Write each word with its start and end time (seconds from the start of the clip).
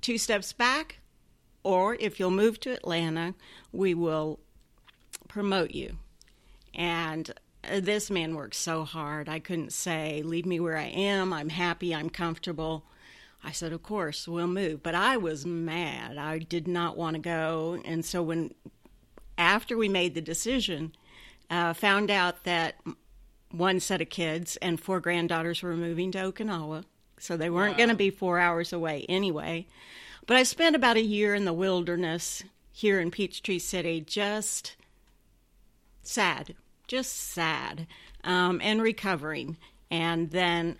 two 0.00 0.18
steps 0.18 0.52
back, 0.52 1.00
or 1.62 1.96
if 2.00 2.18
you'll 2.18 2.30
move 2.30 2.60
to 2.60 2.72
Atlanta, 2.72 3.34
we 3.72 3.94
will 3.94 4.40
promote 5.28 5.72
you. 5.72 5.98
And 6.74 7.30
uh, 7.64 7.80
this 7.80 8.10
man 8.10 8.34
worked 8.34 8.54
so 8.54 8.84
hard. 8.84 9.28
I 9.28 9.38
couldn't 9.38 9.72
say, 9.72 10.22
Leave 10.24 10.46
me 10.46 10.60
where 10.60 10.76
I 10.76 10.86
am. 10.86 11.32
I'm 11.32 11.50
happy. 11.50 11.94
I'm 11.94 12.10
comfortable. 12.10 12.84
I 13.42 13.52
said, 13.52 13.72
Of 13.72 13.82
course, 13.82 14.28
we'll 14.28 14.46
move. 14.46 14.82
But 14.82 14.94
I 14.94 15.16
was 15.16 15.44
mad. 15.46 16.16
I 16.16 16.38
did 16.38 16.68
not 16.68 16.96
want 16.96 17.14
to 17.14 17.20
go. 17.20 17.80
And 17.84 18.04
so, 18.04 18.22
when 18.22 18.54
after 19.36 19.76
we 19.76 19.88
made 19.88 20.14
the 20.14 20.20
decision, 20.20 20.92
uh, 21.48 21.72
found 21.72 22.10
out 22.10 22.44
that 22.44 22.76
one 23.50 23.80
set 23.80 24.00
of 24.00 24.08
kids 24.08 24.56
and 24.58 24.78
four 24.80 25.00
granddaughters 25.00 25.62
were 25.62 25.76
moving 25.76 26.12
to 26.12 26.18
Okinawa. 26.18 26.84
So 27.20 27.36
they 27.36 27.50
weren't 27.50 27.74
wow. 27.74 27.78
going 27.78 27.88
to 27.90 27.94
be 27.94 28.10
four 28.10 28.38
hours 28.38 28.72
away 28.72 29.06
anyway. 29.08 29.66
But 30.26 30.36
I 30.36 30.42
spent 30.42 30.74
about 30.74 30.96
a 30.96 31.02
year 31.02 31.34
in 31.34 31.44
the 31.44 31.52
wilderness 31.52 32.42
here 32.72 33.00
in 33.00 33.10
Peachtree 33.10 33.58
City, 33.58 34.00
just 34.00 34.76
sad, 36.02 36.54
just 36.86 37.14
sad, 37.14 37.86
um, 38.24 38.60
and 38.62 38.82
recovering. 38.82 39.56
And 39.90 40.30
then 40.30 40.78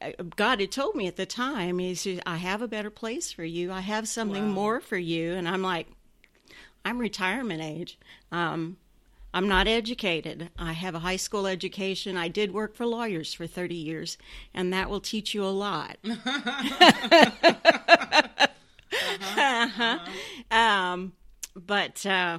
uh, 0.00 0.10
God 0.36 0.60
had 0.60 0.72
told 0.72 0.94
me 0.94 1.06
at 1.06 1.16
the 1.16 1.26
time, 1.26 1.78
He 1.78 1.94
said, 1.94 2.22
I 2.26 2.36
have 2.36 2.62
a 2.62 2.68
better 2.68 2.90
place 2.90 3.32
for 3.32 3.44
you. 3.44 3.70
I 3.72 3.80
have 3.80 4.08
something 4.08 4.48
wow. 4.48 4.52
more 4.52 4.80
for 4.80 4.96
you. 4.96 5.34
And 5.34 5.48
I'm 5.48 5.62
like, 5.62 5.88
I'm 6.84 6.98
retirement 6.98 7.62
age. 7.62 7.98
Um, 8.30 8.76
I'm 9.34 9.48
not 9.48 9.66
educated. 9.66 10.50
I 10.58 10.72
have 10.72 10.94
a 10.94 11.00
high 11.00 11.16
school 11.16 11.46
education. 11.46 12.16
I 12.16 12.28
did 12.28 12.52
work 12.52 12.74
for 12.74 12.84
lawyers 12.86 13.32
for 13.32 13.46
30 13.46 13.74
years, 13.74 14.18
and 14.52 14.72
that 14.72 14.90
will 14.90 15.00
teach 15.00 15.34
you 15.34 15.44
a 15.44 15.46
lot. 15.46 15.96
uh-huh. 16.04 17.68
Uh-huh. 19.34 19.98
Um, 20.50 21.12
but 21.54 22.04
uh, 22.04 22.38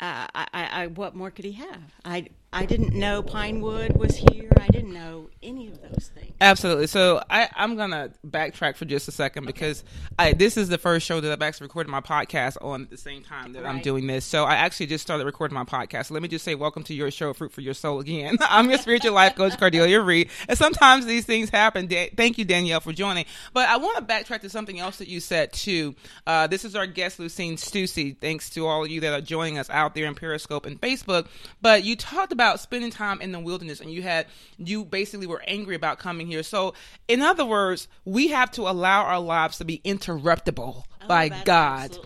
uh, 0.00 0.26
I, 0.34 0.46
I, 0.52 0.86
what 0.86 1.14
more 1.14 1.30
could 1.30 1.44
he 1.44 1.52
have? 1.52 1.82
I, 2.04 2.28
I 2.54 2.66
didn't 2.66 2.92
know 2.92 3.22
Pinewood 3.22 3.96
was 3.96 4.14
here. 4.14 4.50
I 4.60 4.66
didn't 4.68 4.92
know 4.92 5.30
any 5.42 5.68
of 5.68 5.80
those 5.80 6.10
things. 6.14 6.34
Absolutely. 6.38 6.86
So 6.86 7.22
I, 7.30 7.48
I'm 7.56 7.76
gonna 7.76 8.10
backtrack 8.26 8.76
for 8.76 8.84
just 8.84 9.08
a 9.08 9.12
second 9.12 9.46
because 9.46 9.82
I, 10.18 10.34
this 10.34 10.58
is 10.58 10.68
the 10.68 10.76
first 10.76 11.06
show 11.06 11.20
that 11.20 11.32
I've 11.32 11.40
actually 11.40 11.66
recorded 11.66 11.90
my 11.90 12.00
podcast 12.00 12.58
on 12.60 12.82
at 12.82 12.90
the 12.90 12.98
same 12.98 13.22
time 13.22 13.54
that 13.54 13.62
right. 13.62 13.70
I'm 13.70 13.80
doing 13.80 14.06
this. 14.06 14.26
So 14.26 14.44
I 14.44 14.56
actually 14.56 14.86
just 14.86 15.02
started 15.02 15.24
recording 15.24 15.54
my 15.54 15.64
podcast. 15.64 16.06
So 16.06 16.14
let 16.14 16.22
me 16.22 16.28
just 16.28 16.44
say, 16.44 16.54
welcome 16.54 16.82
to 16.84 16.94
your 16.94 17.10
show, 17.10 17.32
Fruit 17.32 17.52
for 17.52 17.62
Your 17.62 17.72
Soul. 17.72 18.00
Again, 18.00 18.36
I'm 18.40 18.68
your 18.68 18.78
spiritual 18.78 19.12
life 19.12 19.34
coach, 19.34 19.52
Cardelia 19.54 20.04
Reed, 20.04 20.28
and 20.46 20.58
sometimes 20.58 21.06
these 21.06 21.24
things 21.24 21.48
happen. 21.48 21.86
Da- 21.86 22.10
thank 22.16 22.36
you, 22.36 22.44
Danielle, 22.44 22.80
for 22.80 22.92
joining. 22.92 23.24
But 23.54 23.68
I 23.68 23.78
want 23.78 23.96
to 23.96 24.04
backtrack 24.04 24.42
to 24.42 24.50
something 24.50 24.78
else 24.78 24.98
that 24.98 25.08
you 25.08 25.20
said 25.20 25.54
too. 25.54 25.94
Uh, 26.26 26.48
this 26.48 26.66
is 26.66 26.76
our 26.76 26.86
guest, 26.86 27.18
Lucine 27.18 27.54
Stussy. 27.54 28.14
Thanks 28.18 28.50
to 28.50 28.66
all 28.66 28.84
of 28.84 28.90
you 28.90 29.00
that 29.00 29.12
are 29.14 29.22
joining 29.22 29.58
us 29.58 29.70
out 29.70 29.94
there 29.94 30.04
in 30.04 30.14
Periscope 30.14 30.66
and 30.66 30.78
Facebook. 30.80 31.28
But 31.62 31.84
you 31.84 31.96
talked 31.96 32.32
about 32.32 32.41
about 32.42 32.58
spending 32.58 32.90
time 32.90 33.20
in 33.20 33.30
the 33.30 33.38
wilderness 33.38 33.80
and 33.80 33.90
you 33.92 34.02
had 34.02 34.26
you 34.58 34.84
basically 34.84 35.28
were 35.28 35.42
angry 35.46 35.76
about 35.76 36.00
coming 36.00 36.26
here. 36.26 36.42
So, 36.42 36.74
in 37.06 37.22
other 37.22 37.46
words, 37.46 37.86
we 38.04 38.28
have 38.28 38.50
to 38.52 38.62
allow 38.62 39.04
our 39.04 39.20
lives 39.20 39.58
to 39.58 39.64
be 39.64 39.80
interruptible 39.84 40.84
oh, 41.02 41.06
by 41.06 41.28
God. 41.44 41.96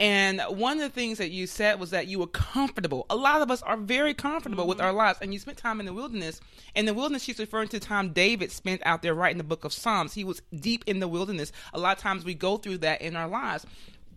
And 0.00 0.40
one 0.48 0.78
of 0.78 0.82
the 0.82 0.88
things 0.88 1.18
that 1.18 1.30
you 1.30 1.46
said 1.46 1.78
was 1.78 1.90
that 1.90 2.06
you 2.06 2.18
were 2.18 2.26
comfortable. 2.26 3.04
A 3.10 3.16
lot 3.16 3.42
of 3.42 3.50
us 3.50 3.60
are 3.62 3.76
very 3.76 4.14
comfortable 4.14 4.62
mm-hmm. 4.62 4.70
with 4.70 4.80
our 4.80 4.94
lives, 4.94 5.18
and 5.20 5.32
you 5.32 5.38
spent 5.38 5.58
time 5.58 5.78
in 5.78 5.86
the 5.86 5.92
wilderness. 5.92 6.40
In 6.74 6.86
the 6.86 6.94
wilderness, 6.94 7.22
she's 7.22 7.38
referring 7.38 7.68
to 7.68 7.78
time 7.78 8.12
David 8.12 8.50
spent 8.50 8.80
out 8.86 9.02
there 9.02 9.14
writing 9.14 9.38
the 9.38 9.44
book 9.44 9.64
of 9.64 9.74
Psalms. 9.74 10.14
He 10.14 10.24
was 10.24 10.40
deep 10.58 10.84
in 10.86 11.00
the 11.00 11.08
wilderness. 11.08 11.52
A 11.74 11.78
lot 11.78 11.98
of 11.98 12.02
times 12.02 12.24
we 12.24 12.34
go 12.34 12.56
through 12.56 12.78
that 12.78 13.02
in 13.02 13.14
our 13.14 13.28
lives. 13.28 13.66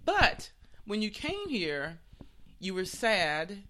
But 0.05 0.51
when 0.85 1.01
you 1.01 1.09
came 1.09 1.49
here, 1.49 1.99
you 2.59 2.73
were 2.73 2.85
sad 2.85 3.63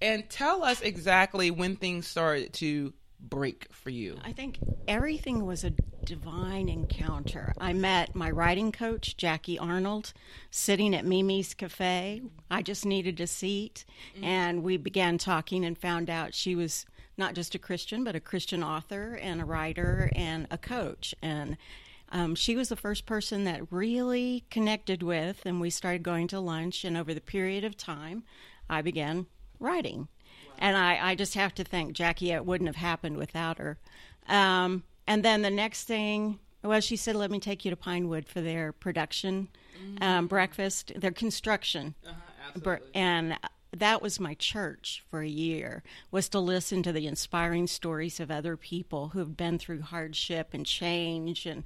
and 0.00 0.28
tell 0.28 0.62
us 0.62 0.80
exactly 0.80 1.50
when 1.50 1.76
things 1.76 2.06
started 2.06 2.52
to 2.54 2.92
break 3.20 3.68
for 3.72 3.90
you. 3.90 4.18
I 4.24 4.32
think 4.32 4.58
everything 4.86 5.46
was 5.46 5.64
a 5.64 5.72
divine 6.04 6.68
encounter. 6.68 7.52
I 7.58 7.72
met 7.72 8.14
my 8.14 8.30
writing 8.30 8.72
coach, 8.72 9.16
Jackie 9.16 9.58
Arnold, 9.58 10.12
sitting 10.50 10.94
at 10.94 11.04
Mimi's 11.04 11.54
Cafe. 11.54 12.22
I 12.50 12.62
just 12.62 12.86
needed 12.86 13.20
a 13.20 13.26
seat, 13.26 13.84
mm-hmm. 14.14 14.24
and 14.24 14.62
we 14.62 14.76
began 14.76 15.18
talking 15.18 15.64
and 15.64 15.76
found 15.76 16.08
out 16.08 16.34
she 16.34 16.54
was 16.54 16.86
not 17.16 17.34
just 17.34 17.54
a 17.54 17.58
Christian, 17.58 18.04
but 18.04 18.14
a 18.14 18.20
Christian 18.20 18.62
author 18.62 19.18
and 19.20 19.40
a 19.40 19.44
writer 19.44 20.10
and 20.14 20.46
a 20.50 20.58
coach. 20.58 21.14
And 21.22 21.56
um, 22.12 22.34
she 22.34 22.54
was 22.54 22.68
the 22.68 22.76
first 22.76 23.06
person 23.06 23.44
that 23.44 23.72
really 23.72 24.44
connected 24.50 25.02
with, 25.02 25.44
and 25.44 25.60
we 25.60 25.70
started 25.70 26.02
going 26.02 26.28
to 26.28 26.40
lunch. 26.40 26.84
And 26.84 26.96
over 26.96 27.14
the 27.14 27.20
period 27.20 27.64
of 27.64 27.76
time, 27.76 28.22
I 28.68 28.82
began 28.82 29.26
writing. 29.60 30.08
Wow. 30.48 30.54
And 30.58 30.76
I, 30.76 31.10
I 31.10 31.14
just 31.14 31.34
have 31.34 31.54
to 31.56 31.64
thank 31.64 31.92
Jackie. 31.92 32.32
It 32.32 32.46
wouldn't 32.46 32.68
have 32.68 32.76
happened 32.76 33.16
without 33.16 33.58
her. 33.58 33.78
Um, 34.28 34.84
and 35.06 35.24
then 35.24 35.42
the 35.42 35.50
next 35.50 35.84
thing, 35.84 36.38
well, 36.62 36.80
she 36.80 36.96
said, 36.96 37.16
let 37.16 37.30
me 37.30 37.38
take 37.38 37.64
you 37.64 37.70
to 37.70 37.76
Pinewood 37.76 38.26
for 38.26 38.40
their 38.40 38.72
production 38.72 39.48
mm-hmm. 39.80 40.02
um, 40.02 40.26
breakfast, 40.26 40.92
their 40.96 41.12
construction. 41.12 41.94
Uh-huh, 42.06 42.76
and 42.94 43.36
that 43.72 44.00
was 44.00 44.20
my 44.20 44.34
church 44.34 45.04
for 45.10 45.20
a 45.20 45.28
year 45.28 45.82
was 46.10 46.28
to 46.30 46.38
listen 46.38 46.82
to 46.82 46.92
the 46.92 47.06
inspiring 47.06 47.66
stories 47.66 48.20
of 48.20 48.30
other 48.30 48.56
people 48.56 49.08
who 49.08 49.18
have 49.18 49.36
been 49.36 49.58
through 49.58 49.82
hardship 49.82 50.50
and 50.52 50.64
change 50.64 51.46
and 51.46 51.64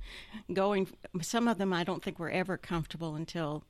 going 0.52 0.88
some 1.20 1.46
of 1.46 1.58
them 1.58 1.72
i 1.72 1.84
don't 1.84 2.02
think 2.02 2.18
were 2.18 2.30
ever 2.30 2.56
comfortable 2.56 3.14
until 3.14 3.64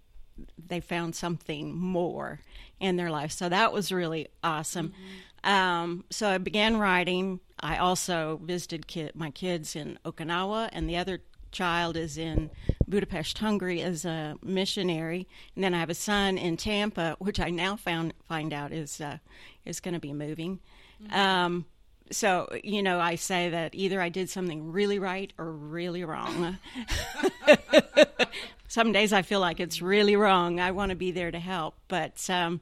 they 0.59 0.80
found 0.80 1.14
something 1.14 1.76
more 1.76 2.41
in 2.80 2.96
their 2.96 3.10
life. 3.10 3.30
So 3.30 3.48
that 3.48 3.72
was 3.72 3.92
really 3.92 4.28
awesome. 4.42 4.88
Mm-hmm. 4.88 5.50
Um, 5.50 6.04
so 6.10 6.28
I 6.28 6.38
began 6.38 6.78
writing. 6.78 7.41
I 7.60 7.76
also 7.76 8.41
visited 8.42 8.86
kid, 8.86 9.12
my 9.14 9.30
kids 9.30 9.76
in 9.76 9.98
Okinawa, 10.04 10.70
and 10.72 10.88
the 10.88 10.96
other 10.96 11.22
child 11.52 11.96
is 11.96 12.16
in 12.16 12.50
Budapest, 12.88 13.38
Hungary, 13.38 13.82
as 13.82 14.04
a 14.04 14.36
missionary. 14.42 15.26
And 15.54 15.64
then 15.64 15.74
I 15.74 15.80
have 15.80 15.91
a 15.91 15.94
son 15.94 16.38
in 16.38 16.56
Tampa, 16.56 17.16
which 17.18 17.41
I 17.41 17.50
now 17.50 17.76
found 17.76 18.14
find 18.28 18.52
out 18.52 18.72
is 18.72 19.00
uh, 19.00 19.18
is 19.64 19.80
going 19.80 19.94
to 19.94 20.00
be 20.00 20.12
moving. 20.12 20.60
Mm-hmm. 21.02 21.14
Um, 21.18 21.66
so 22.10 22.48
you 22.64 22.82
know, 22.82 23.00
I 23.00 23.14
say 23.14 23.50
that 23.50 23.74
either 23.74 24.00
I 24.00 24.08
did 24.08 24.30
something 24.30 24.72
really 24.72 24.98
right 24.98 25.32
or 25.38 25.50
really 25.50 26.04
wrong. 26.04 26.58
some 28.70 28.92
days 28.92 29.12
I 29.12 29.22
feel 29.22 29.41
like 29.41 29.58
it's 29.58 29.82
really 29.82 30.14
wrong. 30.14 30.60
I 30.60 30.70
want 30.70 30.91
to 30.91 30.97
be 30.97 31.10
there 31.10 31.32
to 31.32 31.41
help, 31.41 31.75
but 31.88 32.25
um, 32.31 32.60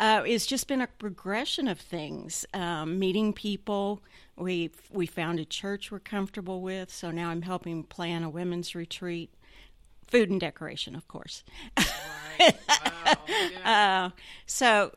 uh, 0.00 0.24
it's 0.26 0.44
just 0.44 0.66
been 0.66 0.80
a 0.80 0.88
progression 0.88 1.68
of 1.68 1.78
things. 1.78 2.44
Um, 2.52 2.98
meeting 2.98 3.32
people, 3.32 4.02
we 4.36 4.72
we 4.90 5.06
found 5.06 5.38
a 5.38 5.44
church 5.44 5.92
we're 5.92 6.00
comfortable 6.00 6.62
with, 6.62 6.92
so 6.92 7.12
now 7.12 7.30
I'm 7.30 7.42
helping 7.42 7.84
plan 7.84 8.24
a 8.24 8.28
women's 8.28 8.74
retreat. 8.74 9.32
Food 10.08 10.30
and 10.30 10.40
decoration, 10.40 10.96
of 10.96 11.06
course. 11.06 11.44
Right. 11.78 12.56
Wow. 12.68 13.14
Yeah. 13.28 14.10
uh, 14.12 14.20
so 14.46 14.92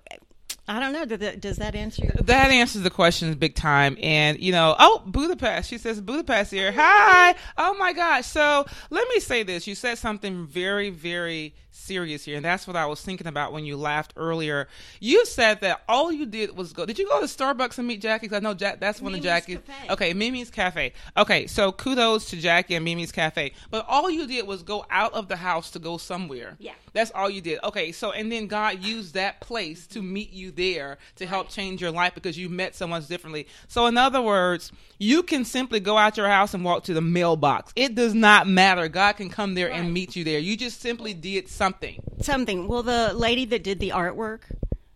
I 0.70 0.80
don't 0.80 0.94
know. 0.94 1.04
Does 1.06 1.58
that 1.58 1.74
answer? 1.74 2.04
Your 2.04 2.12
that 2.26 2.52
answers 2.52 2.84
the 2.84 2.92
questions 2.92 3.36
big 3.36 3.56
time. 3.56 3.98
And 4.02 4.40
you 4.40 4.52
know, 4.52 4.76
oh, 4.78 5.02
Budapest. 5.06 5.68
She 5.68 5.80
says 5.80 6.00
Budapest 6.00 6.52
here. 6.52 6.72
Hi. 6.72 7.34
Oh 7.58 7.76
my 7.80 7.92
gosh. 7.92 8.28
So 8.28 8.66
let 8.92 9.08
me 9.10 9.20
say 9.20 9.42
this. 9.42 9.66
You 9.66 9.74
said 9.74 9.98
something 9.98 10.46
very, 10.46 10.92
very 10.92 11.56
serious 11.72 12.24
here, 12.26 12.36
and 12.36 12.46
that's 12.46 12.68
what 12.68 12.76
I 12.76 12.86
was 12.86 13.02
thinking 13.02 13.26
about 13.26 13.52
when 13.52 13.66
you 13.66 13.78
laughed 13.78 14.14
earlier. 14.16 14.68
You 15.00 15.26
said 15.26 15.62
that 15.62 15.82
all 15.88 16.12
you 16.12 16.28
did 16.28 16.56
was 16.56 16.72
go. 16.72 16.86
Did 16.86 17.00
you 17.00 17.08
go 17.08 17.20
to 17.20 17.26
Starbucks 17.26 17.80
and 17.80 17.88
meet 17.88 18.02
Jackie? 18.02 18.28
Because 18.28 18.38
I 18.38 18.42
know 18.42 18.54
Jack. 18.54 18.80
That's 18.80 19.02
one 19.02 19.16
of 19.16 19.22
Jackie's. 19.22 19.60
Cafe. 19.66 19.94
Okay, 19.94 20.14
Mimi's 20.14 20.52
Cafe. 20.52 20.94
Okay, 21.18 21.48
so 21.48 21.72
kudos 21.72 22.30
to 22.30 22.38
Jackie 22.38 22.76
and 22.76 22.86
Mimi's 22.86 23.12
Cafe. 23.12 23.54
But 23.72 23.86
all 23.88 24.10
you 24.10 24.28
did 24.28 24.46
was 24.46 24.62
go 24.62 24.86
out 24.92 25.14
of 25.14 25.30
the 25.30 25.38
house 25.38 25.72
to 25.72 25.80
go 25.80 25.98
somewhere. 25.98 26.58
Yeah. 26.60 26.74
That's 26.94 27.12
all 27.12 27.30
you 27.30 27.42
did. 27.42 27.60
Okay, 27.64 27.92
so 27.92 28.12
and 28.12 28.32
then 28.32 28.48
God 28.48 28.84
used 28.84 29.16
that 29.16 29.40
place 29.42 29.88
to 29.88 30.02
meet 30.04 30.32
you 30.32 30.52
there 30.60 30.98
to 31.16 31.24
right. 31.24 31.30
help 31.30 31.50
change 31.50 31.82
your 31.82 31.92
life 31.92 32.14
because 32.14 32.38
you 32.38 32.50
met 32.50 32.76
someone 32.76 33.02
differently. 33.04 33.48
So 33.68 33.86
in 33.88 33.98
other 33.98 34.22
words, 34.22 34.72
you 35.00 35.24
can 35.24 35.46
simply 35.46 35.80
go 35.80 35.98
out 35.98 36.18
your 36.18 36.28
house 36.28 36.54
and 36.54 36.64
walk 36.64 36.84
to 36.84 36.94
the 36.94 37.02
mailbox. 37.02 37.72
It 37.76 37.96
does 37.96 38.14
not 38.14 38.48
matter. 38.48 38.88
God 38.90 39.14
can 39.14 39.30
come 39.30 39.56
there 39.56 39.70
right. 39.70 39.80
and 39.80 39.94
meet 39.94 40.16
you 40.16 40.24
there. 40.24 40.40
You 40.40 40.58
just 40.58 40.82
simply 40.82 41.14
did 41.14 41.48
something. 41.48 42.02
Something. 42.22 42.68
Well, 42.68 42.84
the 42.84 43.14
lady 43.14 43.46
that 43.46 43.64
did 43.64 43.80
the 43.80 43.90
artwork, 43.90 44.42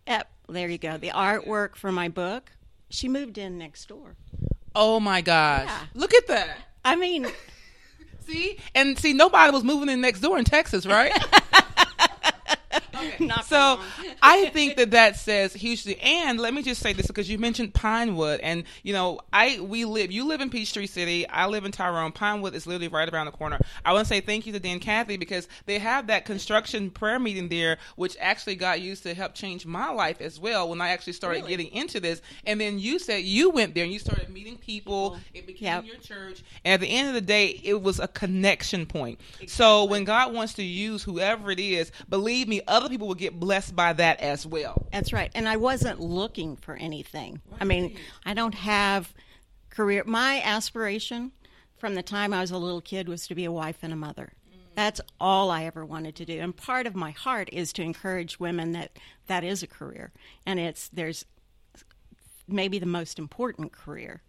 yep, 0.06 0.30
there 0.48 0.68
you 0.68 0.78
go. 0.78 0.98
The 0.98 1.10
artwork 1.10 1.74
for 1.76 1.90
my 1.90 2.08
book, 2.08 2.52
she 2.90 3.08
moved 3.08 3.38
in 3.38 3.58
next 3.58 3.88
door. 3.88 4.16
Oh 4.76 5.00
my 5.00 5.22
gosh. 5.22 5.66
Yeah. 5.66 5.80
Look 5.94 6.14
at 6.14 6.26
that. 6.26 6.58
I 6.84 6.96
mean, 6.96 7.26
see? 8.26 8.58
And 8.74 8.98
see, 8.98 9.14
nobody 9.14 9.50
was 9.50 9.64
moving 9.64 9.88
in 9.88 10.00
next 10.00 10.20
door 10.20 10.38
in 10.38 10.44
Texas, 10.44 10.84
right? 10.84 11.12
Okay. 12.94 13.26
Not 13.26 13.44
so 13.44 13.80
I 14.22 14.46
think 14.50 14.76
that 14.76 14.90
that 14.92 15.16
says 15.16 15.52
hugely. 15.54 15.98
And 16.00 16.38
let 16.40 16.54
me 16.54 16.62
just 16.62 16.80
say 16.80 16.92
this 16.92 17.06
because 17.06 17.28
you 17.30 17.38
mentioned 17.38 17.74
Pinewood, 17.74 18.40
and 18.40 18.64
you 18.82 18.92
know, 18.92 19.20
I 19.32 19.60
we 19.60 19.84
live. 19.84 20.10
You 20.12 20.26
live 20.26 20.40
in 20.40 20.50
Peachtree 20.50 20.86
City. 20.86 21.28
I 21.28 21.46
live 21.46 21.64
in 21.64 21.72
Tyrone. 21.72 22.12
Pinewood 22.12 22.54
is 22.54 22.66
literally 22.66 22.88
right 22.88 23.12
around 23.12 23.26
the 23.26 23.32
corner. 23.32 23.58
I 23.84 23.92
want 23.92 24.06
to 24.06 24.08
say 24.08 24.20
thank 24.20 24.46
you 24.46 24.52
to 24.52 24.60
Dan 24.60 24.78
Cathy 24.80 25.16
because 25.16 25.48
they 25.66 25.78
have 25.78 26.06
that 26.08 26.24
construction 26.24 26.90
prayer 26.90 27.18
meeting 27.18 27.48
there, 27.48 27.78
which 27.96 28.16
actually 28.20 28.56
got 28.56 28.80
used 28.80 29.02
to 29.04 29.14
help 29.14 29.34
change 29.34 29.66
my 29.66 29.90
life 29.90 30.20
as 30.20 30.38
well 30.38 30.68
when 30.68 30.80
I 30.80 30.90
actually 30.90 31.14
started 31.14 31.44
Really? 31.44 31.56
getting 31.64 31.72
into 31.72 32.00
this. 32.00 32.20
And 32.46 32.60
then 32.60 32.78
you 32.78 32.98
said 32.98 33.24
you 33.24 33.50
went 33.50 33.74
there 33.74 33.84
and 33.84 33.92
you 33.92 33.98
started 33.98 34.28
meeting 34.30 34.56
people. 34.56 35.18
It 35.32 35.46
became 35.46 35.64
Yep. 35.64 35.84
your 35.86 35.96
church. 35.96 36.42
And 36.64 36.74
at 36.74 36.80
the 36.80 36.86
end 36.88 37.08
of 37.08 37.14
the 37.14 37.20
day, 37.20 37.60
it 37.64 37.82
was 37.82 37.98
a 37.98 38.08
connection 38.08 38.86
point. 38.86 39.20
So 39.46 39.84
when 39.84 40.04
God 40.04 40.32
wants 40.34 40.54
to 40.54 40.62
use 40.62 41.02
whoever 41.02 41.50
it 41.50 41.58
is, 41.58 41.90
believe 42.08 42.48
me, 42.48 42.60
other 42.68 42.88
people 42.88 43.06
will 43.08 43.14
get 43.14 43.38
blessed 43.40 43.74
by 43.74 43.92
that 43.94 44.03
as 44.20 44.46
well. 44.46 44.86
That's 44.92 45.12
right. 45.12 45.30
And 45.34 45.48
I 45.48 45.56
wasn't 45.56 46.00
looking 46.00 46.56
for 46.56 46.74
anything. 46.74 47.40
I 47.60 47.64
mean, 47.64 47.96
I 48.24 48.34
don't 48.34 48.54
have 48.54 49.12
career. 49.70 50.02
My 50.06 50.40
aspiration 50.42 51.32
from 51.76 51.94
the 51.94 52.02
time 52.02 52.32
I 52.32 52.40
was 52.40 52.50
a 52.50 52.58
little 52.58 52.80
kid 52.80 53.08
was 53.08 53.26
to 53.26 53.34
be 53.34 53.44
a 53.44 53.52
wife 53.52 53.78
and 53.82 53.92
a 53.92 53.96
mother. 53.96 54.32
That's 54.74 55.00
all 55.20 55.50
I 55.50 55.64
ever 55.64 55.84
wanted 55.84 56.16
to 56.16 56.24
do. 56.24 56.40
And 56.40 56.56
part 56.56 56.86
of 56.86 56.96
my 56.96 57.12
heart 57.12 57.48
is 57.52 57.72
to 57.74 57.82
encourage 57.82 58.40
women 58.40 58.72
that 58.72 58.98
that 59.26 59.44
is 59.44 59.62
a 59.62 59.68
career. 59.68 60.12
And 60.46 60.58
it's 60.58 60.88
there's 60.88 61.24
maybe 62.48 62.78
the 62.78 62.86
most 62.86 63.18
important 63.18 63.72
career. 63.72 64.22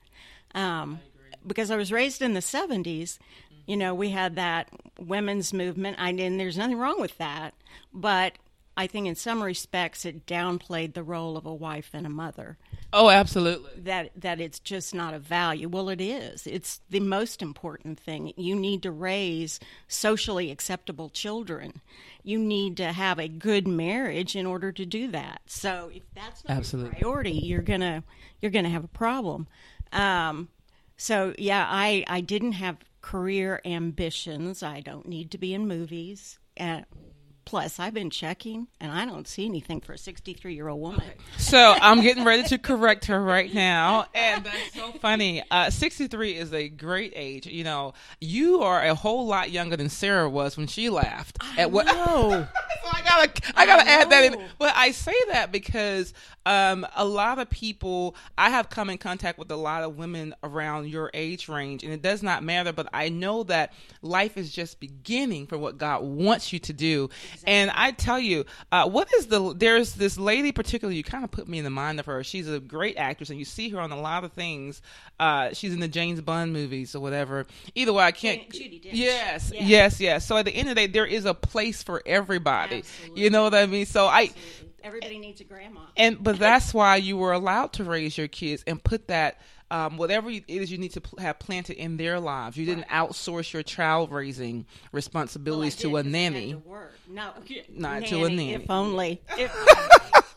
Um, 0.53 0.99
because 1.45 1.71
I 1.71 1.75
was 1.75 1.91
raised 1.91 2.21
in 2.21 2.33
the 2.33 2.39
70s, 2.39 3.17
you 3.67 3.77
know, 3.77 3.93
we 3.93 4.11
had 4.11 4.35
that 4.35 4.69
women's 4.99 5.53
movement. 5.53 5.97
I 5.99 6.09
and 6.09 6.39
there's 6.39 6.57
nothing 6.57 6.77
wrong 6.77 7.01
with 7.01 7.17
that, 7.17 7.53
but 7.93 8.33
I 8.77 8.87
think 8.87 9.07
in 9.07 9.15
some 9.15 9.41
respects 9.41 10.05
it 10.05 10.25
downplayed 10.25 10.93
the 10.93 11.03
role 11.03 11.37
of 11.37 11.45
a 11.45 11.53
wife 11.53 11.91
and 11.93 12.05
a 12.05 12.09
mother. 12.09 12.57
Oh, 12.91 13.09
absolutely. 13.09 13.71
That 13.81 14.11
that 14.15 14.39
it's 14.41 14.59
just 14.59 14.93
not 14.93 15.13
a 15.13 15.19
value. 15.19 15.69
Well, 15.69 15.89
it 15.89 16.01
is. 16.01 16.45
It's 16.45 16.81
the 16.89 16.99
most 16.99 17.41
important 17.41 17.99
thing. 17.99 18.33
You 18.35 18.55
need 18.55 18.83
to 18.83 18.91
raise 18.91 19.59
socially 19.87 20.51
acceptable 20.51 21.09
children. 21.09 21.81
You 22.23 22.37
need 22.37 22.77
to 22.77 22.91
have 22.91 23.19
a 23.19 23.27
good 23.27 23.67
marriage 23.67 24.35
in 24.35 24.45
order 24.45 24.71
to 24.71 24.85
do 24.85 25.09
that. 25.11 25.41
So 25.45 25.91
if 25.93 26.03
that's 26.13 26.43
not 26.47 26.57
Absolutely. 26.57 26.91
a 26.91 26.99
priority, 26.99 27.31
you're 27.31 27.61
gonna 27.61 28.03
you're 28.41 28.51
gonna 28.51 28.69
have 28.69 28.83
a 28.83 28.89
problem. 28.89 29.47
Um, 29.91 30.49
so 30.97 31.33
yeah, 31.37 31.65
I 31.69 32.03
I 32.07 32.21
didn't 32.21 32.53
have 32.53 32.77
career 33.01 33.61
ambitions. 33.65 34.63
I 34.63 34.81
don't 34.81 35.07
need 35.07 35.31
to 35.31 35.37
be 35.37 35.53
in 35.53 35.67
movies. 35.67 36.39
Uh, 36.59 36.81
plus, 37.45 37.79
I've 37.79 37.93
been 37.93 38.09
checking, 38.09 38.67
and 38.81 38.91
I 38.91 39.05
don't 39.05 39.27
see 39.27 39.45
anything 39.45 39.79
for 39.81 39.93
a 39.93 39.97
63 39.97 40.53
year 40.53 40.67
old 40.67 40.81
woman. 40.81 41.03
So 41.37 41.75
I'm 41.79 42.01
getting 42.01 42.23
ready 42.23 42.43
to 42.43 42.57
correct 42.57 43.05
her 43.05 43.21
right 43.21 43.53
now, 43.53 44.07
and 44.15 44.43
that's 44.43 44.73
so 44.73 44.91
funny. 44.93 45.43
Uh, 45.51 45.69
63 45.69 46.35
is 46.35 46.53
a 46.53 46.69
great 46.69 47.13
age. 47.15 47.45
You 47.45 47.63
know, 47.63 47.93
you 48.19 48.61
are 48.61 48.81
a 48.83 48.95
whole 48.95 49.27
lot 49.27 49.51
younger 49.51 49.77
than 49.77 49.89
Sarah 49.89 50.29
was 50.29 50.57
when 50.57 50.65
she 50.65 50.89
laughed 50.89 51.37
at 51.57 51.71
what. 51.71 51.87
Oh, 52.85 52.91
I 52.93 53.01
gotta, 53.01 53.41
I 53.55 53.65
gotta 53.65 53.89
add 53.89 54.09
that 54.11 54.23
in. 54.25 54.41
But 54.59 54.73
I 54.75 54.91
say 54.91 55.15
that 55.31 55.51
because 55.51 56.13
um, 56.45 56.85
a 56.95 57.03
lot 57.03 57.39
of 57.39 57.49
people, 57.49 58.15
I 58.37 58.51
have 58.51 58.69
come 58.69 58.89
in 58.91 58.99
contact 58.99 59.39
with 59.39 59.49
a 59.49 59.55
lot 59.55 59.81
of 59.83 59.97
women 59.97 60.35
around 60.43 60.87
your 60.89 61.09
age 61.13 61.49
range, 61.49 61.83
and 61.83 61.91
it 61.91 62.01
does 62.03 62.21
not 62.21 62.43
matter. 62.43 62.71
But 62.71 62.87
I 62.93 63.09
know 63.09 63.43
that 63.43 63.73
life 64.03 64.37
is 64.37 64.51
just 64.51 64.79
beginning 64.79 65.47
for 65.47 65.57
what 65.57 65.77
God 65.79 66.03
wants 66.03 66.53
you 66.53 66.59
to 66.59 66.73
do. 66.73 67.09
And 67.47 67.71
I 67.73 67.91
tell 67.91 68.19
you, 68.19 68.45
uh, 68.71 68.87
what 68.87 69.11
is 69.15 69.27
the? 69.27 69.53
There's 69.55 69.93
this 69.93 70.17
lady, 70.19 70.51
particularly, 70.51 70.97
you 70.97 71.03
kind 71.03 71.23
of 71.23 71.31
put 71.31 71.47
me 71.47 71.57
in 71.57 71.63
the 71.63 71.69
mind 71.71 71.99
of 71.99 72.05
her. 72.05 72.23
She's 72.23 72.47
a 72.47 72.59
great 72.59 72.97
actress, 72.97 73.29
and 73.31 73.39
you 73.39 73.45
see 73.45 73.69
her 73.69 73.79
on 73.79 73.91
a 73.91 73.99
lot 73.99 74.23
of 74.23 74.33
things. 74.33 74.81
Uh, 75.19 75.49
she's 75.53 75.73
in 75.73 75.79
the 75.79 75.87
James 75.87 76.21
Bond 76.21 76.53
movies 76.53 76.95
or 76.95 76.99
whatever. 76.99 77.47
Either 77.73 77.93
way, 77.93 78.03
I 78.03 78.11
can't. 78.11 78.47
Judi 78.49 78.83
Dench. 78.83 78.89
Yes, 78.93 79.51
Yeah. 79.53 79.63
yes, 79.63 79.99
yes. 79.99 80.25
So 80.25 80.37
at 80.37 80.45
the 80.45 80.51
end 80.55 80.69
of 80.69 80.75
the 80.75 80.81
day, 80.81 80.87
there 80.91 81.05
is 81.05 81.25
a 81.25 81.33
place 81.33 81.81
for 81.81 82.03
everybody. 82.05 82.74
You 83.15 83.29
know 83.29 83.43
what 83.43 83.53
I 83.53 83.65
mean? 83.65 83.85
So 83.85 84.07
I 84.07 84.31
everybody 84.83 85.17
needs 85.17 85.41
a 85.41 85.43
grandma. 85.43 85.81
and 85.97 86.23
but 86.23 86.37
that's 86.39 86.73
why 86.73 86.97
you 86.97 87.17
were 87.17 87.33
allowed 87.33 87.73
to 87.73 87.83
raise 87.83 88.17
your 88.17 88.27
kids 88.27 88.63
and 88.67 88.83
put 88.83 89.07
that 89.07 89.39
um, 89.71 89.97
whatever 89.97 90.29
it 90.29 90.43
is 90.47 90.71
you 90.71 90.77
need 90.77 90.93
to 90.93 91.01
pl- 91.01 91.19
have 91.19 91.39
planted 91.39 91.77
in 91.77 91.97
their 91.97 92.19
lives. 92.19 92.55
You 92.55 92.65
didn't 92.67 92.87
outsource 92.87 93.51
your 93.51 93.63
child 93.63 94.11
raising 94.11 94.65
responsibilities 94.91 95.75
to 95.77 95.95
a 95.97 96.03
nanny. 96.03 96.53
No, 97.09 97.33
Not 97.69 98.05
to 98.05 98.25
a 98.25 98.29
nanny. 98.29 98.53
If 98.53 98.69
only. 98.69 99.21
If, 99.37 99.51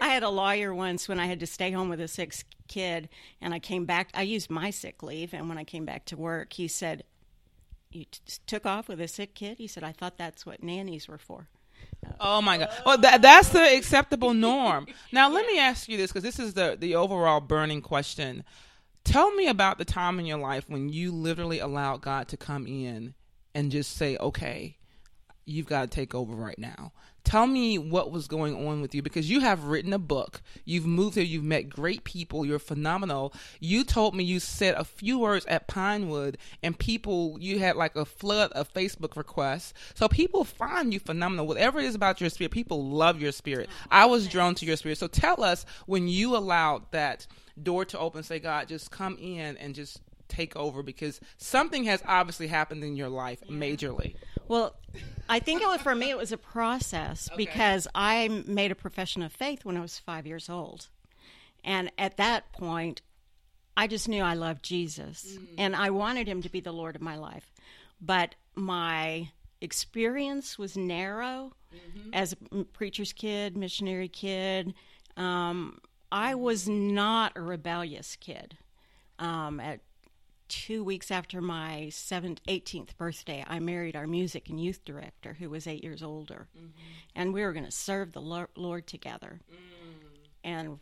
I 0.00 0.08
had 0.08 0.22
a 0.22 0.28
lawyer 0.28 0.74
once 0.74 1.08
when 1.08 1.18
I 1.20 1.26
had 1.26 1.40
to 1.40 1.46
stay 1.46 1.70
home 1.70 1.88
with 1.88 2.00
a 2.00 2.08
sick 2.08 2.34
kid, 2.68 3.08
and 3.40 3.54
I 3.54 3.58
came 3.58 3.84
back. 3.84 4.10
I 4.14 4.22
used 4.22 4.50
my 4.50 4.70
sick 4.70 5.02
leave, 5.02 5.32
and 5.32 5.48
when 5.48 5.56
I 5.58 5.64
came 5.64 5.84
back 5.84 6.04
to 6.06 6.16
work, 6.16 6.52
he 6.52 6.68
said, 6.68 7.04
"You 7.90 8.04
t- 8.04 8.20
took 8.46 8.66
off 8.66 8.88
with 8.88 9.00
a 9.00 9.08
sick 9.08 9.34
kid." 9.34 9.58
He 9.58 9.66
said, 9.66 9.82
"I 9.84 9.92
thought 9.92 10.16
that's 10.16 10.44
what 10.46 10.62
nannies 10.62 11.08
were 11.08 11.18
for." 11.18 11.48
Uh, 12.06 12.12
oh 12.20 12.42
my 12.42 12.58
God! 12.58 12.70
Well, 12.84 12.98
that, 12.98 13.22
that's 13.22 13.50
the 13.50 13.76
acceptable 13.76 14.34
norm. 14.34 14.86
Now, 15.12 15.28
let 15.28 15.46
me 15.46 15.58
ask 15.58 15.88
you 15.88 15.96
this 15.96 16.12
because 16.12 16.22
this 16.22 16.38
is 16.38 16.54
the 16.54 16.76
the 16.78 16.94
overall 16.94 17.40
burning 17.40 17.82
question. 17.82 18.44
Tell 19.02 19.32
me 19.34 19.48
about 19.48 19.78
the 19.78 19.84
time 19.84 20.20
in 20.20 20.26
your 20.26 20.38
life 20.38 20.64
when 20.68 20.88
you 20.88 21.10
literally 21.10 21.58
allowed 21.58 22.02
God 22.02 22.28
to 22.28 22.36
come 22.36 22.66
in 22.66 23.14
and 23.54 23.70
just 23.72 23.96
say, 23.96 24.16
"Okay, 24.18 24.76
you've 25.44 25.66
got 25.66 25.82
to 25.82 25.86
take 25.88 26.14
over 26.14 26.34
right 26.34 26.58
now." 26.58 26.92
Tell 27.30 27.46
me 27.46 27.78
what 27.78 28.10
was 28.10 28.26
going 28.26 28.66
on 28.66 28.80
with 28.80 28.92
you 28.92 29.02
because 29.02 29.30
you 29.30 29.38
have 29.38 29.62
written 29.62 29.92
a 29.92 30.00
book. 30.00 30.42
You've 30.64 30.84
moved 30.84 31.14
here. 31.14 31.22
You've 31.22 31.44
met 31.44 31.68
great 31.68 32.02
people. 32.02 32.44
You're 32.44 32.58
phenomenal. 32.58 33.32
You 33.60 33.84
told 33.84 34.16
me 34.16 34.24
you 34.24 34.40
said 34.40 34.74
a 34.74 34.82
few 34.82 35.16
words 35.20 35.46
at 35.46 35.68
Pinewood, 35.68 36.38
and 36.60 36.76
people, 36.76 37.36
you 37.38 37.60
had 37.60 37.76
like 37.76 37.94
a 37.94 38.04
flood 38.04 38.50
of 38.50 38.74
Facebook 38.74 39.16
requests. 39.16 39.74
So 39.94 40.08
people 40.08 40.42
find 40.42 40.92
you 40.92 40.98
phenomenal. 40.98 41.46
Whatever 41.46 41.78
it 41.78 41.84
is 41.84 41.94
about 41.94 42.20
your 42.20 42.30
spirit, 42.30 42.50
people 42.50 42.84
love 42.84 43.20
your 43.20 43.30
spirit. 43.30 43.70
I 43.92 44.06
was 44.06 44.26
drawn 44.26 44.56
to 44.56 44.66
your 44.66 44.76
spirit. 44.76 44.98
So 44.98 45.06
tell 45.06 45.44
us 45.44 45.64
when 45.86 46.08
you 46.08 46.36
allowed 46.36 46.90
that 46.90 47.28
door 47.62 47.84
to 47.84 47.98
open, 48.00 48.24
say, 48.24 48.40
God, 48.40 48.66
just 48.66 48.90
come 48.90 49.16
in 49.20 49.56
and 49.58 49.76
just 49.76 50.00
take 50.26 50.56
over 50.56 50.82
because 50.82 51.20
something 51.36 51.84
has 51.84 52.02
obviously 52.06 52.46
happened 52.46 52.82
in 52.82 52.96
your 52.96 53.08
life 53.08 53.40
majorly. 53.48 54.16
Well, 54.50 54.74
I 55.28 55.38
think 55.38 55.62
it 55.62 55.68
was 55.68 55.80
for 55.80 55.94
me. 55.94 56.10
It 56.10 56.16
was 56.16 56.32
a 56.32 56.36
process 56.36 57.28
because 57.36 57.86
I 57.94 58.42
made 58.48 58.72
a 58.72 58.74
profession 58.74 59.22
of 59.22 59.32
faith 59.32 59.64
when 59.64 59.76
I 59.76 59.80
was 59.80 59.96
five 59.96 60.26
years 60.26 60.50
old, 60.50 60.88
and 61.62 61.92
at 61.96 62.16
that 62.16 62.52
point, 62.52 63.00
I 63.76 63.86
just 63.86 64.08
knew 64.08 64.24
I 64.24 64.34
loved 64.34 64.64
Jesus 64.64 65.38
and 65.56 65.76
I 65.76 65.90
wanted 65.90 66.26
Him 66.26 66.42
to 66.42 66.48
be 66.48 66.58
the 66.58 66.72
Lord 66.72 66.96
of 66.96 67.00
my 67.00 67.16
life. 67.16 67.52
But 68.00 68.34
my 68.56 69.30
experience 69.60 70.58
was 70.58 70.76
narrow 70.76 71.52
as 72.12 72.34
a 72.50 72.64
preacher's 72.64 73.12
kid, 73.12 73.56
missionary 73.56 74.08
kid. 74.08 74.74
Um, 75.16 75.78
I 76.10 76.34
was 76.34 76.68
not 76.68 77.36
a 77.36 77.40
rebellious 77.40 78.16
kid. 78.16 78.56
Um, 79.20 79.60
at 79.60 79.80
two 80.50 80.82
weeks 80.84 81.10
after 81.10 81.40
my 81.40 81.88
seventh, 81.90 82.40
18th 82.48 82.96
birthday, 82.98 83.44
I 83.46 83.60
married 83.60 83.96
our 83.96 84.06
music 84.06 84.50
and 84.50 84.62
youth 84.62 84.84
director, 84.84 85.34
who 85.34 85.48
was 85.48 85.66
eight 85.66 85.82
years 85.82 86.02
older, 86.02 86.48
mm-hmm. 86.58 86.66
and 87.14 87.32
we 87.32 87.42
were 87.42 87.52
going 87.52 87.64
to 87.64 87.70
serve 87.70 88.12
the 88.12 88.46
Lord 88.56 88.86
together. 88.86 89.40
Mm. 89.50 89.56
And 90.42 90.78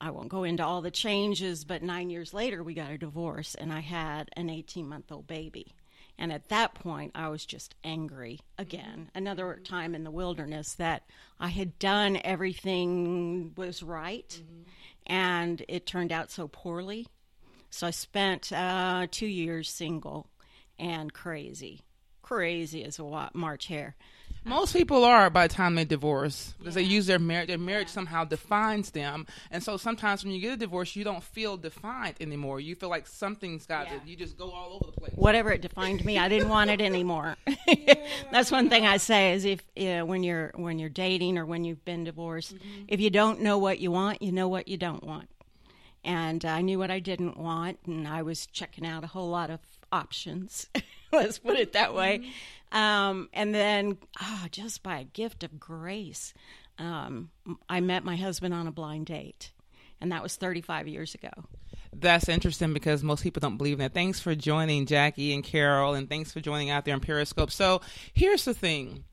I 0.00 0.10
won't 0.10 0.28
go 0.28 0.44
into 0.44 0.64
all 0.64 0.80
the 0.80 0.90
changes, 0.90 1.64
but 1.64 1.82
nine 1.82 2.10
years 2.10 2.34
later, 2.34 2.62
we 2.62 2.74
got 2.74 2.90
a 2.90 2.98
divorce, 2.98 3.54
and 3.54 3.72
I 3.72 3.80
had 3.80 4.30
an 4.36 4.50
18 4.50 4.88
month 4.88 5.12
old 5.12 5.26
baby. 5.26 5.74
And 6.18 6.32
at 6.32 6.48
that 6.48 6.74
point, 6.74 7.12
I 7.14 7.28
was 7.28 7.44
just 7.44 7.74
angry 7.84 8.40
again. 8.56 9.08
Mm-hmm. 9.08 9.18
Another 9.18 9.44
mm-hmm. 9.44 9.64
time 9.64 9.94
in 9.94 10.04
the 10.04 10.10
wilderness 10.10 10.74
that 10.74 11.04
I 11.38 11.48
had 11.48 11.78
done 11.78 12.18
everything 12.24 13.52
was 13.56 13.82
right, 13.82 14.40
and 15.06 15.62
it 15.68 15.86
turned 15.86 16.12
out 16.12 16.30
so 16.30 16.48
poorly. 16.48 17.06
So 17.74 17.88
I 17.88 17.90
spent 17.90 18.52
uh, 18.52 19.08
two 19.10 19.26
years 19.26 19.68
single 19.68 20.28
and 20.78 21.12
crazy. 21.12 21.80
Crazy 22.22 22.84
as 22.84 23.00
a 23.00 23.30
March 23.34 23.66
hare. 23.66 23.96
Most 24.44 24.74
people 24.74 25.02
are 25.02 25.28
by 25.28 25.48
the 25.48 25.54
time 25.54 25.74
they 25.74 25.84
divorce 25.84 26.54
because 26.58 26.74
they 26.76 26.82
use 26.82 27.06
their 27.06 27.18
marriage. 27.18 27.48
Their 27.48 27.58
marriage 27.58 27.88
somehow 27.88 28.24
defines 28.24 28.92
them, 28.92 29.26
and 29.50 29.60
so 29.60 29.76
sometimes 29.76 30.22
when 30.22 30.32
you 30.34 30.40
get 30.40 30.52
a 30.52 30.56
divorce, 30.56 30.94
you 30.94 31.02
don't 31.02 31.22
feel 31.22 31.56
defined 31.56 32.14
anymore. 32.20 32.60
You 32.60 32.76
feel 32.76 32.90
like 32.90 33.08
something's 33.08 33.66
got 33.66 33.86
Yeah. 33.86 33.98
to. 33.98 34.08
You 34.08 34.16
just 34.16 34.38
go 34.38 34.52
all 34.52 34.74
over 34.74 34.92
the 34.92 35.00
place. 35.00 35.12
Whatever 35.16 35.50
it 35.50 35.60
defined 35.60 36.04
me, 36.04 36.16
I 36.16 36.28
didn't 36.28 36.50
want 36.50 36.70
it 36.70 36.80
anymore. 36.80 37.36
That's 38.30 38.52
one 38.52 38.68
thing 38.68 38.86
I 38.86 38.98
say 38.98 39.32
is 39.32 39.44
if 39.44 39.62
you 39.74 39.88
know, 39.88 40.04
when 40.04 40.22
you're 40.22 40.52
when 40.54 40.78
you're 40.78 40.90
dating 40.90 41.38
or 41.38 41.44
when 41.44 41.64
you've 41.64 41.84
been 41.84 42.04
divorced, 42.04 42.54
if 42.86 43.00
you 43.00 43.10
don't 43.10 43.40
know 43.40 43.58
what 43.58 43.80
you 43.80 43.90
want, 43.90 44.22
you 44.22 44.30
know 44.30 44.46
what 44.46 44.68
you 44.68 44.76
don't 44.76 45.02
want. 45.02 45.28
And 46.04 46.44
I 46.44 46.60
knew 46.60 46.78
what 46.78 46.90
I 46.90 47.00
didn't 47.00 47.38
want, 47.38 47.78
and 47.86 48.06
I 48.06 48.22
was 48.22 48.46
checking 48.46 48.86
out 48.86 49.04
a 49.04 49.08
whole 49.08 49.30
lot 49.30 49.50
of 49.50 49.60
options. 49.90 50.66
Let's 51.12 51.38
put 51.38 51.56
it 51.56 51.72
that 51.72 51.94
way. 51.94 52.30
Um, 52.72 53.28
and 53.32 53.54
then, 53.54 53.98
oh, 54.20 54.46
just 54.50 54.82
by 54.82 54.98
a 54.98 55.04
gift 55.04 55.44
of 55.44 55.58
grace, 55.58 56.34
um, 56.78 57.30
I 57.68 57.80
met 57.80 58.04
my 58.04 58.16
husband 58.16 58.52
on 58.52 58.66
a 58.66 58.72
blind 58.72 59.06
date, 59.06 59.52
and 60.00 60.12
that 60.12 60.22
was 60.22 60.36
35 60.36 60.88
years 60.88 61.14
ago. 61.14 61.30
That's 61.96 62.28
interesting 62.28 62.72
because 62.72 63.04
most 63.04 63.22
people 63.22 63.40
don't 63.40 63.56
believe 63.56 63.78
that. 63.78 63.94
Thanks 63.94 64.18
for 64.18 64.34
joining 64.34 64.86
Jackie 64.86 65.32
and 65.32 65.44
Carol, 65.44 65.94
and 65.94 66.08
thanks 66.08 66.32
for 66.32 66.40
joining 66.40 66.70
out 66.70 66.84
there 66.84 66.94
on 66.94 67.00
Periscope. 67.00 67.52
So 67.52 67.80
here's 68.12 68.44
the 68.44 68.54
thing 68.54 69.04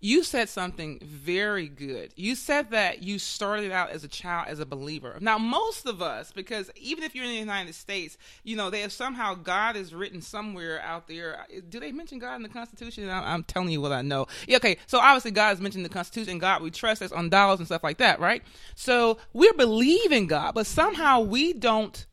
you 0.00 0.22
said 0.22 0.48
something 0.48 1.00
very 1.02 1.68
good. 1.68 2.12
You 2.14 2.36
said 2.36 2.70
that 2.70 3.02
you 3.02 3.18
started 3.18 3.72
out 3.72 3.90
as 3.90 4.04
a 4.04 4.08
child 4.08 4.46
as 4.48 4.60
a 4.60 4.66
believer. 4.66 5.18
Now, 5.20 5.38
most 5.38 5.86
of 5.86 6.00
us, 6.00 6.30
because 6.30 6.70
even 6.76 7.02
if 7.02 7.14
you're 7.14 7.24
in 7.24 7.32
the 7.32 7.36
United 7.36 7.74
States, 7.74 8.16
you 8.44 8.54
know, 8.54 8.70
they 8.70 8.80
have 8.82 8.92
somehow 8.92 9.34
God 9.34 9.74
is 9.76 9.92
written 9.92 10.22
somewhere 10.22 10.80
out 10.82 11.08
there. 11.08 11.46
Do 11.68 11.80
they 11.80 11.90
mention 11.90 12.18
God 12.20 12.36
in 12.36 12.42
the 12.42 12.48
Constitution? 12.48 13.08
I'm, 13.10 13.44
telling 13.48 13.70
you 13.70 13.80
what 13.80 13.92
I 13.92 14.02
know. 14.02 14.26
Yeah, 14.46 14.56
okay, 14.56 14.76
so 14.86 14.98
obviously 14.98 15.30
God 15.30 15.54
is 15.54 15.60
mentioned 15.60 15.84
in 15.84 15.90
the 15.90 15.94
Constitution. 15.94 16.38
God 16.38 16.62
we 16.62 16.70
trust 16.70 17.02
us 17.02 17.12
on 17.12 17.28
dollars 17.28 17.60
and 17.60 17.66
stuff 17.66 17.82
like 17.82 17.98
that, 17.98 18.20
right? 18.20 18.42
So 18.74 19.18
we're 19.32 19.54
believing 19.54 20.26
God, 20.26 20.54
but 20.54 20.66
somehow 20.66 21.20
we 21.20 21.52
don't 21.52 22.04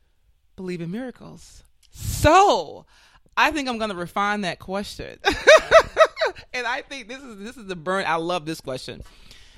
believe 0.56 0.80
in 0.80 0.90
miracles. 0.90 1.62
So 1.90 2.86
I 3.36 3.50
think 3.50 3.68
I'm 3.68 3.78
going 3.78 3.90
to 3.90 3.96
refine 3.96 4.42
that 4.42 4.58
question. 4.58 5.18
and 6.54 6.66
I 6.66 6.82
think 6.82 7.08
this 7.08 7.22
is 7.22 7.38
this 7.38 7.56
is 7.56 7.66
the 7.66 7.76
burn. 7.76 8.04
I 8.06 8.16
love 8.16 8.46
this 8.46 8.60
question. 8.60 9.02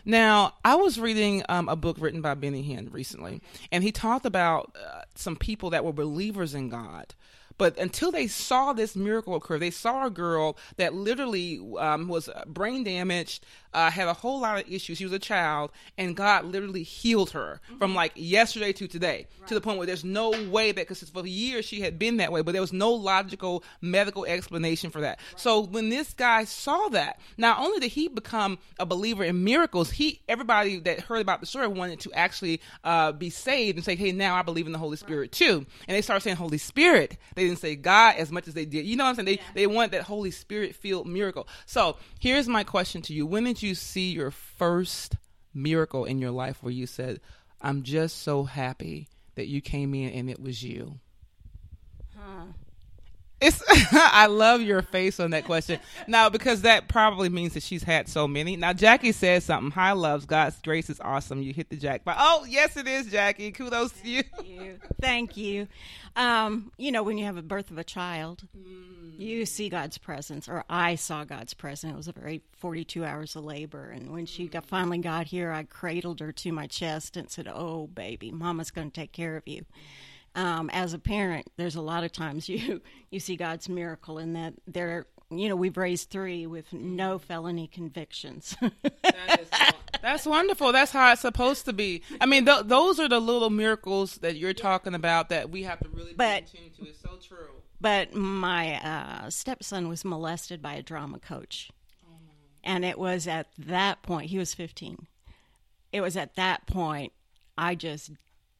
Now, 0.04 0.54
I 0.64 0.76
was 0.76 0.98
reading 0.98 1.42
um, 1.48 1.68
a 1.68 1.76
book 1.76 1.96
written 2.00 2.22
by 2.22 2.34
Benny 2.34 2.62
Hinn 2.62 2.92
recently, 2.92 3.42
and 3.70 3.84
he 3.84 3.92
talked 3.92 4.24
about 4.24 4.74
uh, 4.74 5.02
some 5.14 5.36
people 5.36 5.70
that 5.70 5.84
were 5.84 5.92
believers 5.92 6.54
in 6.54 6.70
God, 6.70 7.14
but 7.58 7.76
until 7.76 8.10
they 8.10 8.26
saw 8.26 8.72
this 8.72 8.96
miracle 8.96 9.34
occur, 9.34 9.58
they 9.58 9.70
saw 9.70 10.06
a 10.06 10.10
girl 10.10 10.56
that 10.76 10.94
literally 10.94 11.60
um, 11.78 12.08
was 12.08 12.30
brain 12.46 12.84
damaged, 12.84 13.44
uh, 13.74 13.90
had 13.90 14.08
a 14.08 14.14
whole 14.14 14.40
lot 14.40 14.58
of 14.58 14.70
issues. 14.70 14.98
She 14.98 15.04
was 15.04 15.12
a 15.12 15.18
child, 15.18 15.70
and 15.96 16.16
God 16.16 16.44
literally 16.44 16.82
healed 16.82 17.30
her 17.30 17.60
mm-hmm. 17.66 17.78
from 17.78 17.94
like 17.94 18.12
yesterday 18.14 18.72
to 18.72 18.88
today, 18.88 19.26
right. 19.38 19.48
to 19.48 19.54
the 19.54 19.60
point 19.60 19.78
where 19.78 19.86
there's 19.86 20.04
no 20.04 20.30
way 20.48 20.72
that 20.72 20.88
because 20.88 21.02
for 21.08 21.26
years 21.26 21.64
she 21.64 21.80
had 21.80 21.98
been 21.98 22.18
that 22.18 22.32
way, 22.32 22.42
but 22.42 22.52
there 22.52 22.60
was 22.60 22.72
no 22.72 22.92
logical 22.92 23.62
medical 23.80 24.24
explanation 24.24 24.90
for 24.90 25.00
that. 25.00 25.18
Right. 25.18 25.40
So 25.40 25.60
when 25.60 25.90
this 25.90 26.14
guy 26.14 26.44
saw 26.44 26.88
that, 26.88 27.20
not 27.36 27.58
only 27.58 27.80
did 27.80 27.90
he 27.90 28.08
become 28.08 28.58
a 28.78 28.86
believer 28.86 29.24
in 29.24 29.44
miracles, 29.44 29.90
he 29.90 30.20
everybody 30.28 30.78
that 30.80 31.00
heard 31.00 31.20
about 31.20 31.40
the 31.40 31.46
story 31.46 31.68
wanted 31.68 32.00
to 32.00 32.12
actually 32.12 32.60
uh, 32.84 33.12
be 33.12 33.30
saved 33.30 33.76
and 33.76 33.84
say, 33.84 33.96
"Hey, 33.96 34.12
now 34.12 34.34
I 34.34 34.42
believe 34.42 34.66
in 34.66 34.72
the 34.72 34.78
Holy 34.78 34.96
Spirit 34.96 35.20
right. 35.20 35.32
too." 35.32 35.66
And 35.86 35.96
they 35.96 36.02
started 36.02 36.22
saying 36.22 36.36
Holy 36.36 36.58
Spirit. 36.58 37.16
They 37.34 37.44
didn't 37.44 37.58
say 37.58 37.76
God 37.76 38.16
as 38.16 38.32
much 38.32 38.48
as 38.48 38.54
they 38.54 38.64
did. 38.64 38.86
You 38.86 38.96
know 38.96 39.04
what 39.04 39.10
I'm 39.10 39.16
saying? 39.16 39.26
They 39.26 39.32
yeah. 39.32 39.42
they 39.54 39.66
want 39.66 39.92
that 39.92 40.02
Holy 40.02 40.30
Spirit 40.30 40.74
filled 40.74 41.06
miracle. 41.06 41.46
So 41.66 41.96
here's 42.18 42.48
my 42.48 42.64
question 42.64 43.02
to 43.02 43.12
you: 43.12 43.26
When 43.26 43.44
did 43.44 43.57
you 43.62 43.74
see 43.74 44.10
your 44.10 44.30
first 44.30 45.16
miracle 45.54 46.04
in 46.04 46.18
your 46.18 46.30
life 46.30 46.62
where 46.62 46.72
you 46.72 46.86
said, 46.86 47.20
"I'm 47.60 47.82
just 47.82 48.18
so 48.18 48.44
happy 48.44 49.08
that 49.34 49.48
you 49.48 49.60
came 49.60 49.94
in 49.94 50.10
and 50.10 50.30
it 50.30 50.40
was 50.40 50.62
you"? 50.62 51.00
Huh. 52.16 52.46
It's 53.40 53.62
I 53.92 54.26
love 54.26 54.62
your 54.62 54.82
face 54.82 55.20
on 55.20 55.30
that 55.30 55.44
question. 55.44 55.78
now 56.06 56.28
because 56.28 56.62
that 56.62 56.88
probably 56.88 57.28
means 57.28 57.54
that 57.54 57.62
she's 57.62 57.84
had 57.84 58.08
so 58.08 58.26
many. 58.26 58.56
Now 58.56 58.72
Jackie 58.72 59.12
says 59.12 59.44
something. 59.44 59.70
Hi 59.72 59.92
loves, 59.92 60.26
God's 60.26 60.60
grace 60.60 60.90
is 60.90 61.00
awesome. 61.00 61.42
You 61.42 61.52
hit 61.52 61.70
the 61.70 61.76
jackpot. 61.76 62.16
Oh, 62.18 62.44
yes 62.48 62.76
it 62.76 62.88
is, 62.88 63.06
Jackie. 63.06 63.52
Kudos 63.52 63.92
Thank 63.92 64.02
to 64.02 64.08
you. 64.08 64.22
you. 64.44 64.78
Thank 65.00 65.36
you. 65.36 65.68
Um, 66.16 66.72
you 66.78 66.90
know, 66.90 67.04
when 67.04 67.16
you 67.16 67.26
have 67.26 67.36
a 67.36 67.42
birth 67.42 67.70
of 67.70 67.78
a 67.78 67.84
child, 67.84 68.42
mm. 68.56 69.16
you 69.16 69.46
see 69.46 69.68
God's 69.68 69.98
presence, 69.98 70.48
or 70.48 70.64
I 70.68 70.96
saw 70.96 71.22
God's 71.24 71.54
presence. 71.54 71.92
It 71.92 71.96
was 71.96 72.08
a 72.08 72.12
very 72.12 72.42
42 72.56 73.04
hours 73.04 73.36
of 73.36 73.44
labor. 73.44 73.90
And 73.90 74.10
when 74.10 74.26
she 74.26 74.48
got, 74.48 74.66
finally 74.66 74.98
got 74.98 75.28
here, 75.28 75.52
I 75.52 75.62
cradled 75.62 76.18
her 76.18 76.32
to 76.32 76.52
my 76.52 76.66
chest 76.66 77.16
and 77.16 77.30
said, 77.30 77.46
Oh, 77.46 77.86
baby, 77.86 78.32
mama's 78.32 78.72
to 78.72 78.90
take 78.90 79.12
care 79.12 79.36
of 79.36 79.46
you. 79.46 79.64
Um, 80.38 80.70
as 80.70 80.94
a 80.94 80.98
parent, 81.00 81.50
there's 81.56 81.74
a 81.74 81.80
lot 81.80 82.04
of 82.04 82.12
times 82.12 82.48
you, 82.48 82.80
you 83.10 83.20
see 83.20 83.36
God's 83.36 83.68
miracle 83.68 84.18
in 84.18 84.34
that 84.34 84.54
there 84.66 85.06
you 85.30 85.48
know, 85.48 85.56
we've 85.56 85.76
raised 85.76 86.08
three 86.08 86.46
with 86.46 86.72
no 86.72 87.18
felony 87.18 87.66
convictions. 87.66 88.56
that 89.02 89.40
is, 89.40 89.48
that's 90.00 90.24
wonderful. 90.24 90.72
That's 90.72 90.92
how 90.92 91.12
it's 91.12 91.20
supposed 91.20 91.66
to 91.66 91.72
be. 91.72 92.02
I 92.20 92.26
mean, 92.26 92.46
th- 92.46 92.64
those 92.64 92.98
are 92.98 93.08
the 93.08 93.20
little 93.20 93.50
miracles 93.50 94.16
that 94.18 94.36
you're 94.36 94.54
talking 94.54 94.94
about 94.94 95.28
that 95.28 95.50
we 95.50 95.64
have 95.64 95.80
to 95.80 95.88
really 95.90 96.14
but, 96.14 96.46
pay 96.50 96.58
attention 96.58 96.84
to. 96.84 96.90
It's 96.90 97.00
so 97.00 97.18
true. 97.22 97.50
But 97.80 98.14
my 98.14 98.76
uh, 98.82 99.30
stepson 99.30 99.88
was 99.88 100.04
molested 100.04 100.62
by 100.62 100.74
a 100.74 100.82
drama 100.82 101.18
coach. 101.18 101.70
Oh. 102.06 102.16
And 102.64 102.84
it 102.84 102.98
was 102.98 103.28
at 103.28 103.48
that 103.58 104.02
point, 104.02 104.30
he 104.30 104.38
was 104.38 104.54
15. 104.54 105.06
It 105.92 106.00
was 106.00 106.16
at 106.16 106.36
that 106.36 106.66
point 106.66 107.12
I 107.56 107.74
just 107.74 108.12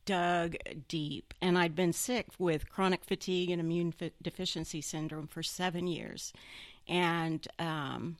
dug 0.09 0.57
deep. 0.89 1.35
And 1.43 1.59
I'd 1.59 1.75
been 1.75 1.93
sick 1.93 2.29
with 2.39 2.71
chronic 2.71 3.05
fatigue 3.05 3.51
and 3.51 3.61
immune 3.61 3.93
deficiency 4.23 4.81
syndrome 4.81 5.27
for 5.27 5.43
seven 5.43 5.87
years. 5.87 6.33
And 6.89 7.47
um, 7.59 8.17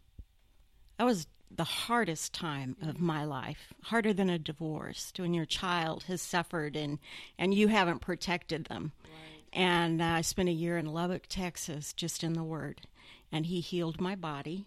that 0.99 1.05
was 1.05 1.27
the 1.51 1.65
hardest 1.65 2.35
time 2.35 2.77
of 2.83 3.01
my 3.01 3.25
life, 3.25 3.73
harder 3.85 4.13
than 4.13 4.29
a 4.29 4.39
divorce, 4.39 5.15
when 5.17 5.33
your 5.33 5.47
child 5.47 6.03
has 6.03 6.21
suffered 6.21 6.77
and, 6.77 6.99
and 7.39 7.55
you 7.55 7.69
haven't 7.69 8.01
protected 8.01 8.67
them. 8.67 8.93
Right. 9.03 9.59
And 9.59 10.03
uh, 10.03 10.05
I 10.05 10.21
spent 10.21 10.51
a 10.51 10.53
year 10.53 10.77
in 10.77 10.85
Lubbock, 10.85 11.27
Texas, 11.27 11.95
just 11.95 12.23
in 12.23 12.35
the 12.35 12.45
Word. 12.45 12.83
And 13.33 13.47
he 13.47 13.61
healed 13.61 13.99
my 13.99 14.15
body. 14.15 14.67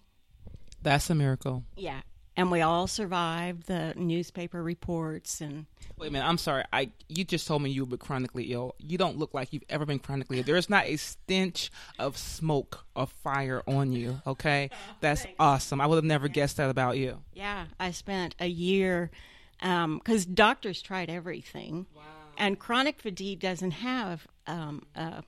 That's 0.82 1.12
a 1.12 1.16
miracle. 1.16 1.66
Yeah 1.75 2.01
and 2.38 2.51
we 2.51 2.61
all 2.61 2.88
survived 2.88 3.67
the 3.67 3.93
newspaper 3.95 4.63
reports 4.63 5.41
and 5.41 5.65
wait 5.97 6.07
a 6.07 6.11
minute 6.11 6.27
i'm 6.27 6.38
sorry. 6.38 6.63
I 6.71 6.91
you 7.07 7.23
just 7.23 7.47
told 7.47 7.61
me 7.61 7.69
you 7.69 7.85
were 7.85 7.97
chronically 7.97 8.51
ill. 8.53 8.75
You 8.79 8.97
don't 8.97 9.17
look 9.17 9.33
like 9.33 9.53
you've 9.53 9.63
ever 9.69 9.85
been 9.85 10.00
chronically 10.00 10.38
ill. 10.39 10.43
There's 10.43 10.69
not 10.69 10.85
a 10.85 10.97
stench 10.97 11.71
of 12.00 12.17
smoke 12.17 12.85
or 12.95 13.07
fire 13.07 13.61
on 13.67 13.91
you 13.91 14.21
okay? 14.25 14.69
That's 15.01 15.25
awesome. 15.39 15.81
I 15.81 15.85
would 15.88 15.95
have 15.95 16.05
never 16.05 16.27
guessed 16.27 16.57
that 16.57 16.69
about 16.69 16.97
you. 16.97 17.19
Yeah 17.33 17.65
i 17.79 17.91
spent 17.91 18.35
a 18.39 18.47
year 18.47 19.11
because 19.59 20.25
um, 20.25 20.33
doctors 20.33 20.81
tried 20.81 21.09
everything. 21.09 21.85
Wow. 21.95 22.01
and 22.38 22.57
chronic 22.57 23.00
fatigue 23.00 23.39
doesn't 23.39 23.71
have 23.71 24.27
um, 24.47 24.83
a 24.95 25.23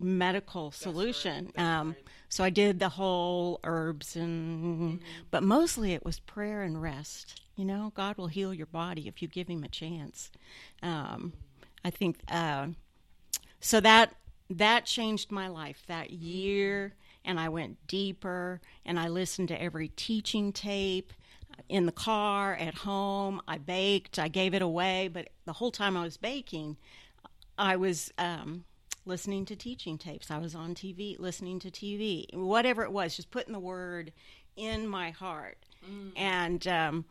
medical 0.00 0.70
solution 0.70 1.52
right. 1.56 1.64
Um, 1.64 1.88
right. 1.88 2.04
So 2.28 2.44
I 2.44 2.50
did 2.50 2.78
the 2.78 2.90
whole 2.90 3.60
herbs 3.64 4.14
and, 4.16 4.64
mm-hmm. 4.64 4.96
but 5.30 5.42
mostly 5.42 5.94
it 5.94 6.04
was 6.04 6.20
prayer 6.20 6.62
and 6.62 6.80
rest. 6.80 7.40
You 7.56 7.64
know, 7.64 7.92
God 7.94 8.16
will 8.18 8.28
heal 8.28 8.54
your 8.54 8.66
body 8.66 9.08
if 9.08 9.20
you 9.22 9.28
give 9.28 9.48
Him 9.48 9.64
a 9.64 9.68
chance. 9.68 10.30
Um, 10.82 11.32
I 11.84 11.90
think 11.90 12.18
uh, 12.28 12.68
so 13.60 13.80
that 13.80 14.14
that 14.50 14.86
changed 14.86 15.30
my 15.30 15.48
life 15.48 15.82
that 15.88 16.10
year, 16.10 16.94
and 17.24 17.38
I 17.38 17.48
went 17.48 17.86
deeper, 17.86 18.60
and 18.84 18.98
I 18.98 19.08
listened 19.08 19.48
to 19.48 19.60
every 19.60 19.88
teaching 19.88 20.52
tape 20.52 21.12
in 21.68 21.86
the 21.86 21.92
car, 21.92 22.54
at 22.54 22.74
home. 22.74 23.40
I 23.46 23.58
baked, 23.58 24.18
I 24.18 24.28
gave 24.28 24.54
it 24.54 24.62
away, 24.62 25.08
but 25.08 25.28
the 25.44 25.52
whole 25.52 25.70
time 25.70 25.96
I 25.96 26.02
was 26.02 26.16
baking, 26.16 26.76
I 27.58 27.76
was 27.76 28.12
um, 28.16 28.64
listening 29.08 29.44
to 29.46 29.56
teaching 29.56 29.98
tapes. 29.98 30.30
I 30.30 30.38
was 30.38 30.54
on 30.54 30.74
TV, 30.74 31.18
listening 31.18 31.58
to 31.60 31.70
TV, 31.70 32.32
whatever 32.34 32.82
it 32.82 32.92
was, 32.92 33.16
just 33.16 33.30
putting 33.30 33.52
the 33.52 33.58
word 33.58 34.12
in 34.56 34.86
my 34.86 35.10
heart. 35.10 35.58
Mm. 35.84 36.12
And 36.16 36.68
um, 36.68 37.04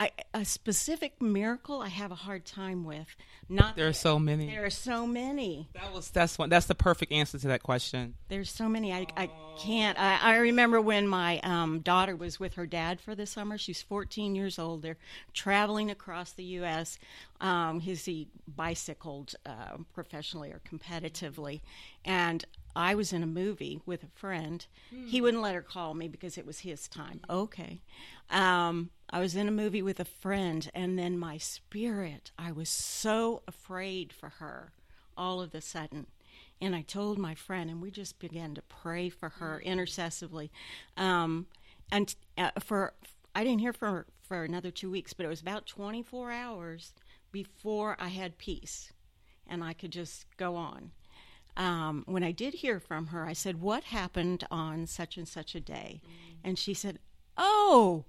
I, 0.00 0.10
a 0.32 0.44
specific 0.44 1.22
miracle 1.22 1.80
I 1.80 1.88
have 1.88 2.10
a 2.10 2.16
hard 2.16 2.44
time 2.44 2.84
with. 2.84 3.06
Not 3.48 3.76
there 3.76 3.86
are 3.86 3.92
so 3.92 4.18
many. 4.18 4.48
There 4.48 4.64
are 4.64 4.70
so 4.70 5.06
many. 5.06 5.68
That 5.74 5.92
was 5.92 6.10
that's 6.10 6.36
one. 6.36 6.48
That's 6.48 6.66
the 6.66 6.74
perfect 6.74 7.12
answer 7.12 7.38
to 7.38 7.48
that 7.48 7.62
question. 7.62 8.14
There's 8.28 8.50
so 8.50 8.68
many. 8.68 8.92
I, 8.92 9.06
I 9.16 9.30
can't. 9.58 9.98
I, 9.98 10.18
I 10.20 10.36
remember 10.38 10.80
when 10.80 11.06
my 11.06 11.38
um, 11.40 11.80
daughter 11.80 12.16
was 12.16 12.40
with 12.40 12.54
her 12.54 12.66
dad 12.66 13.00
for 13.00 13.14
the 13.14 13.26
summer. 13.26 13.56
She's 13.56 13.82
14 13.82 14.34
years 14.34 14.58
old. 14.58 14.82
They're 14.82 14.96
traveling 15.32 15.90
across 15.90 16.32
the 16.32 16.44
U.S. 16.44 16.98
Um, 17.40 17.80
he's 17.80 18.04
he 18.04 18.28
bicycled 18.48 19.34
uh, 19.46 19.76
professionally 19.92 20.50
or 20.50 20.60
competitively, 20.68 21.60
and 22.04 22.44
I 22.76 22.94
was 22.94 23.12
in 23.12 23.22
a 23.22 23.26
movie 23.26 23.80
with 23.86 24.02
a 24.02 24.08
friend. 24.14 24.66
Hmm. 24.90 25.06
He 25.06 25.20
wouldn't 25.20 25.42
let 25.42 25.54
her 25.54 25.62
call 25.62 25.94
me 25.94 26.08
because 26.08 26.36
it 26.36 26.46
was 26.46 26.60
his 26.60 26.88
time. 26.88 27.20
Okay. 27.30 27.80
Um, 28.30 28.90
I 29.14 29.20
was 29.20 29.36
in 29.36 29.46
a 29.46 29.52
movie 29.52 29.80
with 29.80 30.00
a 30.00 30.04
friend, 30.04 30.68
and 30.74 30.98
then 30.98 31.16
my 31.16 31.38
spirit, 31.38 32.32
I 32.36 32.50
was 32.50 32.68
so 32.68 33.42
afraid 33.46 34.12
for 34.12 34.28
her 34.40 34.72
all 35.16 35.40
of 35.40 35.54
a 35.54 35.60
sudden. 35.60 36.08
And 36.60 36.74
I 36.74 36.82
told 36.82 37.16
my 37.16 37.36
friend, 37.36 37.70
and 37.70 37.80
we 37.80 37.92
just 37.92 38.18
began 38.18 38.56
to 38.56 38.62
pray 38.62 39.08
for 39.08 39.28
her 39.28 39.62
intercessively. 39.64 40.50
Um, 40.96 41.46
and 41.92 42.12
uh, 42.36 42.50
for, 42.58 42.94
I 43.36 43.44
didn't 43.44 43.60
hear 43.60 43.72
from 43.72 43.94
her 43.94 44.06
for 44.20 44.42
another 44.42 44.72
two 44.72 44.90
weeks, 44.90 45.12
but 45.12 45.24
it 45.24 45.28
was 45.28 45.40
about 45.40 45.66
24 45.66 46.32
hours 46.32 46.92
before 47.30 47.96
I 48.00 48.08
had 48.08 48.36
peace 48.36 48.92
and 49.46 49.62
I 49.62 49.74
could 49.74 49.92
just 49.92 50.26
go 50.38 50.56
on 50.56 50.90
um, 51.56 52.02
when 52.06 52.24
I 52.24 52.32
did 52.32 52.54
hear 52.54 52.80
from 52.80 53.08
her, 53.08 53.24
I 53.26 53.32
said, 53.32 53.60
What 53.60 53.84
happened 53.84 54.44
on 54.50 54.88
such 54.88 55.16
and 55.16 55.28
such 55.28 55.54
a 55.54 55.60
day? 55.60 56.00
Mm. 56.04 56.36
And 56.42 56.58
she 56.58 56.74
said, 56.74 56.98
Oh, 57.36 58.04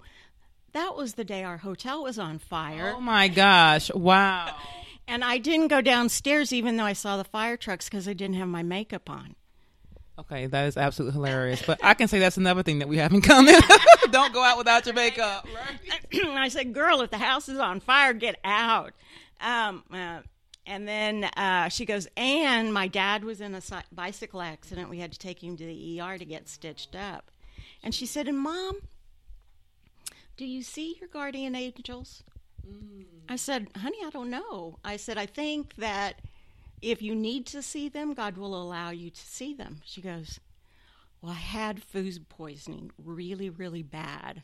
that 0.72 0.96
was 0.96 1.14
the 1.14 1.24
day 1.24 1.42
our 1.44 1.58
hotel 1.58 2.02
was 2.02 2.18
on 2.18 2.38
fire. 2.38 2.94
Oh 2.96 3.00
my 3.00 3.28
gosh! 3.28 3.90
Wow. 3.92 4.54
And 5.08 5.22
I 5.22 5.38
didn't 5.38 5.68
go 5.68 5.80
downstairs 5.80 6.52
even 6.52 6.76
though 6.76 6.84
I 6.84 6.92
saw 6.92 7.16
the 7.16 7.22
fire 7.22 7.56
trucks 7.56 7.88
because 7.88 8.08
I 8.08 8.12
didn't 8.12 8.34
have 8.34 8.48
my 8.48 8.64
makeup 8.64 9.08
on. 9.08 9.36
Okay, 10.18 10.46
that 10.46 10.66
is 10.66 10.76
absolutely 10.76 11.12
hilarious. 11.12 11.62
But 11.62 11.78
I 11.84 11.94
can 11.94 12.08
say 12.08 12.18
that's 12.18 12.38
another 12.38 12.62
thing 12.62 12.78
that 12.78 12.88
we 12.88 12.96
have 12.96 13.12
in 13.12 13.20
common. 13.20 13.54
Don't 14.10 14.32
go 14.32 14.42
out 14.42 14.56
without 14.56 14.86
your 14.86 14.94
makeup. 14.94 15.46
Right? 15.54 16.24
I 16.36 16.48
said, 16.48 16.72
"Girl, 16.72 17.02
if 17.02 17.10
the 17.10 17.18
house 17.18 17.48
is 17.48 17.58
on 17.58 17.80
fire, 17.80 18.14
get 18.14 18.36
out." 18.42 18.94
Um, 19.40 19.84
uh, 19.92 20.20
and 20.64 20.88
then 20.88 21.24
uh, 21.24 21.68
she 21.68 21.84
goes, 21.84 22.08
"And 22.16 22.72
my 22.72 22.88
dad 22.88 23.24
was 23.24 23.42
in 23.42 23.54
a 23.54 23.60
bicycle 23.92 24.40
accident. 24.40 24.88
We 24.88 25.00
had 25.00 25.12
to 25.12 25.18
take 25.18 25.42
him 25.44 25.56
to 25.58 25.64
the 25.64 26.00
ER 26.00 26.16
to 26.16 26.24
get 26.24 26.48
stitched 26.48 26.96
up." 26.96 27.30
And 27.82 27.94
she 27.94 28.06
said, 28.06 28.26
"And 28.26 28.38
mom, 28.38 28.78
do 30.36 30.44
you 30.44 30.62
see 30.62 30.96
your 31.00 31.08
guardian 31.08 31.54
angels?" 31.54 32.22
Mm. 32.66 33.04
I 33.28 33.36
said, 33.36 33.68
"Honey, 33.76 33.98
I 34.04 34.10
don't 34.10 34.30
know." 34.30 34.78
I 34.84 34.96
said, 34.96 35.18
"I 35.18 35.26
think 35.26 35.76
that." 35.76 36.20
if 36.82 37.02
you 37.02 37.14
need 37.14 37.46
to 37.46 37.62
see 37.62 37.88
them, 37.88 38.14
God 38.14 38.36
will 38.36 38.60
allow 38.60 38.90
you 38.90 39.10
to 39.10 39.26
see 39.26 39.54
them. 39.54 39.80
She 39.84 40.00
goes, 40.00 40.40
Well, 41.20 41.32
I 41.32 41.36
had 41.36 41.82
food 41.82 42.28
poisoning 42.28 42.90
really, 43.02 43.50
really 43.50 43.82
bad. 43.82 44.42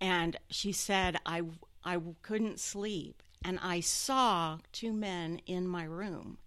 And 0.00 0.36
she 0.48 0.72
said, 0.72 1.18
I, 1.26 1.42
I 1.84 1.98
couldn't 2.22 2.60
sleep. 2.60 3.22
And 3.44 3.58
I 3.62 3.80
saw 3.80 4.58
two 4.72 4.92
men 4.92 5.40
in 5.46 5.66
my 5.66 5.84
room. 5.84 6.38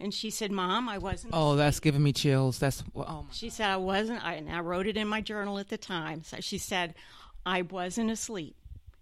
And 0.00 0.12
she 0.12 0.30
said, 0.30 0.50
Mom, 0.50 0.88
I 0.88 0.98
wasn't. 0.98 1.34
Oh, 1.36 1.54
that's 1.54 1.78
giving 1.78 2.02
me 2.02 2.12
chills. 2.12 2.58
That's, 2.58 2.82
oh 2.96 3.26
She 3.30 3.50
said, 3.50 3.70
I 3.70 3.76
wasn't, 3.76 4.24
I, 4.24 4.34
and 4.34 4.50
I 4.50 4.60
wrote 4.60 4.86
it 4.86 4.96
in 4.96 5.06
my 5.06 5.20
journal 5.20 5.58
at 5.58 5.68
the 5.68 5.78
time. 5.78 6.24
So 6.24 6.38
she 6.40 6.58
said, 6.58 6.94
I 7.44 7.62
wasn't 7.62 8.10
asleep. 8.10 8.56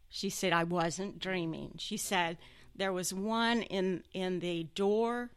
She 0.09 0.31
said, 0.31 0.53
I 0.53 0.65
wasn't 0.65 1.19
dreaming. 1.19 1.75
She 1.79 1.97
said, 1.97 2.37
there 2.75 2.93
was 2.93 3.13
one 3.13 3.63
in 3.63 4.03
in 4.13 4.41
the 4.41 4.65
door 4.75 5.31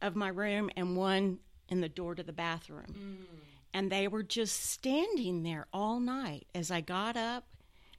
of 0.00 0.16
my 0.16 0.28
room 0.28 0.70
and 0.76 0.96
one 0.96 1.38
in 1.68 1.80
the 1.80 1.88
door 1.88 2.14
to 2.14 2.22
the 2.22 2.32
bathroom. 2.32 2.94
Mm. 2.98 3.36
And 3.74 3.90
they 3.90 4.08
were 4.08 4.22
just 4.22 4.70
standing 4.70 5.42
there 5.42 5.66
all 5.72 6.00
night 6.00 6.46
as 6.54 6.70
I 6.70 6.80
got 6.80 7.16
up 7.16 7.44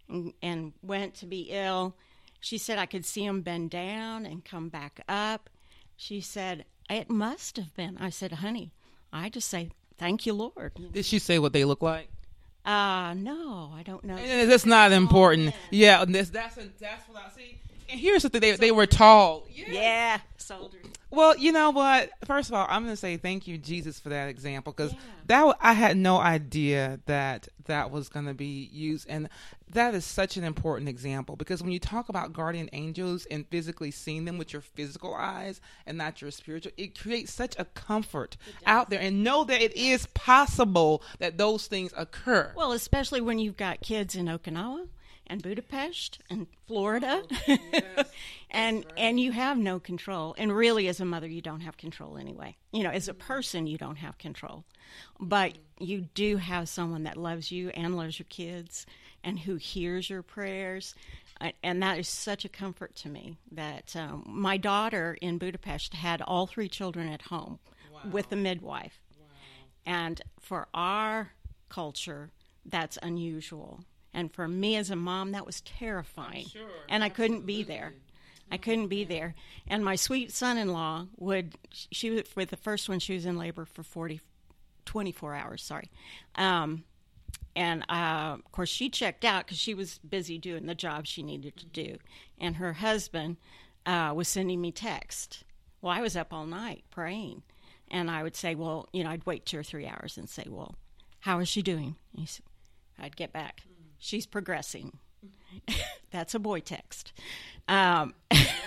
and, 0.07 0.33
and 0.41 0.73
went 0.83 1.15
to 1.15 1.25
be 1.25 1.47
ill. 1.49 1.95
She 2.39 2.57
said 2.57 2.77
I 2.77 2.85
could 2.85 3.05
see 3.05 3.25
them 3.25 3.41
bend 3.41 3.71
down 3.71 4.25
and 4.25 4.43
come 4.43 4.69
back 4.69 5.03
up. 5.07 5.49
She 5.95 6.19
said, 6.19 6.65
It 6.89 7.09
must 7.09 7.57
have 7.57 7.73
been. 7.75 7.97
I 7.99 8.09
said, 8.09 8.33
Honey, 8.33 8.71
I 9.11 9.29
just 9.29 9.49
say, 9.49 9.71
Thank 9.97 10.25
you, 10.25 10.33
Lord. 10.33 10.73
Did 10.91 11.05
she 11.05 11.19
say 11.19 11.39
what 11.39 11.53
they 11.53 11.65
look 11.65 11.81
like? 11.81 12.09
Uh, 12.65 13.13
no, 13.15 13.71
I 13.75 13.83
don't 13.83 14.03
know. 14.05 14.15
That's 14.45 14.65
not 14.65 14.91
important. 14.93 15.49
Oh, 15.53 15.59
yeah, 15.71 16.05
that's, 16.07 16.29
that's, 16.29 16.55
that's 16.79 17.09
what 17.09 17.23
I 17.25 17.29
see. 17.35 17.59
And 17.93 18.01
here's 18.01 18.23
the 18.23 18.29
thing: 18.29 18.41
they, 18.41 18.55
they 18.55 18.71
were 18.71 18.87
tall. 18.87 19.45
Yeah, 19.51 19.65
yeah 19.69 20.19
soldiers. 20.37 20.87
Well, 21.11 21.37
you 21.37 21.51
know 21.51 21.69
what? 21.69 22.09
First 22.25 22.49
of 22.49 22.55
all, 22.55 22.65
I'm 22.67 22.81
going 22.83 22.93
to 22.93 22.97
say 22.97 23.17
thank 23.17 23.45
you, 23.45 23.59
Jesus, 23.59 23.99
for 23.99 24.09
that 24.09 24.29
example 24.29 24.73
because 24.73 24.93
yeah. 24.93 24.99
that 25.27 25.57
I 25.61 25.73
had 25.73 25.95
no 25.95 26.17
idea 26.17 26.99
that 27.05 27.47
that 27.65 27.91
was 27.91 28.09
going 28.09 28.25
to 28.25 28.33
be 28.33 28.67
used, 28.73 29.07
and 29.07 29.29
that 29.69 29.93
is 29.93 30.05
such 30.05 30.37
an 30.37 30.43
important 30.43 30.89
example 30.89 31.35
because 31.35 31.61
when 31.61 31.71
you 31.71 31.77
talk 31.77 32.09
about 32.09 32.33
guardian 32.33 32.67
angels 32.73 33.27
and 33.29 33.47
physically 33.47 33.91
seeing 33.91 34.25
them 34.25 34.39
with 34.39 34.53
your 34.53 34.63
physical 34.63 35.13
eyes 35.13 35.61
and 35.85 35.99
not 35.99 36.19
your 36.19 36.31
spiritual, 36.31 36.71
it 36.77 36.99
creates 36.99 37.31
such 37.31 37.55
a 37.59 37.65
comfort 37.65 38.37
out 38.65 38.89
there, 38.89 38.99
and 38.99 39.23
know 39.23 39.43
that 39.43 39.61
it 39.61 39.77
is 39.77 40.07
possible 40.15 41.03
that 41.19 41.37
those 41.37 41.67
things 41.67 41.93
occur. 41.95 42.51
Well, 42.55 42.71
especially 42.71 43.21
when 43.21 43.37
you've 43.37 43.57
got 43.57 43.81
kids 43.81 44.15
in 44.15 44.25
Okinawa 44.25 44.87
and 45.27 45.41
Budapest 45.41 46.19
and 46.29 46.47
Florida. 46.67 47.23
Oh, 47.31 47.37
yes. 47.71 48.09
and 48.51 48.85
right. 48.85 48.93
and 48.97 49.19
you 49.19 49.31
have 49.31 49.57
no 49.57 49.79
control. 49.79 50.35
And 50.37 50.55
really 50.55 50.87
as 50.87 50.99
a 50.99 51.05
mother 51.05 51.27
you 51.27 51.41
don't 51.41 51.61
have 51.61 51.77
control 51.77 52.17
anyway. 52.17 52.57
You 52.71 52.83
know, 52.83 52.91
as 52.91 53.07
a 53.07 53.13
person 53.13 53.67
you 53.67 53.77
don't 53.77 53.97
have 53.97 54.17
control. 54.17 54.63
But 55.19 55.57
you 55.79 56.01
do 56.13 56.37
have 56.37 56.69
someone 56.69 57.03
that 57.03 57.17
loves 57.17 57.51
you 57.51 57.69
and 57.69 57.95
loves 57.95 58.19
your 58.19 58.27
kids 58.29 58.85
and 59.23 59.39
who 59.39 59.55
hears 59.55 60.09
your 60.09 60.21
prayers. 60.21 60.95
And 61.61 61.83
that 61.83 61.99
is 61.99 62.07
such 62.07 62.45
a 62.45 62.49
comfort 62.49 62.95
to 62.97 63.09
me 63.09 63.35
that 63.51 63.95
um, 63.95 64.23
my 64.25 64.55
daughter 64.55 65.17
in 65.21 65.37
Budapest 65.37 65.93
had 65.93 66.21
all 66.21 66.47
three 66.47 66.69
children 66.69 67.09
at 67.09 67.23
home 67.23 67.59
wow. 67.91 67.99
with 68.09 68.29
the 68.29 68.35
midwife. 68.37 69.01
Wow. 69.19 69.25
And 69.85 70.21
for 70.39 70.67
our 70.73 71.33
culture, 71.67 72.29
that's 72.65 72.97
unusual. 73.01 73.81
And 74.13 74.31
for 74.31 74.47
me 74.47 74.75
as 74.75 74.89
a 74.89 74.95
mom, 74.95 75.31
that 75.31 75.45
was 75.45 75.61
terrifying. 75.61 76.45
Sure, 76.47 76.61
and 76.87 77.03
I 77.03 77.09
couldn't 77.09 77.45
be 77.45 77.63
there. 77.63 77.93
I 78.51 78.57
couldn't 78.57 78.87
be 78.87 79.03
there. 79.03 79.33
And 79.67 79.83
my 79.83 79.95
sweet 79.95 80.31
son-in-law 80.31 81.07
would 81.17 81.55
she 81.71 82.11
was 82.11 82.21
for 82.23 82.45
the 82.45 82.57
first 82.57 82.87
one 82.87 82.99
she 82.99 83.13
was 83.15 83.25
in 83.25 83.37
labor 83.37 83.65
for 83.65 83.83
40 83.83 84.21
24 84.85 85.33
hours, 85.33 85.63
sorry. 85.63 85.89
Um, 86.35 86.83
and 87.55 87.83
uh, 87.89 88.35
of 88.35 88.51
course 88.51 88.69
she 88.69 88.89
checked 88.89 89.25
out 89.25 89.45
because 89.45 89.57
she 89.57 89.73
was 89.73 89.99
busy 89.99 90.37
doing 90.37 90.65
the 90.65 90.75
job 90.75 91.05
she 91.05 91.23
needed 91.23 91.55
to 91.57 91.65
do 91.65 91.97
and 92.39 92.55
her 92.55 92.73
husband 92.73 93.37
uh, 93.85 94.11
was 94.15 94.27
sending 94.27 94.61
me 94.61 94.71
text 94.71 95.43
well 95.81 95.91
i 95.93 96.01
was 96.01 96.15
up 96.15 96.33
all 96.33 96.45
night 96.45 96.83
praying 96.89 97.43
and 97.91 98.09
i 98.09 98.23
would 98.23 98.35
say 98.35 98.55
well 98.55 98.87
you 98.93 99.03
know 99.03 99.09
i'd 99.11 99.25
wait 99.25 99.45
two 99.45 99.59
or 99.59 99.63
three 99.63 99.85
hours 99.85 100.17
and 100.17 100.29
say 100.29 100.45
well 100.49 100.75
how 101.21 101.39
is 101.39 101.47
she 101.47 101.61
doing 101.61 101.95
He 102.15 102.25
said, 102.25 102.45
i'd 102.99 103.15
get 103.15 103.31
back 103.31 103.61
she's 104.03 104.25
progressing. 104.25 104.97
that's 106.11 106.35
a 106.35 106.39
boy 106.39 106.59
text. 106.59 107.13
Um, 107.67 108.13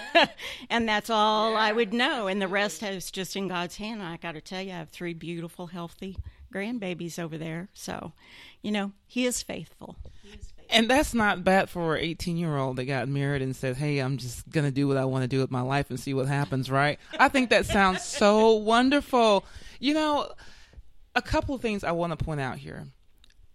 and 0.71 0.89
that's 0.89 1.11
all 1.11 1.53
yeah, 1.53 1.59
I 1.59 1.73
would 1.73 1.93
know. 1.93 2.27
And 2.27 2.41
the 2.41 2.49
rest 2.49 2.83
is 2.83 3.11
just 3.11 3.37
in 3.37 3.49
God's 3.49 3.77
hand. 3.77 4.01
And 4.01 4.09
I 4.09 4.17
got 4.17 4.33
to 4.33 4.41
tell 4.41 4.63
you, 4.63 4.73
I 4.73 4.77
have 4.77 4.89
three 4.89 5.15
beautiful, 5.15 5.67
healthy 5.67 6.17
grandbabies 6.53 7.19
over 7.19 7.37
there. 7.37 7.69
So, 7.75 8.13
you 8.63 8.73
know, 8.73 8.93
He 9.07 9.27
is 9.27 9.43
faithful. 9.43 9.97
And 10.69 10.91
that's 10.91 11.15
not 11.15 11.45
bad 11.45 11.71
for 11.71 11.95
an 11.95 12.03
18 12.03 12.37
year 12.37 12.57
old 12.57 12.77
that 12.77 12.87
got 12.87 13.09
married 13.09 13.43
and 13.43 13.55
said, 13.55 13.77
Hey, 13.77 13.99
I'm 13.99 14.17
just 14.17 14.49
going 14.49 14.65
to 14.65 14.73
do 14.73 14.89
what 14.89 14.97
I 14.97 15.05
want 15.05 15.23
to 15.23 15.29
do 15.29 15.39
with 15.39 15.51
my 15.51 15.61
life 15.61 15.91
and 15.91 16.01
see 16.01 16.15
what 16.15 16.27
happens, 16.27 16.71
right? 16.71 16.99
I 17.21 17.29
think 17.29 17.51
that 17.51 17.67
sounds 17.67 18.03
so 18.03 18.53
wonderful. 18.55 19.45
You 19.79 19.95
know, 19.95 20.33
a 21.15 21.23
couple 21.23 21.55
of 21.55 21.61
things 21.61 21.85
I 21.85 21.93
want 21.93 22.19
to 22.19 22.25
point 22.25 22.41
out 22.41 22.57
here. 22.57 22.87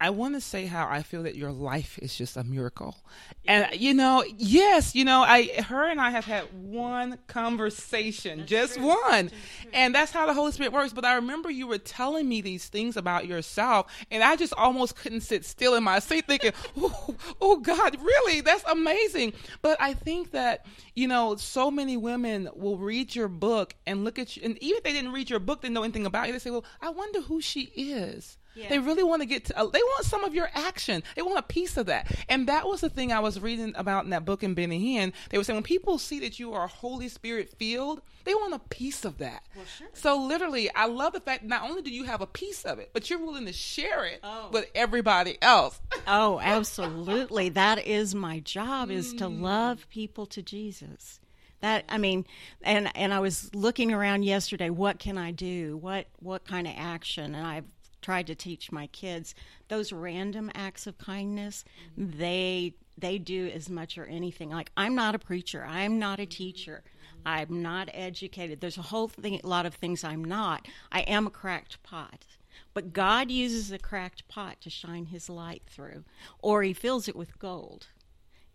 I 0.02 0.10
want 0.10 0.34
to 0.34 0.42
say 0.42 0.66
how 0.66 0.88
I 0.90 1.04
feel 1.04 1.22
that 1.24 1.36
your 1.36 1.52
life 1.52 2.00
is 2.00 2.18
just 2.18 2.36
a 2.36 2.44
miracle. 2.44 2.98
And 3.46 3.68
you 3.80 3.94
know, 3.94 4.26
yes, 4.36 4.96
you 4.96 5.06
know, 5.06 5.22
I 5.22 5.62
her 5.62 5.88
and 5.88 6.02
I 6.02 6.10
have 6.10 6.26
had 6.26 6.46
one 6.52 7.20
conversation, 7.28 8.40
that's 8.40 8.50
just 8.50 8.78
true. 8.78 8.88
one. 8.88 9.30
And 9.74 9.94
that's 9.94 10.12
how 10.12 10.26
the 10.26 10.34
Holy 10.34 10.52
Spirit 10.54 10.74
works. 10.74 10.92
But 10.92 11.06
I 11.06 11.14
remember 11.14 11.52
you 11.52 11.68
were 11.68 11.78
telling 11.78 12.28
me 12.28 12.42
these 12.42 12.68
things 12.68 12.98
about 12.98 13.28
yourself, 13.28 13.92
and 14.10 14.24
I 14.24 14.36
just 14.36 14.54
almost 14.56 14.96
couldn't 14.96 15.22
sit 15.22 15.46
still 15.46 15.76
in 15.76 15.84
my 15.84 16.00
seat 16.00 16.26
thinking, 16.26 16.54
"Oh, 16.78 17.16
oh 17.40 17.58
God, 17.58 17.96
really? 18.02 18.42
That's 18.42 18.64
amazing." 18.64 19.34
But 19.62 19.80
I 19.80 19.94
think 19.94 20.32
that, 20.32 20.66
you 20.96 21.08
know, 21.08 21.36
so 21.36 21.70
many 21.70 21.96
women 21.96 22.50
will 22.56 22.80
read 22.80 23.14
your 23.14 23.28
book 23.28 23.76
and 23.86 24.04
look 24.04 24.18
at 24.18 24.36
you 24.36 24.42
and 24.44 24.58
even 24.64 24.78
if 24.78 24.84
they 24.84 24.94
didn't 24.94 25.12
read 25.12 25.30
your 25.30 25.40
book, 25.40 25.62
they 25.62 25.70
know 25.70 25.84
anything 25.84 26.08
about 26.08 26.26
you, 26.26 26.34
they 26.34 26.40
say, 26.40 26.50
"Well, 26.50 26.66
I 26.82 26.90
wonder 26.90 27.22
who 27.22 27.40
she 27.40 27.66
is." 27.76 28.40
Yeah. 28.56 28.70
They 28.70 28.80
really 28.80 29.04
want 29.04 29.22
to 29.22 29.26
get 29.26 29.46
to, 29.46 29.58
uh, 29.58 29.68
they 29.68 29.80
want 29.80 30.06
some 30.06 30.24
of 30.24 30.34
your 30.34 30.50
action. 30.54 31.04
They 31.16 31.22
want 31.22 31.40
a 31.40 31.44
piece 31.44 31.78
of 31.78 31.86
that. 31.86 32.12
And 32.28 32.48
that 32.48 32.68
was 32.68 32.82
the 32.82 32.90
thing 32.90 33.12
I 33.12 33.20
was 33.20 33.40
reading 33.40 33.74
about 33.76 34.04
in 34.04 34.10
that 34.10 34.26
book 34.26 34.44
in 34.44 34.54
Benny 34.54 34.98
Hinn. 34.98 35.14
They 35.30 35.38
were 35.38 35.44
saying 35.44 35.56
when 35.56 35.64
people 35.64 35.98
see 35.98 36.20
that 36.20 36.40
you 36.40 36.54
are 36.54 36.68
Holy 36.68 37.08
Spirit 37.08 37.54
filled, 37.58 38.02
they 38.26 38.36
want 38.36 38.54
a 38.54 38.60
piece 38.60 39.06
of 39.06 39.18
that. 39.20 39.44
Well, 39.56 39.66
sure. 39.78 39.88
So 39.94 40.22
literally, 40.22 40.74
I 40.74 40.88
love 40.88 41.14
the 41.14 41.22
fact 41.22 41.44
not 41.44 41.64
only 41.64 41.82
do 41.82 41.92
you 41.92 42.04
have 42.04 42.22
a 42.22 42.28
piece 42.28 42.66
of 42.66 42.80
it, 42.80 42.92
but 42.94 43.10
you're 43.10 43.20
willing 43.20 43.46
to 43.46 43.54
share 43.54 44.06
it 44.06 44.20
oh. 44.24 44.50
with 44.52 44.70
everybody 44.76 45.38
else. 45.42 45.80
oh, 46.08 46.40
absolutely. 46.42 47.50
That 47.50 47.86
is 47.86 48.14
my 48.14 48.40
job 48.40 48.92
is 48.92 49.14
to 49.16 49.26
mm. 49.26 49.42
love 49.42 49.88
people 49.90 50.26
to 50.28 50.42
Jesus 50.42 51.20
that 51.62 51.86
i 51.90 51.98
mean 51.98 52.26
and 52.64 52.92
and 52.96 53.14
i 53.14 53.20
was 53.20 53.54
looking 53.54 53.92
around 53.92 54.24
yesterday 54.24 54.70
what 54.70 54.98
can 55.00 55.18
i 55.18 55.30
do 55.32 55.78
what 55.78 56.08
what 56.20 56.44
kind 56.44 56.68
of 56.68 56.74
action 56.76 57.36
and 57.36 57.46
i've 57.46 57.66
tried 58.02 58.28
to 58.28 58.36
teach 58.36 58.72
my 58.72 58.88
kids 58.88 59.36
those 59.68 59.92
random 59.92 60.52
acts 60.54 60.88
of 60.88 60.98
kindness 60.98 61.64
mm-hmm. 61.98 62.18
they 62.18 62.74
they 62.98 63.18
do 63.18 63.48
as 63.48 63.70
much 63.70 63.98
or 63.98 64.06
anything. 64.06 64.50
Like 64.50 64.72
i'm 64.78 64.96
not 64.96 65.16
a 65.16 65.20
preacher. 65.20 65.66
I'm 65.68 66.00
not 66.00 66.20
a 66.20 66.26
teacher. 66.26 66.84
I'm 67.26 67.62
not 67.62 67.90
educated. 67.94 68.62
There's 68.62 68.78
a 68.78 68.84
whole 68.84 69.08
thing 69.08 69.40
a 69.44 69.48
lot 69.48 69.66
of 69.66 69.76
things 69.76 70.04
i'm 70.04 70.24
not. 70.24 70.68
I 70.92 71.02
am 71.02 71.28
a 71.28 71.32
cracked 71.32 71.82
pot. 71.84 72.26
But 72.74 72.94
god 72.94 73.32
uses 73.32 73.72
a 73.72 73.80
cracked 73.80 74.28
pot 74.28 74.62
to 74.62 74.70
shine 74.70 75.06
his 75.06 75.30
light 75.30 75.64
through 75.68 76.04
or 76.40 76.64
he 76.64 76.74
fills 76.74 77.08
it 77.08 77.16
with 77.16 77.40
gold. 77.40 77.88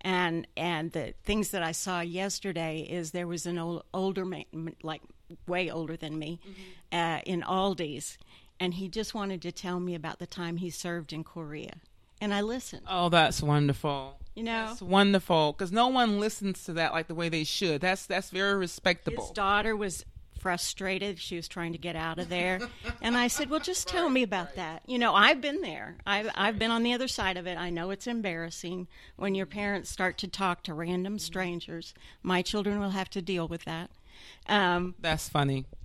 And 0.01 0.47
and 0.57 0.93
the 0.93 1.15
things 1.25 1.51
that 1.51 1.63
i 1.63 1.73
saw 1.73 2.01
yesterday 2.01 2.87
is 2.89 3.11
there 3.11 3.27
was 3.27 3.47
an 3.47 3.59
old, 3.59 3.85
older 3.93 4.25
man 4.25 4.45
like 4.83 5.03
way 5.49 5.71
older 5.71 5.97
than 5.97 6.19
me 6.19 6.39
mm-hmm. 6.43 6.97
uh, 6.97 7.21
in 7.27 7.43
aldi's 7.43 8.17
and 8.59 8.75
he 8.75 8.89
just 8.89 9.15
wanted 9.15 9.43
to 9.43 9.53
tell 9.53 9.81
me 9.81 9.95
about 9.95 10.19
the 10.19 10.27
time 10.27 10.59
he 10.59 10.71
served 10.71 11.13
in 11.13 11.25
Korea 11.25 11.75
and 12.21 12.33
I 12.33 12.41
listened. 12.41 12.83
Oh, 12.89 13.09
that's 13.09 13.43
wonderful. 13.43 14.19
You 14.35 14.43
know, 14.43 14.67
That's 14.69 14.83
wonderful 14.83 15.53
because 15.53 15.73
no 15.73 15.89
one 15.89 16.21
listens 16.21 16.65
to 16.65 16.75
that 16.75 16.93
like 16.93 17.09
the 17.09 17.15
way 17.15 17.29
they 17.29 17.45
should. 17.45 17.81
That's 17.81 18.05
that's 18.07 18.31
very 18.31 18.55
respectable. 18.55 19.23
his 19.25 19.31
daughter 19.31 19.75
was 19.75 20.05
frustrated. 20.39 21.19
She 21.19 21.37
was 21.37 21.49
trying 21.49 21.73
to 21.73 21.79
get 21.79 21.97
out 21.97 22.19
of 22.19 22.29
there, 22.29 22.61
and 23.01 23.17
I 23.17 23.29
said, 23.29 23.49
"Well, 23.49 23.61
just 23.61 23.89
tell 23.89 24.11
me 24.11 24.23
about 24.23 24.55
that." 24.57 24.83
You 24.87 24.99
know, 24.99 25.15
I've 25.15 25.41
been 25.41 25.63
there. 25.63 25.97
I've 26.07 26.29
I've 26.35 26.59
been 26.59 26.71
on 26.71 26.83
the 26.83 26.93
other 26.93 27.09
side 27.09 27.39
of 27.39 27.47
it. 27.47 27.57
I 27.57 27.71
know 27.71 27.91
it's 27.91 28.07
embarrassing 28.07 28.89
when 29.17 29.35
your 29.35 29.47
parents 29.47 29.89
start 29.89 30.19
to 30.19 30.29
talk 30.29 30.63
to 30.65 30.75
random 30.75 31.19
strangers. 31.19 31.95
My 32.23 32.43
children 32.43 32.79
will 32.79 32.91
have 32.91 33.09
to 33.11 33.23
deal 33.23 33.49
with 33.49 33.65
that. 33.65 33.91
Um, 34.49 34.95
That's 35.01 35.31
funny. 35.31 35.65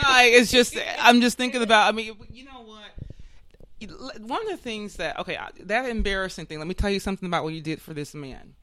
no, 0.08 0.18
it's 0.22 0.50
just 0.50 0.76
I'm 0.98 1.20
just 1.20 1.36
thinking 1.36 1.62
about. 1.62 1.88
I 1.88 1.96
mean, 1.96 2.14
you 2.30 2.44
know 2.44 2.62
what? 2.62 4.20
One 4.20 4.42
of 4.42 4.50
the 4.50 4.56
things 4.56 4.96
that 4.96 5.18
okay, 5.20 5.38
that 5.60 5.88
embarrassing 5.88 6.46
thing. 6.46 6.58
Let 6.58 6.68
me 6.68 6.74
tell 6.74 6.90
you 6.90 7.00
something 7.00 7.26
about 7.26 7.44
what 7.44 7.54
you 7.54 7.62
did 7.62 7.80
for 7.80 7.94
this 7.94 8.14
man. 8.14 8.54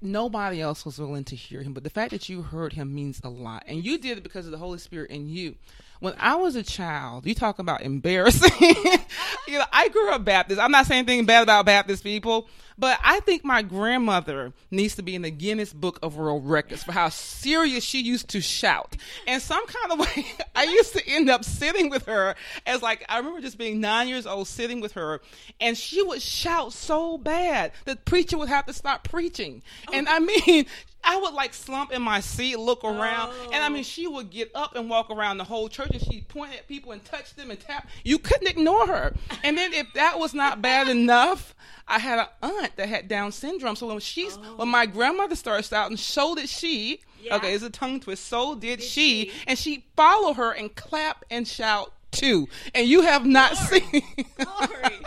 Nobody 0.00 0.60
else 0.60 0.84
was 0.84 1.00
willing 1.00 1.24
to 1.24 1.34
hear 1.34 1.60
him, 1.62 1.72
but 1.72 1.82
the 1.82 1.90
fact 1.90 2.12
that 2.12 2.28
you 2.28 2.42
heard 2.42 2.72
him 2.72 2.94
means 2.94 3.20
a 3.24 3.28
lot, 3.28 3.64
and 3.66 3.84
you 3.84 3.98
did 3.98 4.18
it 4.18 4.22
because 4.22 4.46
of 4.46 4.52
the 4.52 4.58
Holy 4.58 4.78
Spirit 4.78 5.10
in 5.10 5.28
you. 5.28 5.56
When 5.98 6.14
I 6.20 6.36
was 6.36 6.54
a 6.54 6.62
child, 6.62 7.26
you 7.26 7.34
talk 7.34 7.58
about 7.58 7.82
embarrassing. 7.82 8.52
you 9.48 9.58
know, 9.58 9.64
I 9.72 9.88
grew 9.88 10.10
up 10.12 10.24
Baptist. 10.24 10.60
I'm 10.60 10.70
not 10.70 10.86
saying 10.86 11.00
anything 11.00 11.26
bad 11.26 11.42
about 11.42 11.66
Baptist 11.66 12.04
people, 12.04 12.48
but 12.78 12.98
I 13.02 13.20
think 13.20 13.44
my 13.44 13.62
grandmother 13.62 14.52
needs 14.70 14.96
to 14.96 15.02
be 15.02 15.14
in 15.14 15.22
the 15.22 15.30
Guinness 15.30 15.72
Book 15.72 15.98
of 16.02 16.16
World 16.16 16.48
Records 16.48 16.84
for 16.84 16.92
how 16.92 17.08
serious 17.08 17.82
she 17.84 18.00
used 18.00 18.28
to 18.30 18.40
shout. 18.40 18.96
And 19.26 19.42
some 19.42 19.66
kind 19.66 19.92
of 19.92 19.98
way, 20.16 20.26
I 20.54 20.64
used 20.64 20.92
to 20.94 21.06
end 21.06 21.28
up 21.28 21.44
sitting 21.44 21.90
with 21.90 22.06
her 22.06 22.36
as 22.66 22.82
like 22.82 23.04
I 23.08 23.18
remember 23.18 23.40
just 23.40 23.58
being 23.58 23.80
nine 23.80 24.08
years 24.08 24.26
old, 24.26 24.46
sitting 24.46 24.80
with 24.80 24.92
her, 24.92 25.20
and 25.60 25.76
she 25.76 26.02
would 26.02 26.22
shout 26.22 26.72
so 26.72 27.18
bad 27.18 27.72
that 27.84 28.04
the 28.04 28.10
preacher 28.10 28.38
would 28.38 28.48
have 28.48 28.66
to 28.66 28.72
stop 28.72 29.04
preaching. 29.04 29.62
And 29.92 30.08
I 30.08 30.18
mean, 30.20 30.66
I 31.04 31.16
would 31.16 31.34
like 31.34 31.54
slump 31.54 31.92
in 31.92 32.02
my 32.02 32.20
seat, 32.20 32.58
look 32.58 32.84
around, 32.84 33.30
oh. 33.32 33.50
and 33.52 33.64
I 33.64 33.68
mean, 33.68 33.84
she 33.84 34.06
would 34.06 34.30
get 34.30 34.50
up 34.54 34.76
and 34.76 34.90
walk 34.90 35.10
around 35.10 35.38
the 35.38 35.44
whole 35.44 35.68
church, 35.68 35.90
and 35.92 36.02
she'd 36.02 36.28
point 36.28 36.52
at 36.54 36.68
people 36.68 36.92
and 36.92 37.04
touch 37.04 37.34
them 37.34 37.50
and 37.50 37.58
tap. 37.58 37.88
You 38.04 38.18
couldn't 38.18 38.48
ignore 38.48 38.86
her. 38.86 39.14
And 39.42 39.56
then 39.56 39.72
if 39.72 39.92
that 39.94 40.18
was 40.18 40.34
not 40.34 40.60
bad 40.60 40.88
enough, 40.88 41.54
I 41.86 41.98
had 41.98 42.18
an 42.18 42.26
aunt 42.42 42.67
that 42.76 42.88
had 42.88 43.08
Down 43.08 43.32
syndrome. 43.32 43.76
So 43.76 43.86
when 43.86 44.00
she's 44.00 44.36
oh. 44.36 44.56
when 44.56 44.68
my 44.68 44.86
grandmother 44.86 45.36
starts 45.36 45.72
out, 45.72 45.90
and 45.90 45.98
so 45.98 46.34
did 46.34 46.48
she. 46.48 47.00
Yeah. 47.22 47.36
Okay, 47.36 47.52
it's 47.54 47.64
a 47.64 47.70
tongue 47.70 48.00
twist. 48.00 48.26
So 48.26 48.54
did, 48.54 48.78
did 48.78 48.82
she. 48.82 49.26
she, 49.26 49.32
and 49.46 49.58
she 49.58 49.84
follow 49.96 50.34
her 50.34 50.52
and 50.52 50.74
clap 50.74 51.24
and 51.30 51.46
shout 51.46 51.92
too. 52.10 52.48
And 52.74 52.86
you 52.86 53.02
have 53.02 53.26
not 53.26 53.52
Glory. 53.52 53.80
seen. 53.80 54.02
Glory. 54.38 54.98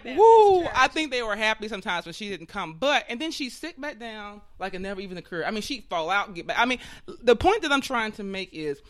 Woo! 0.16 0.66
I 0.74 0.88
think 0.92 1.12
they 1.12 1.22
were 1.22 1.36
happy 1.36 1.68
sometimes 1.68 2.06
when 2.06 2.14
she 2.14 2.30
didn't 2.30 2.48
come, 2.48 2.74
but 2.80 3.06
and 3.08 3.20
then 3.20 3.32
she 3.32 3.50
sit 3.50 3.80
back 3.80 4.00
down 4.00 4.42
like 4.60 4.74
it 4.74 4.80
never 4.80 5.02
even 5.02 5.18
occurred. 5.18 5.46
I 5.46 5.52
mean, 5.52 5.62
she'd 5.62 5.86
fall 5.90 6.10
out 6.10 6.34
get 6.34 6.48
back. 6.48 6.58
I 6.60 6.66
mean, 6.66 6.80
the 7.22 7.36
point 7.36 7.62
that 7.62 7.72
I'm 7.72 7.82
trying 7.82 8.12
to 8.14 8.24
make 8.24 8.50
is 8.54 8.82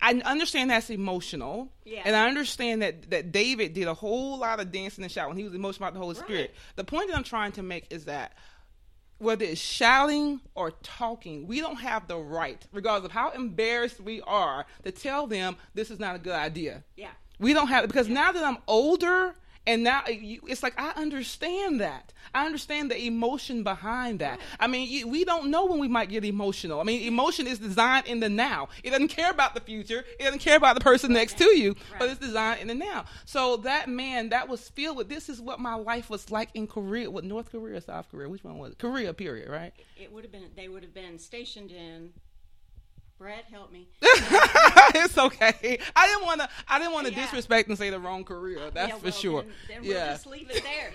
I 0.00 0.14
understand 0.24 0.70
that's 0.70 0.90
emotional, 0.90 1.68
yeah. 1.84 2.02
and 2.04 2.16
I 2.16 2.28
understand 2.28 2.82
that 2.82 3.10
that 3.10 3.32
David 3.32 3.74
did 3.74 3.88
a 3.88 3.94
whole 3.94 4.38
lot 4.38 4.60
of 4.60 4.72
dancing 4.72 5.04
and 5.04 5.12
shouting. 5.12 5.36
He 5.36 5.44
was 5.44 5.54
emotional 5.54 5.88
about 5.88 5.94
the 5.94 6.00
Holy 6.00 6.14
right. 6.14 6.24
Spirit. 6.24 6.54
The 6.76 6.84
point 6.84 7.08
that 7.08 7.16
I'm 7.16 7.24
trying 7.24 7.52
to 7.52 7.62
make 7.62 7.86
is 7.90 8.06
that 8.06 8.32
whether 9.18 9.44
it's 9.44 9.60
shouting 9.60 10.40
or 10.54 10.72
talking, 10.82 11.46
we 11.46 11.60
don't 11.60 11.80
have 11.80 12.08
the 12.08 12.16
right, 12.16 12.64
regardless 12.72 13.06
of 13.06 13.12
how 13.12 13.30
embarrassed 13.30 14.00
we 14.00 14.20
are, 14.22 14.66
to 14.84 14.90
tell 14.90 15.26
them 15.26 15.56
this 15.74 15.90
is 15.90 15.98
not 15.98 16.16
a 16.16 16.18
good 16.18 16.34
idea. 16.34 16.84
Yeah, 16.96 17.10
we 17.38 17.52
don't 17.52 17.68
have 17.68 17.84
it 17.84 17.88
because 17.88 18.08
yeah. 18.08 18.14
now 18.14 18.32
that 18.32 18.44
I'm 18.44 18.58
older 18.66 19.34
and 19.66 19.82
now 19.82 20.00
uh, 20.00 20.12
it's 20.12 20.62
like 20.62 20.74
I 20.78 20.90
understand 20.90 21.80
that. 21.80 22.12
I 22.34 22.46
understand 22.46 22.90
the 22.90 23.00
emotion 23.06 23.62
behind 23.62 24.18
that. 24.20 24.40
I 24.58 24.66
mean, 24.66 25.08
we 25.08 25.24
don't 25.24 25.50
know 25.50 25.66
when 25.66 25.78
we 25.78 25.88
might 25.88 26.08
get 26.08 26.24
emotional. 26.24 26.80
I 26.80 26.84
mean, 26.84 27.06
emotion 27.06 27.46
is 27.46 27.58
designed 27.58 28.06
in 28.06 28.20
the 28.20 28.28
now. 28.28 28.68
It 28.82 28.90
doesn't 28.90 29.08
care 29.08 29.30
about 29.30 29.54
the 29.54 29.60
future. 29.60 30.04
It 30.18 30.24
doesn't 30.24 30.40
care 30.40 30.56
about 30.56 30.74
the 30.74 30.80
person 30.80 31.12
next 31.12 31.38
to 31.38 31.44
you, 31.44 31.70
right. 31.92 31.98
but 31.98 32.10
it's 32.10 32.20
designed 32.20 32.60
in 32.60 32.68
the 32.68 32.74
now. 32.74 33.04
So 33.24 33.58
that 33.58 33.88
man, 33.88 34.30
that 34.30 34.48
was 34.48 34.68
filled 34.68 34.96
with 34.96 35.08
this 35.08 35.28
is 35.28 35.40
what 35.40 35.60
my 35.60 35.74
life 35.74 36.10
was 36.10 36.30
like 36.30 36.50
in 36.54 36.66
Korea, 36.66 37.10
with 37.10 37.24
North 37.24 37.50
Korea, 37.50 37.80
South 37.80 38.10
Korea, 38.10 38.28
which 38.28 38.44
one 38.44 38.58
was 38.58 38.72
it? 38.72 38.78
Korea, 38.78 39.14
period, 39.14 39.48
right? 39.48 39.72
It 39.96 40.12
would 40.12 40.24
have 40.24 40.32
been. 40.32 40.50
They 40.56 40.68
would 40.68 40.82
have 40.82 40.94
been 40.94 41.18
stationed 41.18 41.70
in 41.70 42.12
Brad, 43.18 43.44
help 43.50 43.72
me. 43.72 43.88
it's 44.02 45.16
okay. 45.16 45.78
I 45.94 46.06
didn't 46.08 46.24
want 46.24 46.40
to. 46.40 46.48
I 46.68 46.78
didn't 46.78 46.92
want 46.92 47.06
to 47.06 47.12
yeah. 47.12 47.22
disrespect 47.22 47.68
and 47.68 47.78
say 47.78 47.90
the 47.90 48.00
wrong 48.00 48.24
career. 48.24 48.70
That's 48.72 48.88
yeah, 48.88 48.94
well, 48.94 48.98
for 48.98 49.12
sure. 49.12 49.42
Then, 49.42 49.52
then 49.68 49.82
we'll 49.82 49.92
yeah. 49.92 50.12
just 50.12 50.26
leave 50.26 50.50
it 50.50 50.62
there. 50.62 50.92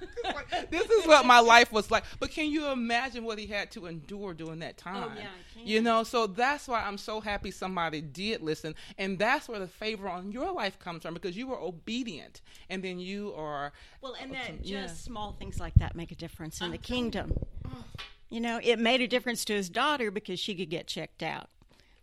this 0.70 0.88
is 0.88 1.06
what 1.06 1.26
my 1.26 1.40
life 1.40 1.72
was 1.72 1.90
like. 1.90 2.04
But 2.18 2.30
can 2.30 2.50
you 2.50 2.68
imagine 2.68 3.24
what 3.24 3.38
he 3.38 3.46
had 3.46 3.70
to 3.72 3.86
endure 3.86 4.34
during 4.34 4.60
that 4.60 4.76
time? 4.76 5.10
Oh, 5.10 5.18
yeah, 5.18 5.26
you 5.62 5.80
know, 5.80 6.04
so 6.04 6.26
that's 6.26 6.68
why 6.68 6.82
I'm 6.82 6.98
so 6.98 7.20
happy 7.20 7.50
somebody 7.50 8.00
did 8.00 8.42
listen. 8.42 8.74
And 8.98 9.18
that's 9.18 9.48
where 9.48 9.58
the 9.58 9.66
favor 9.66 10.08
on 10.08 10.32
your 10.32 10.52
life 10.52 10.78
comes 10.78 11.02
from 11.02 11.14
because 11.14 11.36
you 11.36 11.46
were 11.46 11.58
obedient. 11.58 12.40
And 12.68 12.82
then 12.82 12.98
you 12.98 13.34
are. 13.36 13.72
Well, 14.00 14.14
and 14.20 14.32
that 14.32 14.62
just 14.62 14.64
yeah. 14.64 14.86
small 14.86 15.36
things 15.38 15.60
like 15.60 15.74
that 15.74 15.94
make 15.94 16.12
a 16.12 16.16
difference 16.16 16.60
in 16.60 16.70
the 16.70 16.76
uh-huh. 16.76 16.86
kingdom. 16.86 17.34
Mm. 17.66 17.84
You 18.30 18.40
know, 18.40 18.60
it 18.62 18.78
made 18.78 19.00
a 19.00 19.08
difference 19.08 19.44
to 19.46 19.54
his 19.54 19.68
daughter 19.68 20.10
because 20.10 20.38
she 20.38 20.54
could 20.54 20.70
get 20.70 20.86
checked 20.86 21.22
out. 21.22 21.48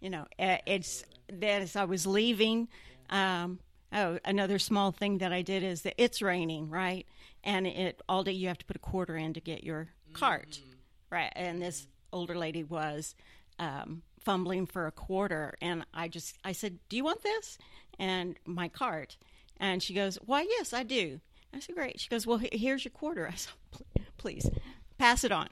You 0.02 0.10
know, 0.10 0.26
it's 0.38 1.04
that 1.32 1.62
as 1.62 1.76
I 1.76 1.86
was 1.86 2.06
leaving, 2.06 2.68
um, 3.10 3.60
oh, 3.94 4.20
another 4.26 4.60
small 4.60 4.92
thing 4.92 5.20
that 5.20 5.32
I 5.32 5.42
did 5.42 5.63
is 5.63 5.82
that 5.84 5.96
it's 5.98 6.22
raining, 6.22 6.70
right? 6.70 7.06
And 7.44 7.66
it 7.66 8.02
all 8.08 8.24
day 8.24 8.34
you 8.34 8.50
have 8.50 8.58
to 8.60 8.66
put 8.66 8.76
a 8.76 8.80
quarter 8.80 9.16
in 9.16 9.34
to 9.34 9.40
get 9.40 9.63
your 9.63 9.90
cart, 10.13 10.60
mm-hmm. 10.62 11.16
right? 11.16 11.32
And 11.36 11.62
this 11.62 11.88
older 12.12 12.36
lady 12.36 12.63
was 12.63 13.16
um, 13.60 14.04
fumbling 14.20 14.66
for 14.66 14.88
a 14.88 14.92
quarter, 14.92 15.56
and 15.62 15.86
I 15.94 16.08
just 16.10 16.38
I 16.44 16.52
said, 16.52 16.80
"Do 16.90 16.98
you 16.98 17.04
want 17.04 17.24
this?" 17.24 17.58
And 17.98 18.38
my 18.46 18.68
cart, 18.68 19.18
and 19.58 19.82
she 19.82 19.94
goes, 19.94 20.18
"Why, 20.26 20.42
yes, 20.42 20.74
I 20.74 20.84
do." 20.84 21.22
I 21.54 21.60
said, 21.60 21.76
"Great." 21.76 22.00
She 22.00 22.10
goes, 22.10 22.28
"Well, 22.28 22.42
here's 22.52 22.84
your 22.84 22.92
quarter." 22.92 23.28
I 23.32 23.36
said, 23.36 23.54
"Please." 24.18 24.50
Pass 24.98 25.24
it 25.24 25.32
on. 25.32 25.48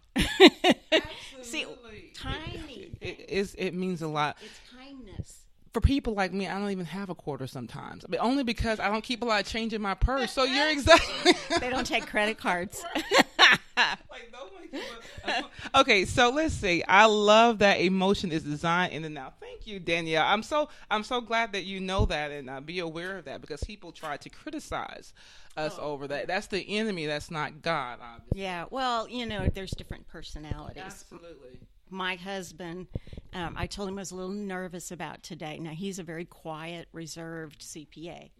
See, 1.41 1.65
tiny. 2.13 2.91
It, 3.01 3.25
it, 3.27 3.55
it 3.57 3.73
means 3.73 4.01
a 4.01 4.07
lot. 4.07 4.37
It's 4.43 4.59
kindness. 4.75 5.39
For 5.73 5.81
people 5.81 6.13
like 6.13 6.31
me, 6.33 6.47
I 6.47 6.57
don't 6.57 6.71
even 6.71 6.85
have 6.85 7.09
a 7.09 7.15
quarter 7.15 7.47
sometimes, 7.47 8.05
but 8.07 8.19
only 8.19 8.43
because 8.43 8.79
I 8.79 8.87
don't 8.89 9.03
keep 9.03 9.21
a 9.21 9.25
lot 9.25 9.41
of 9.41 9.47
change 9.47 9.73
in 9.73 9.81
my 9.81 9.93
purse. 9.93 10.31
So 10.35 10.43
you're 10.43 10.69
exactly. 10.69 11.33
they 11.59 11.69
don't 11.69 11.85
take 11.85 12.07
credit 12.07 12.37
cards. 12.37 12.83
Okay, 15.75 16.05
so 16.05 16.29
let's 16.29 16.53
see. 16.53 16.83
I 16.87 17.05
love 17.05 17.59
that 17.59 17.79
emotion 17.79 18.31
is 18.31 18.43
designed 18.43 18.93
in 18.93 19.01
the 19.01 19.09
now. 19.09 19.33
Thank 19.39 19.67
you, 19.67 19.79
Danielle. 19.79 20.25
I'm 20.25 20.43
so 20.43 20.69
I'm 20.89 21.03
so 21.03 21.21
glad 21.21 21.53
that 21.53 21.63
you 21.63 21.79
know 21.79 22.05
that 22.05 22.31
and 22.31 22.49
uh, 22.49 22.61
be 22.61 22.79
aware 22.79 23.17
of 23.17 23.25
that 23.25 23.41
because 23.41 23.63
people 23.63 23.91
try 23.91 24.17
to 24.17 24.29
criticize 24.29 25.13
us 25.57 25.75
oh. 25.79 25.91
over 25.91 26.07
that. 26.07 26.27
That's 26.27 26.47
the 26.47 26.77
enemy. 26.77 27.05
That's 27.05 27.31
not 27.31 27.61
God. 27.61 27.99
Obviously. 28.01 28.41
Yeah. 28.41 28.65
Well, 28.69 29.09
you 29.09 29.25
know, 29.25 29.47
there's 29.53 29.71
different 29.71 30.07
personalities. 30.07 30.83
Absolutely. 30.83 31.59
My 31.89 32.15
husband, 32.15 32.87
um, 33.33 33.55
I 33.57 33.67
told 33.67 33.89
him 33.89 33.97
I 33.97 34.01
was 34.01 34.11
a 34.11 34.15
little 34.15 34.31
nervous 34.31 34.91
about 34.91 35.23
today. 35.23 35.59
Now 35.59 35.71
he's 35.71 35.99
a 35.99 36.03
very 36.03 36.25
quiet, 36.25 36.87
reserved 36.91 37.61
CPA. 37.61 38.31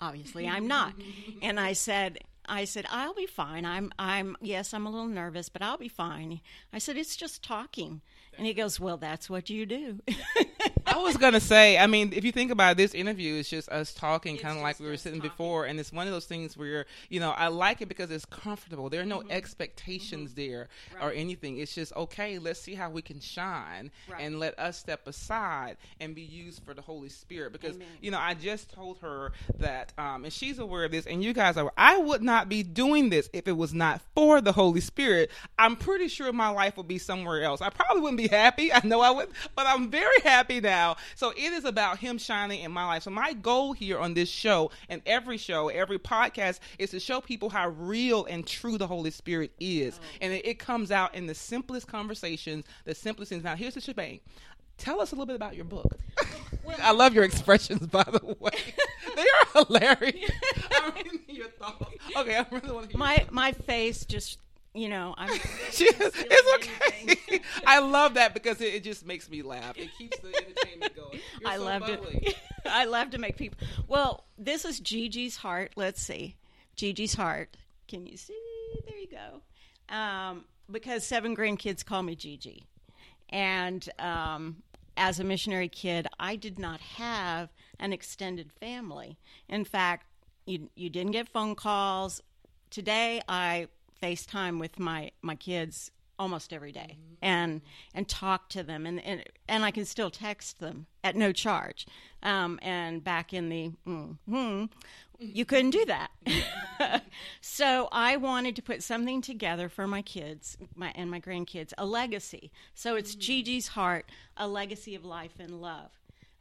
Obviously, 0.00 0.48
I'm 0.48 0.66
not. 0.66 0.94
and 1.42 1.60
I 1.60 1.74
said, 1.74 2.20
I 2.46 2.64
said, 2.64 2.86
I'll 2.90 3.14
be 3.14 3.26
fine. 3.26 3.64
I'm, 3.64 3.92
I'm, 3.98 4.36
yes, 4.40 4.72
I'm 4.74 4.86
a 4.86 4.90
little 4.90 5.06
nervous, 5.06 5.48
but 5.48 5.62
I'll 5.62 5.78
be 5.78 5.88
fine. 5.88 6.40
I 6.72 6.78
said, 6.78 6.96
it's 6.96 7.16
just 7.16 7.42
talking. 7.42 8.00
And 8.36 8.46
he 8.46 8.54
goes, 8.54 8.80
Well, 8.80 8.96
that's 8.96 9.28
what 9.28 9.50
you 9.50 9.66
do. 9.66 10.00
I 10.90 10.98
was 10.98 11.16
going 11.16 11.34
to 11.34 11.40
say, 11.40 11.78
I 11.78 11.86
mean, 11.86 12.12
if 12.12 12.24
you 12.24 12.32
think 12.32 12.50
about 12.50 12.72
it, 12.72 12.76
this 12.78 12.94
interview, 12.94 13.36
it's 13.36 13.48
just 13.48 13.68
us 13.68 13.94
talking, 13.94 14.36
kind 14.36 14.56
of 14.56 14.62
like 14.62 14.80
we 14.80 14.86
were 14.86 14.96
sitting 14.96 15.20
talking. 15.20 15.30
before. 15.30 15.66
And 15.66 15.78
it's 15.78 15.92
one 15.92 16.06
of 16.08 16.12
those 16.12 16.26
things 16.26 16.56
where, 16.56 16.86
you 17.08 17.20
know, 17.20 17.30
I 17.30 17.46
like 17.48 17.80
it 17.80 17.86
because 17.86 18.10
it's 18.10 18.24
comfortable. 18.24 18.90
There 18.90 19.00
are 19.00 19.06
no 19.06 19.20
mm-hmm. 19.20 19.30
expectations 19.30 20.32
mm-hmm. 20.32 20.40
there 20.40 20.68
right. 20.94 21.04
or 21.04 21.12
anything. 21.12 21.58
It's 21.58 21.74
just, 21.74 21.94
okay, 21.94 22.38
let's 22.38 22.60
see 22.60 22.74
how 22.74 22.90
we 22.90 23.02
can 23.02 23.20
shine 23.20 23.92
right. 24.10 24.20
and 24.20 24.40
let 24.40 24.58
us 24.58 24.78
step 24.78 25.06
aside 25.06 25.76
and 26.00 26.14
be 26.14 26.22
used 26.22 26.64
for 26.64 26.74
the 26.74 26.82
Holy 26.82 27.08
Spirit. 27.08 27.52
Because, 27.52 27.76
Amen. 27.76 27.88
you 28.00 28.10
know, 28.10 28.18
I 28.18 28.34
just 28.34 28.70
told 28.72 28.98
her 28.98 29.32
that, 29.58 29.92
um, 29.96 30.24
and 30.24 30.32
she's 30.32 30.58
aware 30.58 30.84
of 30.84 30.90
this, 30.90 31.06
and 31.06 31.22
you 31.22 31.32
guys 31.32 31.56
are, 31.56 31.72
I 31.76 31.98
would 31.98 32.22
not 32.22 32.48
be 32.48 32.64
doing 32.64 33.10
this 33.10 33.30
if 33.32 33.46
it 33.46 33.56
was 33.56 33.72
not 33.72 34.00
for 34.16 34.40
the 34.40 34.52
Holy 34.52 34.80
Spirit. 34.80 35.30
I'm 35.56 35.76
pretty 35.76 36.08
sure 36.08 36.32
my 36.32 36.48
life 36.48 36.76
would 36.76 36.88
be 36.88 36.98
somewhere 36.98 37.42
else. 37.42 37.60
I 37.60 37.70
probably 37.70 38.02
wouldn't 38.02 38.18
be 38.18 38.28
happy. 38.28 38.72
I 38.80 38.80
know 38.84 39.00
I 39.00 39.10
would, 39.10 39.28
but 39.54 39.66
I'm 39.66 39.90
very 39.90 40.20
happy 40.24 40.60
now. 40.60 40.79
So 41.14 41.30
it 41.30 41.52
is 41.52 41.64
about 41.64 41.98
Him 41.98 42.18
shining 42.18 42.60
in 42.60 42.72
my 42.72 42.86
life. 42.86 43.02
So 43.04 43.10
my 43.10 43.32
goal 43.32 43.72
here 43.72 43.98
on 43.98 44.14
this 44.14 44.28
show 44.28 44.70
and 44.88 45.02
every 45.06 45.36
show, 45.36 45.68
every 45.68 45.98
podcast 45.98 46.60
is 46.78 46.90
to 46.90 47.00
show 47.00 47.20
people 47.20 47.48
how 47.48 47.68
real 47.70 48.24
and 48.26 48.46
true 48.46 48.78
the 48.78 48.86
Holy 48.86 49.10
Spirit 49.10 49.52
is. 49.60 49.98
Oh. 50.00 50.06
And 50.20 50.32
it, 50.32 50.46
it, 50.46 50.58
comes 50.58 50.90
out 50.90 51.14
in 51.14 51.26
the 51.26 51.34
simplest 51.34 51.86
conversations, 51.86 52.64
the 52.84 52.94
simplest 52.94 53.30
things. 53.30 53.44
Now, 53.44 53.56
here's 53.56 53.74
the 53.74 53.80
shebang. 53.80 54.20
Tell 54.80 55.00
us 55.00 55.12
a 55.12 55.14
little 55.14 55.26
bit 55.26 55.36
about 55.36 55.56
your 55.56 55.66
book. 55.66 55.98
Well, 56.64 56.76
I 56.82 56.92
love 56.92 57.14
your 57.14 57.24
expressions, 57.24 57.86
by 57.86 58.02
the 58.02 58.36
way. 58.40 58.50
they 59.16 59.22
are 59.22 59.64
hilarious. 59.64 60.30
I 60.70 60.92
mean, 60.94 61.20
your 61.28 61.48
thoughts. 61.48 61.84
Okay, 62.16 62.36
I 62.36 62.46
really 62.50 62.72
want 62.72 62.86
to 62.86 62.92
hear 62.92 62.98
my 62.98 63.26
my 63.30 63.52
face 63.52 64.04
just 64.06 64.38
you 64.74 64.88
know 64.88 65.14
I'm. 65.16 65.30
it's 65.72 66.54
okay. 66.54 67.40
I 67.66 67.80
love 67.80 68.14
that 68.14 68.34
because 68.34 68.60
it, 68.60 68.74
it, 68.74 68.84
just 68.84 69.06
makes 69.06 69.28
me 69.30 69.42
laugh. 69.42 69.76
It 69.76 69.90
keeps 69.98 70.18
the 70.18 70.28
entertainment 70.28 70.96
going. 70.96 71.20
You're 71.40 71.50
I 71.50 71.56
so 71.56 71.64
love 71.64 71.86
to. 71.86 72.34
I 72.66 72.84
love 72.84 73.10
to 73.10 73.18
make 73.18 73.36
people. 73.36 73.58
Well, 73.88 74.24
this 74.38 74.64
is 74.64 74.80
Gigi's 74.80 75.36
heart. 75.36 75.72
Let's 75.76 76.02
see, 76.02 76.36
Gigi's 76.76 77.14
heart. 77.14 77.56
Can 77.88 78.06
you 78.06 78.16
see? 78.16 78.38
There 78.86 78.98
you 78.98 79.08
go. 79.08 79.94
Um, 79.94 80.44
because 80.70 81.04
seven 81.04 81.36
grandkids 81.36 81.84
call 81.84 82.02
me 82.02 82.14
Gigi, 82.14 82.64
and 83.30 83.88
um, 83.98 84.62
as 84.96 85.18
a 85.18 85.24
missionary 85.24 85.68
kid, 85.68 86.06
I 86.18 86.36
did 86.36 86.58
not 86.58 86.80
have 86.80 87.50
an 87.80 87.92
extended 87.92 88.52
family. 88.52 89.16
In 89.48 89.64
fact, 89.64 90.06
you 90.46 90.70
you 90.76 90.90
didn't 90.90 91.12
get 91.12 91.28
phone 91.28 91.54
calls. 91.56 92.22
Today, 92.70 93.20
I 93.28 93.66
FaceTime 94.02 94.58
with 94.58 94.78
my 94.78 95.10
my 95.22 95.34
kids 95.34 95.90
almost 96.18 96.52
every 96.52 96.70
day 96.70 96.98
and 97.22 97.62
and 97.94 98.06
talk 98.06 98.50
to 98.50 98.62
them 98.62 98.84
and, 98.84 99.02
and 99.04 99.24
and 99.48 99.64
I 99.64 99.70
can 99.70 99.86
still 99.86 100.10
text 100.10 100.60
them 100.60 100.86
at 101.02 101.16
no 101.16 101.32
charge. 101.32 101.86
Um, 102.22 102.58
and 102.62 103.02
back 103.02 103.32
in 103.32 103.48
the 103.48 103.72
mm, 103.86 104.68
you 105.18 105.44
couldn't 105.44 105.70
do 105.70 105.84
that. 105.86 107.02
so 107.40 107.88
I 107.90 108.16
wanted 108.16 108.56
to 108.56 108.62
put 108.62 108.82
something 108.82 109.22
together 109.22 109.68
for 109.68 109.86
my 109.86 110.02
kids 110.02 110.58
my 110.74 110.92
and 110.94 111.10
my 111.10 111.20
grandkids, 111.20 111.72
a 111.78 111.86
legacy. 111.86 112.52
So 112.74 112.96
it's 112.96 113.14
Gigi's 113.14 113.68
heart, 113.68 114.10
a 114.36 114.46
legacy 114.46 114.94
of 114.94 115.04
life 115.04 115.38
and 115.38 115.60
love. 115.60 115.99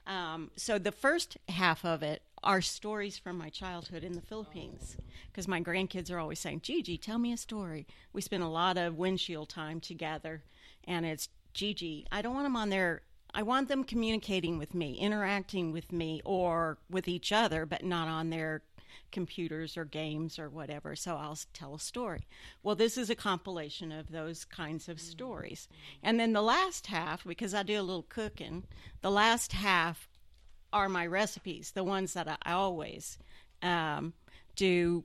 Um, 0.09 0.49
so 0.55 0.79
the 0.79 0.91
first 0.91 1.37
half 1.49 1.85
of 1.85 2.01
it 2.01 2.23
are 2.43 2.61
stories 2.61 3.19
from 3.19 3.37
my 3.37 3.49
childhood 3.49 4.03
in 4.03 4.13
the 4.13 4.21
Philippines 4.21 4.97
because 5.27 5.47
my 5.47 5.61
grandkids 5.61 6.11
are 6.11 6.17
always 6.17 6.39
saying, 6.39 6.61
Gigi, 6.61 6.97
tell 6.97 7.19
me 7.19 7.31
a 7.31 7.37
story. 7.37 7.85
We 8.11 8.21
spend 8.21 8.41
a 8.41 8.47
lot 8.47 8.75
of 8.75 8.97
windshield 8.97 9.49
time 9.49 9.79
together, 9.79 10.43
and 10.83 11.05
it's 11.05 11.29
Gigi. 11.53 12.07
I 12.11 12.23
don't 12.23 12.33
want 12.33 12.45
them 12.45 12.55
on 12.55 12.69
there. 12.69 13.03
I 13.35 13.43
want 13.43 13.67
them 13.67 13.83
communicating 13.83 14.57
with 14.57 14.73
me, 14.73 14.97
interacting 14.97 15.71
with 15.71 15.91
me, 15.91 16.23
or 16.25 16.79
with 16.89 17.07
each 17.07 17.31
other, 17.31 17.67
but 17.67 17.85
not 17.85 18.07
on 18.07 18.31
their 18.31 18.63
computers 19.11 19.77
or 19.77 19.85
games 19.85 20.39
or 20.39 20.49
whatever. 20.49 20.95
So 20.95 21.15
I'll 21.15 21.37
tell 21.53 21.75
a 21.75 21.79
story. 21.79 22.27
Well, 22.63 22.75
this 22.75 22.97
is 22.97 23.09
a 23.09 23.15
compilation 23.15 23.91
of 23.91 24.11
those 24.11 24.45
kinds 24.45 24.89
of 24.89 24.99
stories. 24.99 25.67
And 26.03 26.19
then 26.19 26.33
the 26.33 26.41
last 26.41 26.87
half, 26.87 27.23
because 27.23 27.53
I 27.53 27.63
do 27.63 27.79
a 27.79 27.83
little 27.83 28.05
cooking, 28.07 28.63
the 29.01 29.11
last 29.11 29.53
half 29.53 30.09
are 30.71 30.89
my 30.89 31.05
recipes, 31.05 31.71
the 31.71 31.83
ones 31.83 32.13
that 32.13 32.39
I 32.43 32.51
always 32.51 33.17
um, 33.61 34.13
do 34.55 35.03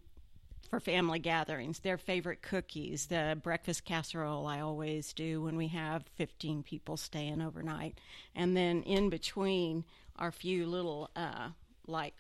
for 0.75 0.81
family 0.81 1.19
gatherings. 1.19 1.79
Their 1.79 1.99
favorite 1.99 2.43
cookies, 2.43 3.07
the 3.07 3.39
breakfast 3.41 3.85
casserole 3.85 4.47
I 4.47 4.61
always 4.61 5.13
do 5.13 5.43
when 5.43 5.57
we 5.57 5.69
have 5.69 6.05
15 6.17 6.63
people 6.63 6.97
staying 6.97 7.41
overnight. 7.41 7.99
And 8.35 8.57
then 8.57 8.83
in 8.83 9.09
between 9.09 9.85
are 10.17 10.29
a 10.29 10.33
few 10.33 10.67
little, 10.67 11.11
uh, 11.15 11.51
like, 11.87 12.15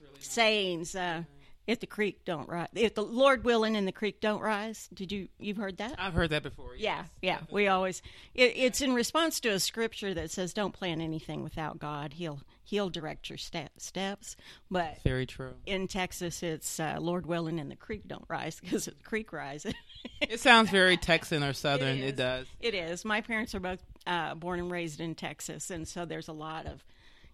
really 0.00 0.14
nice. 0.14 0.26
sayings. 0.30 0.94
Uh, 0.94 1.22
if 1.66 1.78
the 1.78 1.86
creek 1.86 2.24
don't 2.24 2.48
rise, 2.48 2.66
if 2.74 2.94
the 2.96 3.02
Lord 3.04 3.44
willing 3.44 3.76
and 3.76 3.86
the 3.86 3.92
creek 3.92 4.20
don't 4.20 4.40
rise, 4.40 4.88
did 4.92 5.12
you 5.12 5.28
you've 5.38 5.58
heard 5.58 5.76
that? 5.76 5.94
I've 5.98 6.14
heard 6.14 6.30
that 6.30 6.42
before. 6.42 6.74
Yeah, 6.76 7.04
yes. 7.22 7.38
yeah. 7.42 7.46
We 7.54 7.68
always 7.68 8.02
it, 8.34 8.54
it's 8.56 8.80
in 8.80 8.92
response 8.92 9.38
to 9.40 9.50
a 9.50 9.60
scripture 9.60 10.12
that 10.14 10.30
says, 10.32 10.52
"Don't 10.52 10.72
plan 10.72 11.00
anything 11.00 11.44
without 11.44 11.78
God. 11.78 12.14
He'll 12.14 12.40
He'll 12.64 12.88
direct 12.88 13.28
your 13.30 13.36
step, 13.38 13.70
steps." 13.76 14.36
But 14.68 15.00
Very 15.04 15.26
true. 15.26 15.52
in 15.64 15.86
Texas, 15.86 16.42
it's 16.42 16.80
uh, 16.80 16.96
Lord 16.98 17.26
willing 17.26 17.60
and 17.60 17.70
the 17.70 17.76
creek 17.76 18.08
don't 18.08 18.24
rise 18.26 18.58
because 18.58 18.86
the 18.86 18.92
creek 19.04 19.32
rises. 19.32 19.74
It 20.20 20.40
sounds 20.40 20.70
very 20.70 20.96
Texan 20.96 21.44
or 21.44 21.52
Southern. 21.52 21.98
It 21.98 22.08
It, 22.08 22.16
does. 22.16 22.46
it 22.58 22.74
is. 22.74 23.04
My 23.04 23.20
parents 23.20 23.54
are 23.54 23.60
both 23.60 23.82
uh, 24.08 24.34
born 24.34 24.58
and 24.58 24.72
raised 24.72 25.00
in 25.00 25.14
Texas, 25.14 25.70
and 25.70 25.86
so 25.86 26.04
there's 26.04 26.26
a 26.28 26.32
lot 26.32 26.66
of 26.66 26.82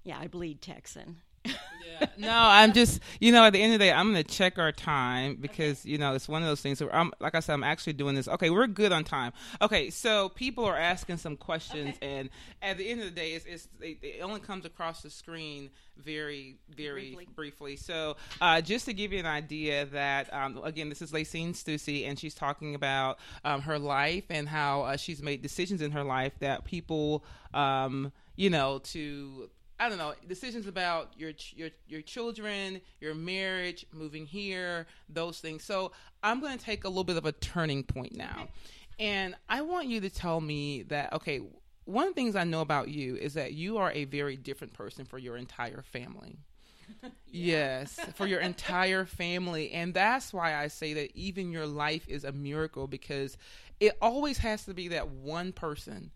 yeah. 0.04 0.18
I 0.20 0.26
bleed 0.26 0.60
Texan. 0.60 1.18
Yeah. 1.46 2.06
No, 2.18 2.30
I'm 2.30 2.74
just, 2.74 3.00
you 3.20 3.32
know, 3.32 3.44
at 3.44 3.54
the 3.54 3.62
end 3.62 3.72
of 3.72 3.78
the 3.78 3.86
day, 3.86 3.92
I'm 3.92 4.12
going 4.12 4.22
to 4.22 4.30
check 4.30 4.58
our 4.58 4.70
time 4.70 5.38
because, 5.40 5.86
you 5.86 5.96
know, 5.96 6.14
it's 6.14 6.28
one 6.28 6.42
of 6.42 6.48
those 6.48 6.60
things 6.60 6.80
where 6.80 6.94
I'm, 6.94 7.10
like 7.20 7.34
I 7.34 7.40
said, 7.40 7.54
I'm 7.54 7.64
actually 7.64 7.94
doing 7.94 8.14
this. 8.14 8.28
Okay, 8.28 8.50
we're 8.50 8.66
good 8.66 8.92
on 8.92 9.02
time. 9.02 9.32
Okay, 9.62 9.88
so 9.88 10.28
people 10.28 10.66
are 10.66 10.76
asking 10.76 11.16
some 11.16 11.38
questions, 11.38 11.96
and 12.02 12.28
at 12.60 12.76
the 12.76 12.86
end 12.86 13.00
of 13.00 13.06
the 13.06 13.12
day, 13.12 13.32
it's, 13.32 13.46
it's 13.46 13.68
it, 13.80 13.98
it 14.02 14.22
only 14.22 14.40
comes 14.40 14.66
across 14.66 15.00
the 15.00 15.08
screen 15.08 15.70
very, 15.96 16.58
very 16.68 17.14
briefly. 17.14 17.28
Briefly. 17.34 17.76
So, 17.76 18.16
uh, 18.42 18.60
just 18.60 18.84
to 18.84 18.92
give 18.92 19.14
you 19.14 19.18
an 19.18 19.26
idea 19.26 19.86
that, 19.86 20.30
um, 20.34 20.60
again, 20.64 20.90
this 20.90 21.00
is 21.00 21.12
Lacine 21.12 21.54
Stussy, 21.54 22.06
and 22.06 22.18
she's 22.18 22.34
talking 22.34 22.74
about 22.74 23.18
um, 23.42 23.62
her 23.62 23.78
life 23.78 24.24
and 24.28 24.46
how 24.46 24.82
uh, 24.82 24.96
she's 24.98 25.22
made 25.22 25.40
decisions 25.40 25.80
in 25.80 25.92
her 25.92 26.04
life 26.04 26.34
that 26.40 26.66
people, 26.66 27.24
um, 27.54 28.12
you 28.34 28.50
know, 28.50 28.80
to 28.80 29.48
I 29.78 29.88
don't 29.88 29.98
know 29.98 30.14
decisions 30.26 30.66
about 30.66 31.12
your 31.16 31.32
your 31.54 31.70
your 31.86 32.02
children, 32.02 32.80
your 33.00 33.14
marriage, 33.14 33.86
moving 33.92 34.26
here, 34.26 34.86
those 35.08 35.38
things. 35.40 35.64
So 35.64 35.92
I'm 36.22 36.40
going 36.40 36.56
to 36.56 36.64
take 36.64 36.84
a 36.84 36.88
little 36.88 37.04
bit 37.04 37.16
of 37.16 37.26
a 37.26 37.32
turning 37.32 37.82
point 37.82 38.14
now, 38.14 38.48
and 38.98 39.34
I 39.48 39.62
want 39.62 39.88
you 39.88 40.00
to 40.00 40.10
tell 40.10 40.40
me 40.40 40.82
that 40.84 41.12
okay. 41.12 41.40
One 41.84 42.08
of 42.08 42.14
the 42.16 42.20
things 42.20 42.34
I 42.34 42.42
know 42.42 42.62
about 42.62 42.88
you 42.88 43.14
is 43.14 43.34
that 43.34 43.52
you 43.52 43.78
are 43.78 43.92
a 43.92 44.06
very 44.06 44.36
different 44.36 44.72
person 44.72 45.04
for 45.04 45.18
your 45.18 45.36
entire 45.36 45.82
family. 45.82 46.38
Yes, 47.28 48.00
for 48.14 48.26
your 48.26 48.40
entire 48.40 49.04
family. 49.04 49.72
And 49.72 49.92
that's 49.92 50.32
why 50.32 50.54
I 50.56 50.68
say 50.68 50.94
that 50.94 51.14
even 51.14 51.52
your 51.52 51.66
life 51.66 52.08
is 52.08 52.24
a 52.24 52.32
miracle 52.32 52.86
because 52.86 53.36
it 53.78 53.96
always 54.00 54.38
has 54.38 54.64
to 54.64 54.74
be 54.74 54.88
that 54.88 55.08
one 55.08 55.52
person 55.52 56.12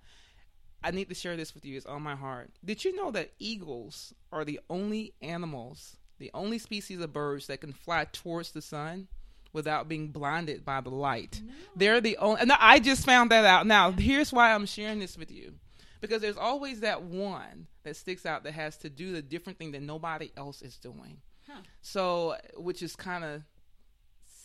I 0.82 0.90
need 0.90 1.08
to 1.08 1.14
share 1.14 1.36
this 1.36 1.54
with 1.54 1.64
you. 1.64 1.76
It's 1.76 1.86
on 1.86 2.02
my 2.02 2.16
heart. 2.16 2.50
Did 2.64 2.84
you 2.84 2.94
know 2.96 3.10
that 3.10 3.32
eagles 3.38 4.14
are 4.32 4.44
the 4.44 4.60
only 4.70 5.12
animals, 5.20 5.96
the 6.18 6.30
only 6.34 6.58
species 6.58 7.00
of 7.00 7.12
birds 7.12 7.46
that 7.48 7.60
can 7.60 7.72
fly 7.72 8.06
towards 8.10 8.52
the 8.52 8.62
sun 8.62 9.08
without 9.52 9.88
being 9.88 10.08
blinded 10.08 10.64
by 10.64 10.80
the 10.80 10.90
light? 10.90 11.42
They're 11.76 12.00
the 12.00 12.16
only. 12.16 12.40
And 12.40 12.52
I 12.52 12.78
just 12.78 13.04
found 13.04 13.30
that 13.30 13.44
out. 13.44 13.66
Now, 13.66 13.90
here's 13.90 14.32
why 14.32 14.52
I'm 14.54 14.66
sharing 14.66 14.98
this 15.00 15.18
with 15.18 15.30
you. 15.30 15.54
Because 16.00 16.22
there's 16.22 16.38
always 16.38 16.80
that 16.80 17.02
one 17.02 17.66
that 17.82 17.94
sticks 17.94 18.24
out 18.24 18.44
that 18.44 18.52
has 18.52 18.78
to 18.78 18.88
do 18.88 19.12
the 19.12 19.20
different 19.20 19.58
thing 19.58 19.72
that 19.72 19.82
nobody 19.82 20.32
else 20.36 20.62
is 20.62 20.78
doing. 20.78 21.18
Huh. 21.46 21.60
So, 21.82 22.36
which 22.56 22.82
is 22.82 22.96
kind 22.96 23.22
of 23.22 23.42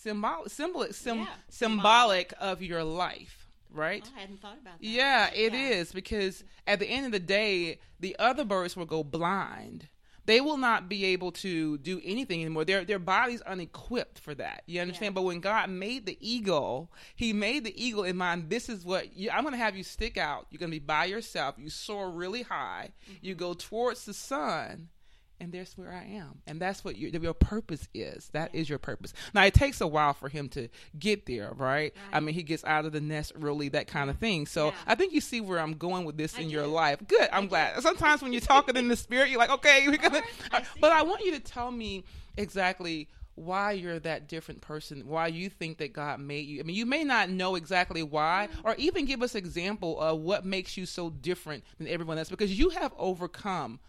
symbolic, 0.01 0.51
symbolic, 0.51 0.93
sim- 0.93 1.19
Yeah, 1.19 1.27
symbolic 1.49 2.33
of 2.39 2.61
your 2.61 2.83
life, 2.83 3.44
right? 3.75 4.09
I 4.15 4.19
hadn't 4.21 4.41
thought 4.41 4.57
about 4.61 4.79
that. 4.79 4.88
Yeah, 4.88 5.29
it 5.33 5.53
is 5.53 5.89
Yeah. 5.89 5.95
because 5.95 6.43
at 6.65 6.79
the 6.79 6.88
end 6.88 7.05
of 7.05 7.11
the 7.11 7.19
day, 7.19 7.79
the 7.99 8.15
other 8.19 8.45
birds 8.45 8.75
will 8.75 8.85
go 8.85 9.03
blind. 9.03 9.89
They 10.25 10.41
will 10.41 10.57
not 10.57 10.89
be 10.89 11.05
able 11.05 11.31
to 11.33 11.77
do 11.77 12.01
anything 12.03 12.41
anymore. 12.41 12.65
Their 12.65 12.83
their 12.83 12.99
body's 12.99 13.41
unequipped 13.41 14.17
for 14.17 14.33
that. 14.35 14.63
You 14.65 14.81
understand? 14.81 15.13
Yeah. 15.13 15.21
But 15.21 15.21
when 15.21 15.39
God 15.39 15.69
made 15.69 16.07
the 16.07 16.17
eagle, 16.19 16.91
He 17.15 17.31
made 17.31 17.63
the 17.63 17.83
eagle 17.83 18.03
in 18.03 18.17
mind. 18.17 18.49
This 18.49 18.67
is 18.67 18.83
what 18.83 19.15
you, 19.15 19.29
I'm 19.29 19.43
going 19.43 19.53
to 19.53 19.59
have 19.59 19.77
you 19.77 19.83
stick 19.83 20.17
out. 20.17 20.47
You're 20.49 20.59
going 20.59 20.71
to 20.71 20.79
be 20.79 20.83
by 20.83 21.05
yourself. 21.05 21.55
You 21.59 21.69
soar 21.69 22.09
really 22.09 22.41
high. 22.41 22.93
You 23.21 23.35
mm-hmm. 23.35 23.39
go 23.39 23.53
towards 23.53 24.05
the 24.05 24.13
sun. 24.15 24.89
And 25.39 25.51
there's 25.51 25.77
where 25.77 25.91
I 25.91 26.05
am, 26.15 26.39
and 26.47 26.61
that's 26.61 26.85
what 26.85 26.97
your 26.97 27.09
your 27.21 27.33
purpose 27.33 27.89
is. 27.93 28.29
That 28.31 28.55
is 28.55 28.69
your 28.69 28.79
purpose. 28.79 29.13
Now 29.33 29.43
it 29.43 29.53
takes 29.53 29.81
a 29.81 29.87
while 29.87 30.13
for 30.13 30.29
him 30.29 30.47
to 30.49 30.69
get 30.97 31.25
there, 31.25 31.51
right? 31.57 31.93
I 32.13 32.21
mean, 32.21 32.33
he 32.33 32.41
gets 32.41 32.63
out 32.63 32.85
of 32.85 32.93
the 32.93 33.01
nest 33.01 33.33
early, 33.41 33.67
that 33.69 33.87
kind 33.87 34.09
of 34.09 34.17
thing. 34.17 34.45
So 34.45 34.67
Yeah. 34.67 34.73
I 34.87 34.95
think 34.95 35.11
you 35.11 35.19
see 35.19 35.41
where 35.41 35.59
I'm 35.59 35.73
going 35.73 36.05
with 36.05 36.15
this 36.15 36.37
I 36.37 36.41
in 36.41 36.49
your 36.49 36.67
life. 36.67 36.99
Good. 37.05 37.27
I'm 37.33 37.47
glad. 37.47 37.81
Sometimes 37.81 38.21
when 38.21 38.31
you're 38.31 38.39
talking 38.41 38.77
in 38.77 38.87
the 38.87 38.95
spirit, 38.95 39.29
you're 39.29 39.39
like, 39.39 39.49
okay, 39.51 39.85
we're 39.89 39.97
gonna. 39.97 40.21
I 40.53 40.63
but 40.79 40.93
I 40.93 41.01
want 41.03 41.25
you 41.25 41.31
to 41.33 41.39
tell 41.41 41.69
me 41.69 42.05
exactly 42.37 43.09
why 43.35 43.73
you're 43.73 43.99
that 43.99 44.29
different 44.29 44.61
person. 44.61 45.05
Why 45.05 45.27
you 45.27 45.49
think 45.49 45.79
that 45.79 45.91
God 45.91 46.21
made 46.21 46.47
you. 46.47 46.61
I 46.61 46.63
mean, 46.63 46.77
you 46.77 46.85
may 46.85 47.03
not 47.03 47.29
know 47.29 47.55
exactly 47.55 48.03
why, 48.03 48.47
Mm-hmm. 48.53 48.67
or 48.67 48.75
even 48.77 49.03
give 49.03 49.21
us 49.21 49.35
example 49.35 49.99
of 49.99 50.21
what 50.21 50.45
makes 50.45 50.77
you 50.77 50.85
so 50.85 51.09
different 51.09 51.65
than 51.77 51.89
everyone 51.89 52.17
else, 52.17 52.29
because 52.29 52.57
you 52.57 52.69
have 52.69 52.93
overcome 52.97 53.79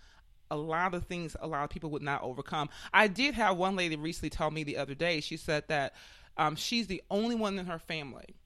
a 0.51 0.57
lot 0.57 0.95
of 0.95 1.07
things 1.07 1.37
a 1.41 1.47
lot 1.47 1.65
of 1.65 1.71
people 1.71 1.91
would 1.91 2.03
not 2.03 2.23
overcome. 2.23 2.69
I 2.93 3.09
did 3.09 3.35
have 3.35 3.57
one 3.57 3.77
lady 3.77 3.97
recently 3.97 4.31
tell 4.31 4.51
me 4.51 4.65
the 4.65 4.77
other 4.77 4.95
day. 4.95 5.21
She 5.21 5.37
said 5.37 5.65
that 5.69 5.95
um, 6.37 6.57
she's 6.57 6.87
the 6.87 7.03
only 7.11 7.35
one 7.35 7.59
in 7.59 7.67
her 7.67 7.79
family 7.79 8.37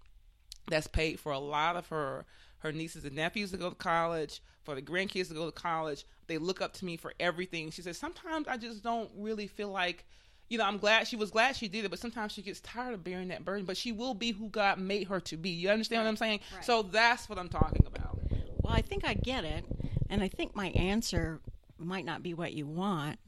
that's 0.69 0.87
paid 0.87 1.19
for 1.19 1.33
a 1.33 1.39
lot 1.39 1.77
of 1.77 1.89
her 1.89 2.25
her 2.59 2.73
nieces 2.73 3.05
and 3.05 3.17
nephews 3.17 3.51
to 3.51 3.57
go 3.57 3.71
to 3.71 3.75
college, 3.75 4.43
for 4.63 4.75
the 4.75 4.83
grandkids 4.83 5.29
to 5.29 5.35
go 5.35 5.47
to 5.47 5.53
college. 5.53 6.05
They 6.27 6.37
look 6.39 6.61
up 6.61 6.75
to 6.75 6.85
me 6.85 6.97
for 6.97 7.15
everything. 7.19 7.71
She 7.71 7.83
says 7.83 7.99
sometimes 7.99 8.47
I 8.49 8.57
just 8.57 8.83
don't 8.83 9.11
really 9.17 9.47
feel 9.47 9.71
like. 9.71 10.05
You 10.49 10.59
know, 10.59 10.65
I'm 10.65 10.79
glad 10.79 11.07
she 11.07 11.15
was 11.15 11.31
glad 11.31 11.55
she 11.55 11.69
did 11.69 11.85
it, 11.85 11.91
but 11.91 12.01
sometimes 12.01 12.33
she 12.33 12.43
gets 12.43 12.59
tired 12.61 12.93
of 12.93 13.05
bearing 13.05 13.29
that 13.29 13.45
burden. 13.45 13.65
But 13.65 13.77
she 13.77 13.93
will 13.93 14.15
be 14.15 14.33
who 14.33 14.49
God 14.49 14.81
made 14.81 15.07
her 15.07 15.21
to 15.21 15.37
be. 15.37 15.51
You 15.51 15.69
understand 15.71 16.03
what 16.03 16.09
I'm 16.09 16.17
saying? 16.17 16.41
Right. 16.53 16.65
So 16.65 16.83
that's 16.83 17.29
what 17.29 17.39
I'm 17.39 17.49
talking 17.49 17.87
about. 17.87 18.19
Well, 18.61 18.73
I 18.73 18.83
think 18.83 19.05
I 19.05 19.15
get 19.15 19.45
it, 19.45 19.65
and 20.09 20.25
I 20.25 20.29
think 20.29 20.57
my 20.57 20.71
answer 20.71 21.41
might 21.81 22.05
not 22.05 22.23
be 22.23 22.35
what 22.35 22.53
you 22.53 22.67
want, 22.67 23.19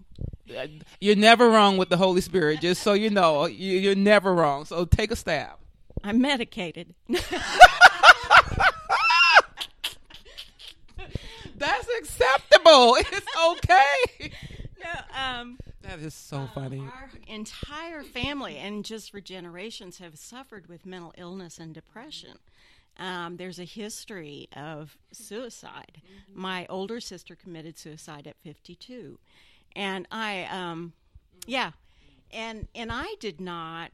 You're 1.01 1.17
never 1.17 1.49
wrong 1.49 1.77
with 1.79 1.89
the 1.89 1.97
Holy 1.97 2.21
Spirit, 2.21 2.61
just 2.61 2.83
so 2.83 2.93
you 2.93 3.11
know. 3.11 3.47
You're 3.47 3.95
never 3.95 4.35
wrong. 4.35 4.65
So 4.65 4.85
take 4.85 5.11
a 5.11 5.17
stab. 5.17 5.57
I'm 6.05 6.21
medicated. 6.21 6.95
That's 11.57 11.89
acceptable. 11.99 12.97
It's 13.13 13.27
okay. 13.49 14.33
No, 14.83 14.91
um, 15.17 15.59
that 15.83 16.01
is 16.01 16.15
so 16.15 16.49
funny. 16.55 16.81
Our 16.81 17.11
entire 17.29 18.03
family 18.03 18.57
and 18.57 18.85
just 18.85 19.11
for 19.11 19.21
generations 19.21 19.99
have 19.99 20.19
suffered 20.19 20.69
with 20.69 20.85
mental 20.87 21.13
illness 21.17 21.59
and 21.59 21.73
depression. 21.73 22.39
Um, 22.99 23.37
there's 23.37 23.59
a 23.59 23.65
history 23.65 24.49
of 24.55 24.97
suicide. 25.13 25.99
Mm-hmm. 25.99 26.41
My 26.41 26.67
older 26.69 27.01
sister 27.01 27.35
committed 27.35 27.79
suicide 27.79 28.27
at 28.27 28.37
52, 28.43 29.19
and 29.75 30.07
I, 30.11 30.45
um, 30.45 30.93
yeah, 31.47 31.73
and 32.31 32.69
and 32.75 32.91
I 32.93 33.15
did 33.21 33.41
not. 33.41 33.91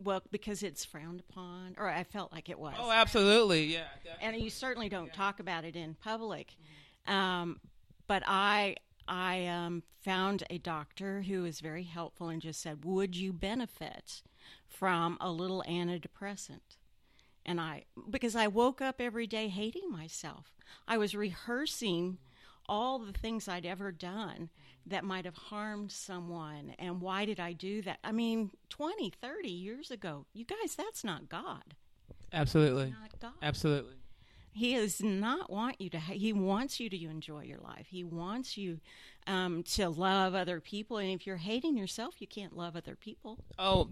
Well, 0.00 0.22
because 0.30 0.62
it's 0.62 0.84
frowned 0.84 1.20
upon, 1.28 1.74
or 1.76 1.88
I 1.88 2.04
felt 2.04 2.32
like 2.32 2.48
it 2.48 2.58
was. 2.58 2.74
Oh, 2.78 2.90
absolutely, 2.90 3.64
yeah. 3.64 3.84
Definitely. 4.04 4.26
And 4.28 4.44
you 4.44 4.50
certainly 4.50 4.88
don't 4.88 5.08
yeah. 5.08 5.12
talk 5.12 5.40
about 5.40 5.64
it 5.64 5.74
in 5.74 5.94
public. 5.94 6.54
Mm-hmm. 7.08 7.12
Um, 7.12 7.60
but 8.06 8.22
I, 8.24 8.76
I 9.08 9.46
um, 9.46 9.82
found 10.04 10.44
a 10.50 10.58
doctor 10.58 11.22
who 11.22 11.42
was 11.42 11.58
very 11.58 11.82
helpful 11.82 12.28
and 12.28 12.40
just 12.40 12.60
said, 12.62 12.84
"Would 12.84 13.16
you 13.16 13.32
benefit 13.32 14.22
from 14.68 15.18
a 15.20 15.32
little 15.32 15.64
antidepressant?" 15.68 16.77
And 17.48 17.58
I, 17.62 17.84
because 18.10 18.36
I 18.36 18.46
woke 18.46 18.82
up 18.82 19.00
every 19.00 19.26
day 19.26 19.48
hating 19.48 19.90
myself. 19.90 20.52
I 20.86 20.98
was 20.98 21.14
rehearsing 21.14 22.18
all 22.68 22.98
the 22.98 23.14
things 23.14 23.48
I'd 23.48 23.64
ever 23.64 23.90
done 23.90 24.50
that 24.86 25.02
might 25.02 25.24
have 25.24 25.34
harmed 25.34 25.90
someone. 25.90 26.74
And 26.78 27.00
why 27.00 27.24
did 27.24 27.40
I 27.40 27.54
do 27.54 27.80
that? 27.82 28.00
I 28.04 28.12
mean, 28.12 28.50
20, 28.68 29.14
30 29.22 29.48
years 29.48 29.90
ago, 29.90 30.26
you 30.34 30.44
guys, 30.44 30.74
that's 30.76 31.02
not 31.02 31.30
God. 31.30 31.74
Absolutely. 32.34 32.90
Not 32.90 33.18
God. 33.18 33.32
Absolutely. 33.42 33.94
He 34.52 34.74
does 34.74 35.00
not 35.02 35.50
want 35.50 35.80
you 35.80 35.88
to. 35.88 35.98
Ha- 35.98 36.12
he 36.12 36.34
wants 36.34 36.78
you 36.78 36.90
to 36.90 37.04
enjoy 37.06 37.44
your 37.44 37.60
life. 37.60 37.86
He 37.88 38.04
wants 38.04 38.58
you 38.58 38.80
um, 39.26 39.62
to 39.62 39.88
love 39.88 40.34
other 40.34 40.60
people. 40.60 40.98
And 40.98 41.12
if 41.12 41.26
you're 41.26 41.36
hating 41.36 41.78
yourself, 41.78 42.16
you 42.18 42.26
can't 42.26 42.54
love 42.54 42.76
other 42.76 42.94
people. 42.94 43.38
Oh, 43.58 43.88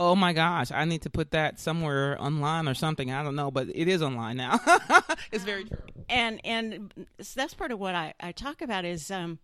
oh 0.00 0.16
my 0.16 0.32
gosh! 0.32 0.72
I 0.72 0.86
need 0.86 1.02
to 1.02 1.10
put 1.10 1.30
that 1.32 1.60
somewhere 1.60 2.20
online 2.20 2.66
or 2.66 2.74
something. 2.74 3.12
I 3.12 3.22
don't 3.22 3.36
know, 3.36 3.50
but 3.50 3.68
it 3.72 3.86
is 3.86 4.02
online 4.02 4.38
now. 4.38 4.58
it's 5.32 5.44
very 5.44 5.64
true. 5.64 5.78
And 6.08 6.40
and 6.44 6.92
that's 7.36 7.54
part 7.54 7.70
of 7.70 7.78
what 7.78 7.94
I, 7.94 8.14
I 8.18 8.32
talk 8.32 8.62
about 8.62 8.84
is, 8.84 9.10
um, 9.10 9.38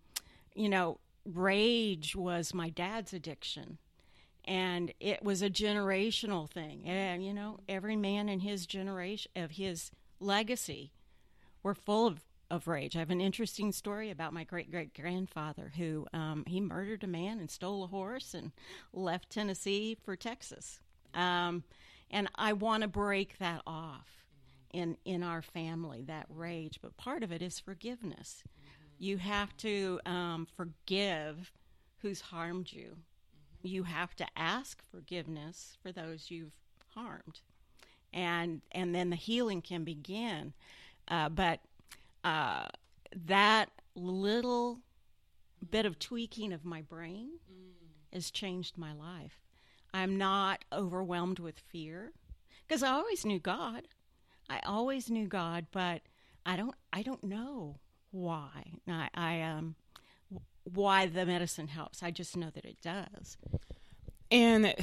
you 0.55 0.69
know, 0.69 0.99
rage 1.25 2.17
was 2.17 2.55
my 2.55 2.71
dad's 2.71 3.13
addiction 3.13 3.79
and 4.45 4.93
it 5.01 5.23
was 5.23 5.43
a 5.43 5.51
generational 5.51 6.49
thing 6.49 6.83
and 6.87 7.25
you 7.25 7.35
know 7.35 7.59
every 7.69 7.97
man 7.97 8.29
in 8.29 8.39
his 8.41 8.65
generation 8.65 9.31
of 9.35 9.53
his 9.53 9.91
legacy 10.21 10.93
were 11.63 11.75
full 11.75 12.07
of, 12.07 12.21
of 12.51 12.69
rage. 12.69 12.97
I 12.97 13.01
have 13.01 13.11
an 13.11 13.21
interesting 13.21 13.73
story 13.73 14.11
about 14.11 14.33
my 14.33 14.45
great 14.45 14.71
great 14.71 14.95
grandfather 14.95 15.73
who 15.77 16.07
um, 16.13 16.45
he 16.47 16.61
murdered 16.61 17.05
a 17.05 17.09
man 17.09 17.39
and 17.39 17.51
stole 17.51 17.85
a 17.85 17.89
horse 17.89 18.35
and 18.35 18.53
left 18.93 19.31
Tennessee 19.31 19.97
for 20.05 20.17
Texas. 20.17 20.81
Um, 21.15 21.65
and 22.11 22.29
I 22.37 22.53
want 22.53 22.83
to 22.83 22.89
break 22.89 23.39
that 23.39 23.63
off 23.67 24.25
in 24.73 24.97
in 25.05 25.23
our 25.23 25.43
family 25.43 26.03
that 26.03 26.27
rage. 26.29 26.79
But 26.81 26.97
part 26.97 27.23
of 27.23 27.33
it 27.33 27.43
is 27.43 27.59
forgiveness. 27.59 28.43
You 28.99 29.19
have 29.19 29.57
to 29.59 30.01
um, 30.07 30.47
forgive 30.57 31.53
who's 31.99 32.21
harmed 32.21 32.73
you. 32.73 32.97
You 33.63 33.83
have 33.83 34.15
to 34.17 34.27
ask 34.37 34.83
forgiveness 34.91 35.77
for 35.83 35.93
those 35.93 36.31
you've 36.31 36.53
harmed 36.95 37.41
and 38.17 38.63
and 38.73 38.95
then 38.95 39.11
the 39.11 39.17
healing 39.17 39.63
can 39.63 39.85
begin. 39.85 40.55
Uh, 41.09 41.29
but 41.29 41.61
uh, 42.27 42.67
that 43.27 43.71
little 43.95 44.81
bit 45.71 45.87
of 45.87 45.99
tweaking 45.99 46.53
of 46.53 46.65
my 46.65 46.83
brain 46.83 47.39
mm. 47.51 48.13
has 48.13 48.33
changed 48.33 48.77
my 48.77 48.93
life. 48.93 49.41
I'm 49.95 50.19
not 50.19 50.65
overwhelmed 50.73 51.39
with 51.39 51.61
fear 51.61 52.13
because 52.67 52.83
I 52.83 52.91
always 52.91 53.25
knew 53.25 53.39
God. 53.39 53.87
I 54.51 54.61
always 54.67 55.09
knew 55.09 55.29
God, 55.29 55.67
but 55.71 56.03
I 56.45 56.57
don't. 56.57 56.75
I 56.93 57.03
don't 57.03 57.23
know 57.23 57.79
why. 58.11 58.81
I, 58.89 59.09
I 59.15 59.43
um, 59.43 59.77
why 60.65 61.07
the 61.07 61.27
medicine 61.27 61.69
helps. 61.69 62.03
I 62.03 62.11
just 62.11 62.37
know 62.37 62.51
that 62.51 62.65
it 62.65 62.81
does. 62.83 63.37
And 64.31 64.75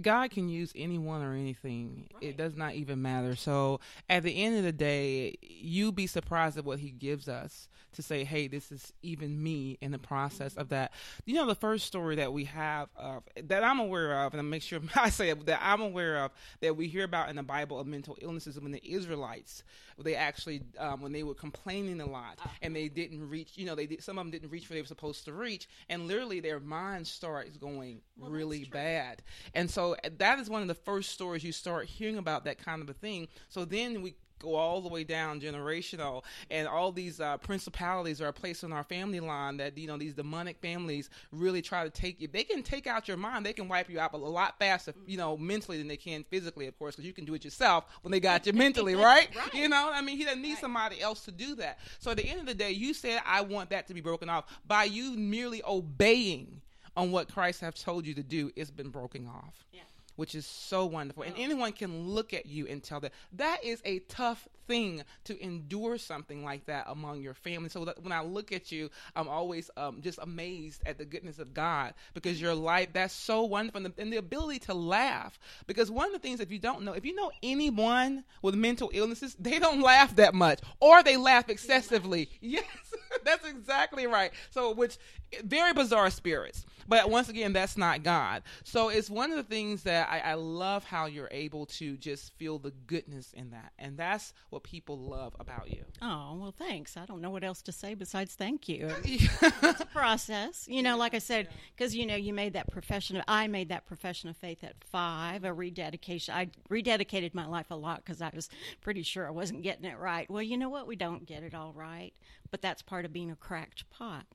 God 0.00 0.30
can 0.30 0.48
use 0.48 0.72
anyone 0.74 1.22
or 1.22 1.34
anything. 1.34 2.08
Right. 2.14 2.30
It 2.30 2.36
does 2.36 2.56
not 2.56 2.74
even 2.74 3.02
matter. 3.02 3.36
So 3.36 3.80
at 4.08 4.22
the 4.22 4.42
end 4.42 4.56
of 4.56 4.64
the 4.64 4.72
day, 4.72 5.36
you'd 5.42 5.94
be 5.94 6.06
surprised 6.06 6.56
at 6.58 6.64
what 6.64 6.78
He 6.78 6.90
gives 6.90 7.28
us 7.28 7.68
to 7.94 8.02
say, 8.02 8.24
hey, 8.24 8.46
this 8.46 8.72
is 8.72 8.92
even 9.02 9.42
me 9.42 9.78
in 9.80 9.92
the 9.92 9.98
process 9.98 10.56
of 10.56 10.70
that. 10.70 10.92
You 11.26 11.34
know, 11.34 11.46
the 11.46 11.54
first 11.54 11.86
story 11.86 12.16
that 12.16 12.32
we 12.32 12.44
have 12.44 12.88
of 12.96 13.22
that 13.44 13.62
I'm 13.62 13.80
aware 13.80 14.20
of, 14.20 14.32
and 14.32 14.40
I 14.40 14.42
make 14.42 14.62
sure 14.62 14.80
I 14.96 15.10
say 15.10 15.30
it, 15.30 15.46
that 15.46 15.60
I'm 15.62 15.80
aware 15.80 16.24
of 16.24 16.30
that 16.60 16.76
we 16.76 16.88
hear 16.88 17.04
about 17.04 17.28
in 17.28 17.36
the 17.36 17.42
Bible 17.42 17.78
of 17.78 17.86
mental 17.86 18.16
illnesses 18.20 18.58
when 18.58 18.72
the 18.72 18.82
Israelites, 18.84 19.62
they 19.98 20.14
actually, 20.14 20.62
um, 20.78 21.02
when 21.02 21.12
they 21.12 21.22
were 21.22 21.34
complaining 21.34 22.00
a 22.00 22.06
lot 22.06 22.38
uh-huh. 22.38 22.48
and 22.62 22.74
they 22.74 22.88
didn't 22.88 23.28
reach, 23.28 23.50
you 23.56 23.66
know, 23.66 23.74
they 23.74 23.86
did, 23.86 24.02
some 24.02 24.18
of 24.18 24.24
them 24.24 24.30
didn't 24.30 24.50
reach 24.50 24.68
where 24.68 24.76
they 24.76 24.82
were 24.82 24.86
supposed 24.86 25.24
to 25.26 25.32
reach, 25.32 25.68
and 25.88 26.08
literally 26.08 26.40
their 26.40 26.60
mind 26.60 27.06
starts 27.06 27.56
going 27.56 28.00
well, 28.16 28.30
really 28.30 28.64
bad. 28.64 29.22
And 29.54 29.70
so 29.70 29.81
that 30.18 30.38
is 30.38 30.48
one 30.48 30.62
of 30.62 30.68
the 30.68 30.74
first 30.74 31.10
stories 31.10 31.44
you 31.44 31.52
start 31.52 31.86
hearing 31.86 32.18
about 32.18 32.44
that 32.44 32.58
kind 32.58 32.82
of 32.82 32.88
a 32.88 32.94
thing. 32.94 33.28
So 33.48 33.64
then 33.64 34.02
we 34.02 34.14
go 34.42 34.56
all 34.56 34.80
the 34.80 34.88
way 34.88 35.04
down 35.04 35.40
generational, 35.40 36.22
and 36.50 36.68
all 36.68 36.92
these 36.92 37.20
uh, 37.20 37.38
principalities 37.38 38.20
are 38.20 38.32
placed 38.32 38.64
on 38.64 38.72
our 38.72 38.82
family 38.82 39.20
line 39.20 39.56
that 39.58 39.78
you 39.78 39.86
know 39.86 39.96
these 39.96 40.14
demonic 40.14 40.58
families 40.60 41.08
really 41.30 41.62
try 41.62 41.84
to 41.84 41.90
take 41.90 42.20
you. 42.20 42.28
They 42.28 42.44
can 42.44 42.62
take 42.62 42.86
out 42.86 43.08
your 43.08 43.16
mind. 43.16 43.46
They 43.46 43.52
can 43.52 43.68
wipe 43.68 43.88
you 43.88 44.00
out 44.00 44.12
a 44.12 44.16
lot 44.16 44.58
faster, 44.58 44.92
you 45.06 45.16
know, 45.16 45.36
mentally 45.36 45.78
than 45.78 45.88
they 45.88 45.96
can 45.96 46.24
physically, 46.24 46.66
of 46.66 46.78
course, 46.78 46.96
because 46.96 47.06
you 47.06 47.12
can 47.12 47.24
do 47.24 47.34
it 47.34 47.44
yourself 47.44 47.84
when 48.02 48.10
they 48.10 48.20
got 48.20 48.46
you 48.46 48.52
mentally, 48.52 48.94
right? 48.96 49.34
right? 49.34 49.54
You 49.54 49.68
know, 49.68 49.90
I 49.92 50.02
mean, 50.02 50.16
he 50.16 50.24
doesn't 50.24 50.42
need 50.42 50.50
right. 50.50 50.60
somebody 50.60 51.00
else 51.00 51.24
to 51.24 51.32
do 51.32 51.54
that. 51.56 51.78
So 52.00 52.10
at 52.10 52.16
the 52.16 52.26
end 52.26 52.40
of 52.40 52.46
the 52.46 52.54
day, 52.54 52.72
you 52.72 52.92
said, 52.92 53.22
"I 53.24 53.40
want 53.42 53.70
that 53.70 53.86
to 53.88 53.94
be 53.94 54.00
broken 54.00 54.28
off." 54.28 54.44
By 54.66 54.84
you 54.84 55.16
merely 55.16 55.62
obeying 55.64 56.61
on 56.96 57.10
what 57.10 57.32
Christ 57.32 57.60
have 57.60 57.74
told 57.74 58.06
you 58.06 58.14
to 58.14 58.22
do, 58.22 58.50
it's 58.56 58.70
been 58.70 58.90
broken 58.90 59.26
off. 59.26 59.66
Yeah 59.72 59.80
which 60.16 60.34
is 60.34 60.46
so 60.46 60.86
wonderful. 60.86 61.22
And 61.22 61.34
oh. 61.36 61.40
anyone 61.42 61.72
can 61.72 62.08
look 62.08 62.34
at 62.34 62.46
you 62.46 62.66
and 62.66 62.82
tell 62.82 63.00
that 63.00 63.12
that 63.32 63.64
is 63.64 63.80
a 63.84 64.00
tough 64.00 64.46
thing 64.66 65.02
to 65.24 65.42
endure 65.42 65.98
something 65.98 66.44
like 66.44 66.66
that 66.66 66.86
among 66.88 67.20
your 67.20 67.34
family. 67.34 67.68
So 67.68 67.84
that 67.84 68.02
when 68.02 68.12
I 68.12 68.22
look 68.22 68.52
at 68.52 68.72
you, 68.72 68.90
I'm 69.16 69.28
always 69.28 69.70
um, 69.76 70.00
just 70.00 70.18
amazed 70.22 70.82
at 70.86 70.98
the 70.98 71.04
goodness 71.04 71.38
of 71.38 71.54
God 71.54 71.94
because 72.14 72.40
your 72.40 72.54
life, 72.54 72.88
that's 72.92 73.14
so 73.14 73.42
wonderful. 73.42 73.84
And 73.84 73.94
the, 73.94 74.02
and 74.02 74.12
the 74.12 74.18
ability 74.18 74.60
to 74.60 74.74
laugh. 74.74 75.38
Because 75.66 75.90
one 75.90 76.06
of 76.06 76.12
the 76.12 76.18
things, 76.18 76.40
if 76.40 76.50
you 76.50 76.58
don't 76.58 76.82
know, 76.82 76.92
if 76.92 77.04
you 77.04 77.14
know 77.14 77.30
anyone 77.42 78.24
with 78.42 78.54
mental 78.54 78.90
illnesses, 78.92 79.36
they 79.38 79.58
don't 79.58 79.80
laugh 79.80 80.16
that 80.16 80.34
much 80.34 80.60
or 80.80 81.02
they 81.02 81.16
laugh 81.16 81.48
excessively. 81.48 82.28
Yes, 82.40 82.64
that's 83.24 83.46
exactly 83.46 84.06
right. 84.06 84.32
So, 84.50 84.72
which 84.72 84.98
very 85.44 85.72
bizarre 85.72 86.10
spirits. 86.10 86.64
But 86.88 87.10
once 87.10 87.28
again, 87.28 87.52
that's 87.52 87.76
not 87.76 88.02
God. 88.02 88.42
So 88.64 88.88
it's 88.88 89.08
one 89.08 89.30
of 89.30 89.36
the 89.36 89.42
things 89.42 89.84
that 89.84 90.08
I, 90.10 90.18
I, 90.18 90.34
love 90.34 90.84
how 90.84 91.06
you're 91.06 91.28
able 91.30 91.66
to 91.66 91.96
just 91.96 92.32
feel 92.34 92.58
the 92.58 92.72
goodness 92.86 93.32
in 93.32 93.50
that. 93.50 93.72
And 93.78 93.96
that's 93.96 94.34
what 94.52 94.62
people 94.62 94.98
love 94.98 95.34
about 95.40 95.70
you. 95.70 95.84
Oh, 96.00 96.36
well, 96.38 96.54
thanks. 96.56 96.96
I 96.96 97.06
don't 97.06 97.20
know 97.20 97.30
what 97.30 97.42
else 97.42 97.62
to 97.62 97.72
say 97.72 97.94
besides 97.94 98.34
thank 98.34 98.68
you. 98.68 98.90
it's 99.04 99.80
a 99.80 99.86
process. 99.86 100.66
You 100.68 100.82
know, 100.82 100.96
like 100.96 101.14
I 101.14 101.18
said, 101.18 101.48
because, 101.74 101.96
you 101.96 102.06
know, 102.06 102.16
you 102.16 102.32
made 102.32 102.52
that 102.52 102.70
profession, 102.70 103.16
of, 103.16 103.24
I 103.26 103.46
made 103.46 103.70
that 103.70 103.86
profession 103.86 104.28
of 104.28 104.36
faith 104.36 104.62
at 104.62 104.74
five, 104.84 105.44
a 105.44 105.52
rededication. 105.52 106.34
I 106.34 106.50
rededicated 106.70 107.34
my 107.34 107.46
life 107.46 107.70
a 107.70 107.76
lot 107.76 108.04
because 108.04 108.20
I 108.20 108.30
was 108.34 108.48
pretty 108.80 109.02
sure 109.02 109.26
I 109.26 109.30
wasn't 109.30 109.62
getting 109.62 109.84
it 109.84 109.98
right. 109.98 110.30
Well, 110.30 110.42
you 110.42 110.58
know 110.58 110.68
what? 110.68 110.86
We 110.86 110.96
don't 110.96 111.26
get 111.26 111.42
it 111.42 111.54
all 111.54 111.72
right, 111.72 112.12
but 112.50 112.60
that's 112.60 112.82
part 112.82 113.04
of 113.04 113.12
being 113.12 113.30
a 113.30 113.36
cracked 113.36 113.88
pot 113.90 114.26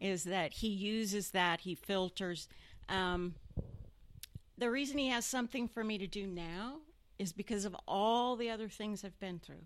is 0.00 0.24
that 0.24 0.54
he 0.54 0.68
uses 0.68 1.30
that, 1.30 1.60
he 1.60 1.74
filters. 1.76 2.48
Um, 2.88 3.36
the 4.58 4.68
reason 4.70 4.98
he 4.98 5.08
has 5.08 5.24
something 5.24 5.68
for 5.68 5.84
me 5.84 5.96
to 5.98 6.06
do 6.06 6.26
now 6.26 6.80
is 7.22 7.32
because 7.32 7.64
of 7.64 7.76
all 7.86 8.36
the 8.36 8.50
other 8.50 8.68
things 8.68 9.04
I've 9.04 9.18
been 9.20 9.38
through. 9.38 9.64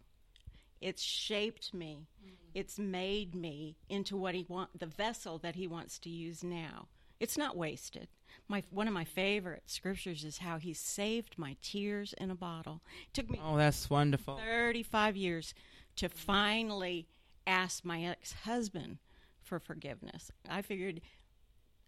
It's 0.80 1.02
shaped 1.02 1.72
me. 1.72 2.06
Mm-hmm. 2.22 2.34
It's 2.54 2.78
made 2.78 3.34
me 3.34 3.76
into 3.88 4.16
what 4.16 4.34
he 4.34 4.44
want 4.48 4.78
the 4.78 4.86
vessel 4.86 5.38
that 5.38 5.56
he 5.56 5.66
wants 5.66 5.98
to 6.00 6.10
use 6.10 6.44
now. 6.44 6.88
It's 7.18 7.38
not 7.38 7.56
wasted. 7.56 8.08
My 8.46 8.62
one 8.70 8.86
of 8.86 8.92
my 8.92 9.04
favorite 9.04 9.62
scriptures 9.66 10.22
is 10.22 10.38
how 10.38 10.58
he 10.58 10.74
saved 10.74 11.38
my 11.38 11.56
tears 11.62 12.14
in 12.18 12.30
a 12.30 12.34
bottle. 12.34 12.82
It 13.08 13.14
took 13.14 13.30
me 13.30 13.40
Oh, 13.42 13.56
that's 13.56 13.88
wonderful. 13.88 14.38
35 14.38 15.16
years 15.16 15.54
to 15.96 16.10
finally 16.10 17.08
ask 17.46 17.84
my 17.84 18.04
ex-husband 18.04 18.98
for 19.42 19.58
forgiveness. 19.58 20.30
I 20.48 20.60
figured, 20.60 21.00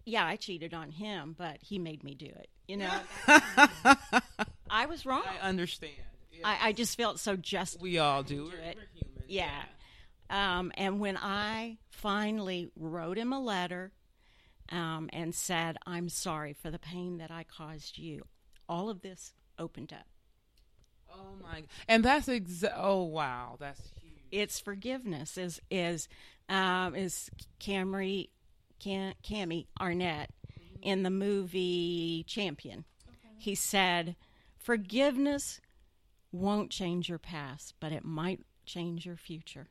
yeah, 0.07 0.25
I 0.25 0.37
cheated 0.37 0.73
on 0.73 0.93
him, 0.93 1.35
but 1.37 1.59
he 1.61 1.79
made 1.79 2.03
me 2.03 2.15
do 2.15 2.27
it. 2.27 2.49
You 2.67 2.79
know, 2.79 3.01
I 4.71 4.87
was 4.87 5.07
wrong. 5.07 5.23
I 5.27 5.47
understand. 5.47 5.93
Yeah. 6.33 6.49
I, 6.49 6.69
I 6.69 6.73
just 6.73 6.97
felt 6.97 7.19
so 7.19 7.37
just. 7.37 7.81
we 7.81 7.99
all 7.99 8.23
do. 8.23 8.45
We're, 8.45 8.59
it. 8.59 8.77
we're 8.77 8.87
human. 8.95 9.25
Yeah. 9.29 9.63
Um, 10.31 10.73
and 10.77 11.01
when 11.01 11.17
I 11.17 11.79
finally 11.91 12.71
wrote 12.77 13.17
him 13.17 13.33
a 13.33 13.41
letter 13.41 13.93
um, 14.71 15.09
and 15.13 15.35
said, 15.35 15.79
I'm 15.87 16.09
sorry 16.09 16.53
for 16.53 16.71
the 16.71 16.79
pain 16.79 17.19
that 17.19 17.31
I 17.31 17.45
caused 17.45 17.99
you, 17.99 18.23
all 18.69 18.91
of 18.91 19.01
this 19.01 19.33
opened 19.59 19.93
up. 19.93 20.07
Oh 21.11 21.35
my! 21.43 21.65
And 21.89 22.05
that's 22.05 22.29
exa- 22.29 22.75
Oh 22.77 23.05
wow, 23.05 23.57
that's 23.59 23.81
huge. 24.01 24.13
It's 24.31 24.61
forgiveness. 24.61 25.39
Is 25.39 25.59
is 25.71 26.07
um, 26.51 26.95
is 26.95 27.31
Camry 27.59 28.29
Cam, 28.79 29.15
Cammy 29.25 29.67
Arnett 29.81 30.31
in 30.83 31.03
the 31.03 31.11
movie 31.11 32.25
Champion? 32.29 32.85
He 33.39 33.55
said, 33.55 34.17
"Forgiveness 34.69 35.63
won't 36.31 36.71
change 36.71 37.09
your 37.09 37.19
past, 37.19 37.73
but 37.81 37.91
it 37.91 38.05
might 38.05 38.45
change 38.67 39.07
your 39.07 39.17
future." 39.17 39.71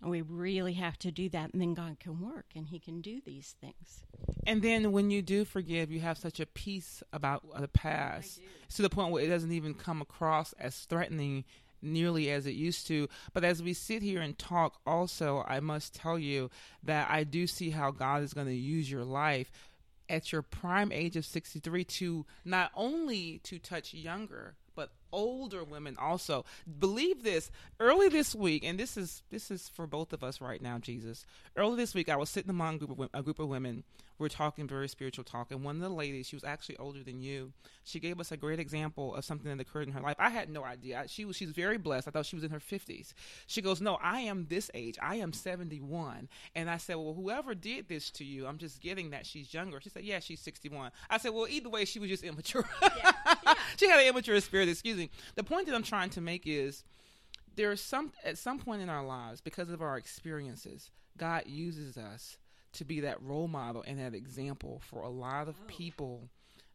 And 0.00 0.08
we 0.12 0.22
really 0.22 0.74
have 0.74 0.96
to 1.00 1.10
do 1.10 1.28
that, 1.30 1.52
and 1.52 1.60
then 1.60 1.74
God 1.74 1.98
can 1.98 2.20
work, 2.20 2.52
and 2.54 2.68
He 2.68 2.78
can 2.78 3.00
do 3.00 3.20
these 3.20 3.56
things. 3.60 4.04
And 4.46 4.62
then 4.62 4.92
when 4.92 5.10
you 5.10 5.22
do 5.22 5.44
forgive, 5.44 5.90
you 5.90 5.98
have 5.98 6.18
such 6.18 6.38
a 6.38 6.46
peace 6.46 7.02
about 7.12 7.42
the 7.60 7.66
past 7.66 8.40
to 8.76 8.82
the 8.82 8.88
point 8.88 9.10
where 9.10 9.24
it 9.24 9.28
doesn't 9.28 9.50
even 9.50 9.74
come 9.74 10.00
across 10.00 10.52
as 10.52 10.84
threatening 10.84 11.44
nearly 11.82 12.30
as 12.30 12.46
it 12.46 12.54
used 12.54 12.86
to. 12.86 13.08
But 13.32 13.42
as 13.42 13.60
we 13.60 13.72
sit 13.72 14.02
here 14.02 14.20
and 14.20 14.38
talk, 14.38 14.80
also, 14.86 15.44
I 15.48 15.58
must 15.58 15.96
tell 15.96 16.16
you 16.16 16.48
that 16.84 17.10
I 17.10 17.24
do 17.24 17.48
see 17.48 17.70
how 17.70 17.90
God 17.90 18.22
is 18.22 18.34
going 18.34 18.46
to 18.46 18.54
use 18.54 18.88
your 18.88 19.04
life 19.04 19.50
at 20.08 20.32
your 20.32 20.42
prime 20.42 20.92
age 20.92 21.16
of 21.16 21.24
63 21.24 21.84
to 21.84 22.26
not 22.44 22.70
only 22.74 23.38
to 23.44 23.58
touch 23.58 23.94
younger 23.94 24.54
but 24.74 24.90
older 25.10 25.64
women 25.64 25.96
also. 25.98 26.44
Believe 26.78 27.22
this 27.22 27.50
early 27.80 28.08
this 28.08 28.34
week 28.34 28.62
and 28.64 28.78
this 28.78 28.96
is 28.96 29.22
this 29.30 29.50
is 29.50 29.68
for 29.68 29.86
both 29.86 30.12
of 30.12 30.22
us 30.22 30.40
right 30.40 30.60
now 30.62 30.78
jesus. 30.78 31.24
Early 31.56 31.76
this 31.76 31.94
week 31.94 32.08
i 32.08 32.16
was 32.16 32.30
sitting 32.30 32.50
among 32.50 32.76
a 32.76 32.78
group 32.78 32.98
of, 32.98 33.08
a 33.14 33.22
group 33.22 33.38
of 33.38 33.48
women 33.48 33.84
were 34.18 34.28
talking 34.28 34.66
very 34.66 34.88
spiritual 34.88 35.24
talk 35.24 35.50
and 35.50 35.62
one 35.62 35.76
of 35.76 35.82
the 35.82 35.88
ladies 35.88 36.26
she 36.26 36.36
was 36.36 36.44
actually 36.44 36.76
older 36.78 37.02
than 37.02 37.20
you 37.20 37.52
she 37.84 38.00
gave 38.00 38.18
us 38.18 38.32
a 38.32 38.36
great 38.36 38.58
example 38.58 39.14
of 39.14 39.24
something 39.24 39.54
that 39.54 39.60
occurred 39.60 39.86
in 39.86 39.92
her 39.92 40.00
life. 40.00 40.16
I 40.18 40.30
had 40.30 40.48
no 40.50 40.64
idea. 40.64 41.00
I, 41.00 41.06
she 41.06 41.24
was 41.24 41.36
she's 41.36 41.50
very 41.50 41.78
blessed. 41.78 42.08
I 42.08 42.10
thought 42.10 42.26
she 42.26 42.36
was 42.36 42.44
in 42.44 42.50
her 42.50 42.60
50s 42.60 43.12
she 43.46 43.62
goes 43.62 43.80
no 43.80 43.98
i 44.02 44.20
am 44.20 44.46
this 44.48 44.70
age. 44.74 44.98
I 45.02 45.16
am 45.16 45.32
71 45.32 46.28
and 46.54 46.70
i 46.70 46.76
said 46.76 46.96
well 46.96 47.14
whoever 47.14 47.54
did 47.54 47.88
this 47.88 48.10
to 48.12 48.24
you 48.24 48.46
i'm 48.46 48.58
just 48.58 48.80
getting 48.80 49.10
that 49.10 49.26
she's 49.26 49.52
younger. 49.52 49.80
She 49.80 49.90
said 49.90 50.04
yeah 50.04 50.20
she's 50.20 50.40
61 50.40 50.90
i 51.10 51.18
said 51.18 51.32
well 51.32 51.46
either 51.48 51.68
way 51.68 51.84
she 51.84 51.98
was 51.98 52.10
just 52.10 52.24
immature. 52.24 52.64
She 53.78 53.88
had 53.88 54.00
an 54.00 54.06
immature 54.06 54.40
spirit 54.40 54.68
excuse 54.68 54.96
me. 54.96 55.10
The 55.34 55.44
point 55.44 55.66
that 55.66 55.74
i'm 55.74 55.82
trying 55.82 56.10
to 56.10 56.20
make 56.20 56.46
is 56.46 56.84
there 57.56 57.72
is 57.72 57.80
some 57.80 58.12
at 58.24 58.38
some 58.38 58.58
point 58.58 58.82
in 58.82 58.88
our 58.88 59.04
lives 59.04 59.40
because 59.40 59.70
of 59.70 59.82
our 59.82 59.96
experiences 59.96 60.90
god 61.16 61.42
uses 61.46 61.96
us 61.96 62.38
to 62.76 62.84
be 62.84 63.00
that 63.00 63.22
role 63.22 63.48
model 63.48 63.84
and 63.86 63.98
that 63.98 64.14
example 64.14 64.80
for 64.84 65.02
a 65.02 65.10
lot 65.10 65.48
of 65.48 65.56
oh. 65.60 65.64
people 65.66 66.28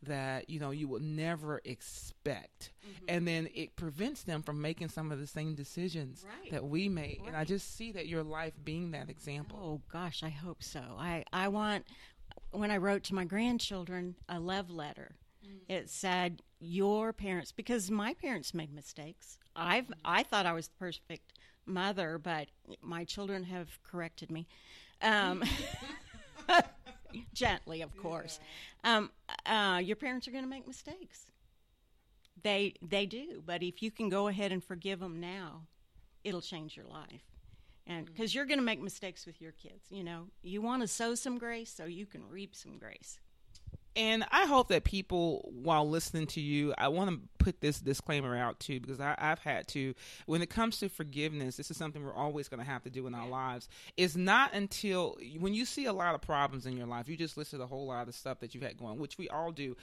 that 0.03 0.49
you 0.49 0.59
know 0.59 0.71
you 0.71 0.87
will 0.87 0.99
never 0.99 1.61
expect 1.63 2.71
mm-hmm. 2.83 3.05
and 3.07 3.27
then 3.27 3.47
it 3.53 3.75
prevents 3.75 4.23
them 4.23 4.41
from 4.41 4.59
making 4.59 4.89
some 4.89 5.11
of 5.11 5.19
the 5.19 5.27
same 5.27 5.53
decisions 5.53 6.25
Right. 6.41 6.51
that 6.51 6.65
we 6.65 6.89
made 6.89 7.21
and 7.27 7.35
i 7.35 7.43
just 7.43 7.75
see 7.75 7.91
that 7.91 8.07
your 8.07 8.23
life 8.23 8.53
being 8.63 8.89
that 8.91 9.11
example 9.11 9.61
Oh 9.61 9.81
gosh, 9.91 10.23
I 10.23 10.29
hope 10.29 10.63
so. 10.63 10.81
I 10.97 11.23
I 11.31 11.47
want 11.47 11.85
when 12.51 12.71
I 12.71 12.77
wrote 12.77 13.03
to 13.05 13.15
my 13.15 13.25
grandchildren 13.25 14.15
a 14.27 14.39
love 14.39 14.69
letter. 14.69 15.15
Mm. 15.45 15.73
It 15.73 15.89
said 15.89 16.41
your 16.59 17.13
parents 17.13 17.51
because 17.51 17.89
my 17.89 18.13
parents 18.13 18.53
made 18.53 18.73
mistakes. 18.73 19.37
I've 19.55 19.87
mm. 19.87 19.93
I 20.03 20.23
thought 20.23 20.45
I 20.45 20.53
was 20.53 20.67
the 20.67 20.75
perfect 20.77 21.33
mother, 21.65 22.17
but 22.17 22.47
my 22.81 23.03
children 23.05 23.43
have 23.43 23.79
corrected 23.83 24.31
me. 24.31 24.47
Um, 25.01 25.43
gently, 27.33 27.81
of 27.81 27.95
course. 27.97 28.39
Um, 28.83 29.11
uh, 29.45 29.81
your 29.83 29.95
parents 29.95 30.27
are 30.27 30.31
going 30.31 30.43
to 30.43 30.49
make 30.49 30.67
mistakes. 30.67 31.27
They 32.43 32.73
they 32.81 33.05
do, 33.05 33.43
but 33.45 33.61
if 33.61 33.83
you 33.83 33.91
can 33.91 34.09
go 34.09 34.27
ahead 34.27 34.51
and 34.51 34.63
forgive 34.63 34.99
them 34.99 35.19
now, 35.19 35.63
it'll 36.23 36.41
change 36.41 36.75
your 36.75 36.87
life. 36.87 37.21
And 37.85 38.05
because 38.05 38.33
you're 38.33 38.45
going 38.45 38.59
to 38.59 38.65
make 38.65 38.81
mistakes 38.81 39.25
with 39.25 39.41
your 39.41 39.51
kids, 39.51 39.85
you 39.89 40.03
know, 40.03 40.27
you 40.41 40.61
want 40.61 40.81
to 40.81 40.87
sow 40.87 41.15
some 41.15 41.37
grace 41.37 41.73
so 41.73 41.85
you 41.85 42.05
can 42.05 42.27
reap 42.29 42.55
some 42.55 42.77
grace. 42.77 43.19
And 43.95 44.23
I 44.31 44.45
hope 44.45 44.69
that 44.69 44.85
people, 44.85 45.49
while 45.51 45.87
listening 45.87 46.27
to 46.27 46.41
you, 46.41 46.73
I 46.77 46.87
want 46.87 47.09
to 47.09 47.19
put 47.43 47.59
this 47.59 47.81
disclaimer 47.81 48.37
out 48.37 48.59
too, 48.59 48.79
because 48.79 49.01
I, 49.01 49.15
I've 49.17 49.39
had 49.39 49.67
to. 49.69 49.93
When 50.27 50.41
it 50.41 50.49
comes 50.49 50.79
to 50.79 50.87
forgiveness, 50.87 51.57
this 51.57 51.69
is 51.69 51.77
something 51.77 52.03
we're 52.03 52.13
always 52.13 52.47
going 52.47 52.61
to 52.63 52.65
have 52.65 52.83
to 52.83 52.89
do 52.89 53.05
in 53.07 53.13
our 53.13 53.27
lives. 53.27 53.67
It's 53.97 54.15
not 54.15 54.53
until 54.53 55.17
when 55.39 55.53
you 55.53 55.65
see 55.65 55.85
a 55.85 55.93
lot 55.93 56.15
of 56.15 56.21
problems 56.21 56.65
in 56.65 56.77
your 56.77 56.87
life, 56.87 57.09
you 57.09 57.17
just 57.17 57.35
listed 57.35 57.59
a 57.59 57.67
whole 57.67 57.85
lot 57.85 58.07
of 58.07 58.15
stuff 58.15 58.39
that 58.39 58.55
you've 58.55 58.63
had 58.63 58.77
going, 58.77 58.97
which 58.97 59.17
we 59.17 59.27
all 59.27 59.51
do. 59.51 59.75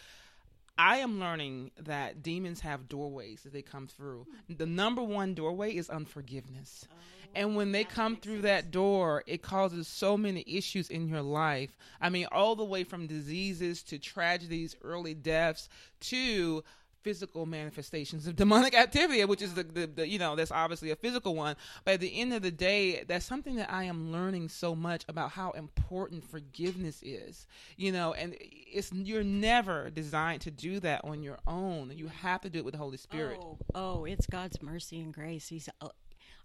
I 0.78 0.98
am 0.98 1.18
learning 1.18 1.72
that 1.80 2.22
demons 2.22 2.60
have 2.60 2.88
doorways 2.88 3.42
that 3.42 3.52
they 3.52 3.62
come 3.62 3.88
through. 3.88 4.26
Hmm. 4.46 4.54
The 4.56 4.66
number 4.66 5.02
one 5.02 5.34
doorway 5.34 5.74
is 5.74 5.90
unforgiveness. 5.90 6.86
Oh, 6.90 6.94
and 7.34 7.56
when 7.56 7.72
they 7.72 7.84
come 7.84 8.16
through 8.16 8.42
that 8.42 8.70
door, 8.70 9.22
it 9.26 9.42
causes 9.42 9.86
so 9.86 10.16
many 10.16 10.44
issues 10.46 10.90
in 10.90 11.08
your 11.08 11.22
life. 11.22 11.76
I 12.00 12.08
mean, 12.08 12.26
all 12.32 12.56
the 12.56 12.64
way 12.64 12.84
from 12.84 13.06
diseases 13.06 13.82
to 13.84 13.98
tragedies, 13.98 14.76
early 14.82 15.14
deaths 15.14 15.68
to 16.00 16.64
physical 17.02 17.46
manifestations 17.46 18.26
of 18.26 18.36
demonic 18.42 18.74
activity, 18.74 19.24
which 19.24 19.42
is 19.42 19.54
the, 19.54 19.62
the, 19.62 19.86
the 19.86 20.08
you 20.08 20.18
know 20.18 20.36
that's 20.36 20.50
obviously 20.50 20.90
a 20.90 20.96
physical 20.96 21.34
one. 21.34 21.56
But 21.84 21.94
at 21.94 22.00
the 22.00 22.20
end 22.20 22.34
of 22.34 22.42
the 22.42 22.50
day, 22.50 23.04
that's 23.06 23.24
something 23.24 23.56
that 23.56 23.72
I 23.72 23.84
am 23.84 24.12
learning 24.12 24.48
so 24.48 24.74
much 24.74 25.04
about 25.08 25.30
how 25.30 25.52
important 25.52 26.24
forgiveness 26.24 27.02
is. 27.02 27.46
You 27.76 27.92
know, 27.92 28.14
and 28.14 28.36
it's 28.38 28.92
you're 28.92 29.24
never 29.24 29.90
designed 29.90 30.42
to 30.42 30.50
do 30.50 30.80
that 30.80 31.02
on 31.04 31.22
your 31.22 31.38
own. 31.46 31.92
You 31.94 32.08
have 32.08 32.40
to 32.42 32.50
do 32.50 32.58
it 32.58 32.64
with 32.64 32.72
the 32.72 32.78
Holy 32.78 32.98
Spirit. 32.98 33.38
Oh, 33.40 33.58
oh, 33.74 34.04
it's 34.04 34.26
God's 34.26 34.60
mercy 34.62 35.00
and 35.00 35.12
grace. 35.12 35.48
He's. 35.48 35.68
Uh, 35.80 35.88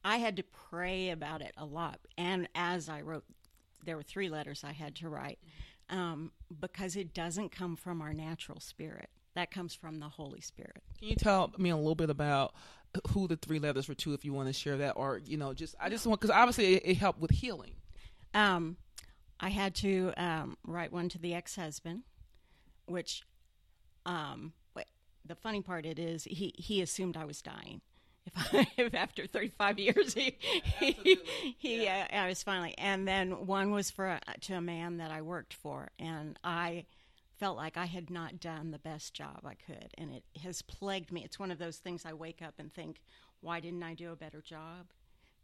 I 0.04 0.18
had 0.18 0.36
to 0.38 0.44
pray 0.44 1.10
about 1.10 1.42
it 1.42 1.54
a 1.58 1.66
lot, 1.66 2.00
and 2.18 2.48
as 2.56 2.90
I 2.90 3.02
wrote, 3.02 3.24
there 3.86 3.96
were 3.96 4.04
three 4.04 4.30
letters 4.30 4.64
I 4.64 4.72
had 4.72 4.96
to 4.96 5.10
write 5.10 5.40
um, 5.90 6.32
because 6.60 6.96
it 6.96 7.14
doesn't 7.14 7.52
come 7.52 7.76
from 7.76 8.02
our 8.02 8.14
natural 8.14 8.60
spirit. 8.60 9.10
That 9.36 9.52
comes 9.52 9.74
from 9.74 10.00
the 10.00 10.10
Holy 10.10 10.42
Spirit. 10.42 10.84
Can 11.00 11.08
you 11.08 11.16
tell 11.16 11.52
me 11.58 11.70
a 11.70 11.78
little 11.78 11.96
bit 11.96 12.10
about 12.10 12.54
who 13.10 13.28
the 13.28 13.36
three 13.36 13.60
letters 13.60 13.88
were 13.88 13.96
to, 13.96 14.14
if 14.14 14.24
you 14.24 14.34
want 14.34 14.48
to 14.48 14.54
share 14.54 14.78
that, 14.78 14.92
or 14.92 15.20
you 15.26 15.38
know, 15.38 15.54
just 15.54 15.76
I 15.80 15.90
just 15.90 16.06
want 16.06 16.22
because 16.22 16.36
obviously 16.36 16.76
it, 16.76 16.84
it 16.86 16.98
helped 16.98 17.20
with 17.20 17.32
healing. 17.32 17.74
Um, 18.34 18.78
I 19.40 19.50
had 19.50 19.76
to 19.76 20.14
um, 20.18 20.58
write 20.66 20.92
one 20.92 21.10
to 21.10 21.20
the 21.20 21.34
ex-husband, 21.34 22.04
which, 22.86 23.24
um, 24.06 24.54
the 25.26 25.36
funny 25.36 25.62
part 25.62 25.86
it 25.86 26.00
is 26.00 26.26
he 26.26 26.54
he 26.58 26.82
assumed 26.82 27.16
I 27.16 27.26
was 27.26 27.42
dying. 27.42 27.82
If, 28.26 28.54
I, 28.54 28.68
if 28.78 28.94
after 28.94 29.28
35 29.28 29.80
years 29.80 30.14
he 30.14 30.38
he, 30.80 31.20
he 31.58 31.88
uh, 31.88 32.06
I 32.12 32.28
was 32.28 32.44
finally, 32.44 32.74
and 32.78 33.08
then 33.08 33.46
one 33.46 33.72
was 33.72 33.92
for 33.92 34.08
a, 34.08 34.22
to 34.42 34.54
a 34.56 34.62
man 34.62 34.98
that 34.98 35.12
I 35.12 35.22
worked 35.22 35.54
for, 35.54 35.90
and 36.00 36.38
I 36.44 36.86
felt 37.38 37.58
like 37.58 37.78
I 37.78 37.86
had 37.86 38.10
not 38.10 38.40
done 38.40 38.72
the 38.72 38.80
best 38.80 39.14
job 39.14 39.42
I 39.46 39.56
could, 39.56 39.90
and 39.98 40.12
it 40.12 40.24
has 40.42 40.62
plagued 40.62 41.12
me. 41.12 41.24
It's 41.24 41.40
one 41.40 41.52
of 41.52 41.60
those 41.60 41.78
things 41.78 42.06
I 42.06 42.14
wake 42.14 42.42
up 42.42 42.54
and 42.58 42.74
think, 42.74 43.02
why 43.42 43.60
didn't 43.60 43.84
I 43.84 43.94
do 43.94 44.12
a 44.12 44.16
better 44.16 44.42
job? 44.42 44.88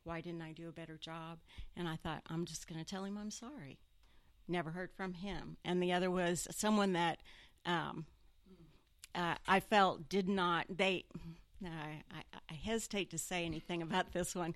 Why 0.03 0.21
didn't 0.21 0.41
I 0.41 0.53
do 0.53 0.69
a 0.69 0.71
better 0.71 0.97
job? 0.97 1.39
And 1.75 1.87
I 1.87 1.97
thought, 1.97 2.21
I'm 2.27 2.45
just 2.45 2.67
going 2.67 2.79
to 2.79 2.89
tell 2.89 3.03
him 3.03 3.17
I'm 3.17 3.31
sorry. 3.31 3.79
Never 4.47 4.71
heard 4.71 4.91
from 4.93 5.13
him. 5.13 5.57
And 5.65 5.83
the 5.83 5.91
other 5.91 6.09
was 6.09 6.47
someone 6.51 6.93
that 6.93 7.19
um, 7.65 8.05
uh, 9.13 9.35
I 9.47 9.59
felt 9.59 10.07
did 10.07 10.29
not, 10.29 10.65
they, 10.69 11.03
no, 11.61 11.69
I, 11.69 12.23
I, 12.49 12.53
hesitate 12.53 13.09
to 13.11 13.17
say 13.17 13.45
anything 13.45 13.81
about 13.81 14.11
this 14.13 14.35
one. 14.35 14.53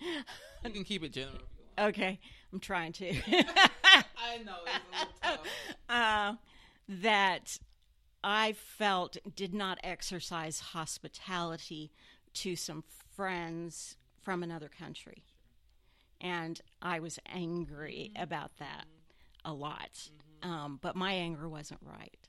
You 0.64 0.70
can 0.72 0.84
keep 0.84 1.04
it 1.04 1.12
general. 1.12 1.36
if 1.36 1.42
you 1.42 1.84
want. 1.84 1.90
okay, 1.96 2.20
I'm 2.52 2.60
trying 2.60 2.94
to. 2.94 3.10
I 4.24 4.38
know 4.46 4.56
it's 4.66 5.12
a 5.22 5.28
tough. 5.28 5.40
uh, 5.90 6.34
that 6.88 7.60
I 8.24 8.54
felt 8.54 9.18
did 9.36 9.54
not 9.54 9.80
exercise 9.84 10.60
hospitality 10.60 11.92
to 12.36 12.56
some 12.56 12.84
friends 13.16 13.98
from 14.22 14.44
another 14.44 14.70
country. 14.70 15.24
And 16.22 16.62
I 16.82 17.00
was 17.00 17.20
angry 17.28 18.12
about 18.16 18.58
that 18.58 18.86
a 19.44 19.54
lot. 19.54 20.10
Um, 20.42 20.80
but 20.82 20.96
my 20.96 21.14
anger 21.14 21.50
wasn't 21.50 21.82
right. 21.84 22.23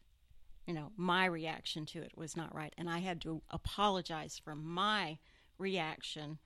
You 0.66 0.74
know, 0.74 0.92
my 0.96 1.26
reaction 1.26 1.84
to 1.86 2.00
it 2.00 2.12
was 2.16 2.36
not 2.36 2.54
right. 2.54 2.72
And 2.78 2.88
I 2.88 2.98
had 2.98 3.20
to 3.22 3.42
apologize 3.50 4.40
for 4.42 4.54
my 4.54 5.18
reaction 5.58 6.38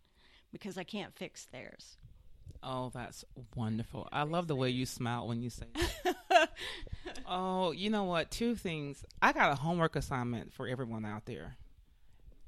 because 0.53 0.77
I 0.77 0.85
can't 0.85 1.15
fix 1.15 1.47
theirs. 1.53 1.97
Oh, 2.63 2.91
that's 2.93 3.25
wonderful. 3.55 4.09
I 4.11 4.25
love 4.25 4.49
the 4.49 4.57
way 4.57 4.71
you 4.71 4.87
smile 4.87 5.29
when 5.29 5.41
you 5.41 5.51
say 5.51 5.67
that. 6.05 6.51
oh, 7.27 7.71
you 7.71 7.91
know 7.91 8.05
what? 8.05 8.31
Two 8.31 8.57
things. 8.57 9.05
I 9.23 9.33
got 9.33 9.53
a 9.53 9.57
homework 9.57 9.95
assignment 9.95 10.53
for 10.53 10.67
everyone 10.67 11.05
out 11.05 11.27
there. 11.27 11.57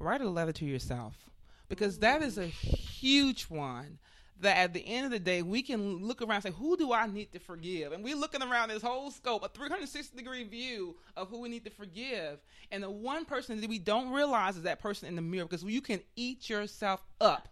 Write 0.01 0.21
a 0.21 0.29
letter 0.29 0.53
to 0.53 0.65
yourself 0.65 1.31
because 1.69 1.99
that 1.99 2.23
is 2.23 2.39
a 2.39 2.47
huge 2.47 3.45
one 3.45 3.99
that 4.41 4.57
at 4.57 4.73
the 4.73 4.81
end 4.87 5.05
of 5.07 5.11
the 5.13 5.19
day 5.19 5.43
we 5.43 5.63
can 5.63 6.05
look 6.07 6.21
around 6.23 6.37
and 6.37 6.43
say 6.45 6.51
who 6.51 6.77
do 6.77 6.93
i 6.93 7.07
need 7.07 7.31
to 7.33 7.39
forgive 7.39 7.93
and 7.93 8.03
we're 8.03 8.17
looking 8.17 8.43
around 8.43 8.69
this 8.71 8.83
whole 8.83 9.11
scope 9.11 9.45
a 9.45 9.49
360 9.49 10.17
degree 10.17 10.45
view 10.45 10.97
of 11.17 11.29
who 11.29 11.41
we 11.41 11.49
need 11.49 11.65
to 11.65 11.71
forgive 11.71 12.39
and 12.73 12.83
the 12.83 12.91
one 12.91 13.25
person 13.25 13.61
that 13.61 13.69
we 13.69 13.79
don't 13.79 14.11
realize 14.11 14.57
is 14.57 14.63
that 14.63 14.81
person 14.81 15.09
in 15.09 15.17
the 15.17 15.23
mirror 15.23 15.45
because 15.47 15.63
you 15.65 15.81
can 15.81 16.01
eat 16.17 16.49
yourself 16.49 17.03
up 17.21 17.49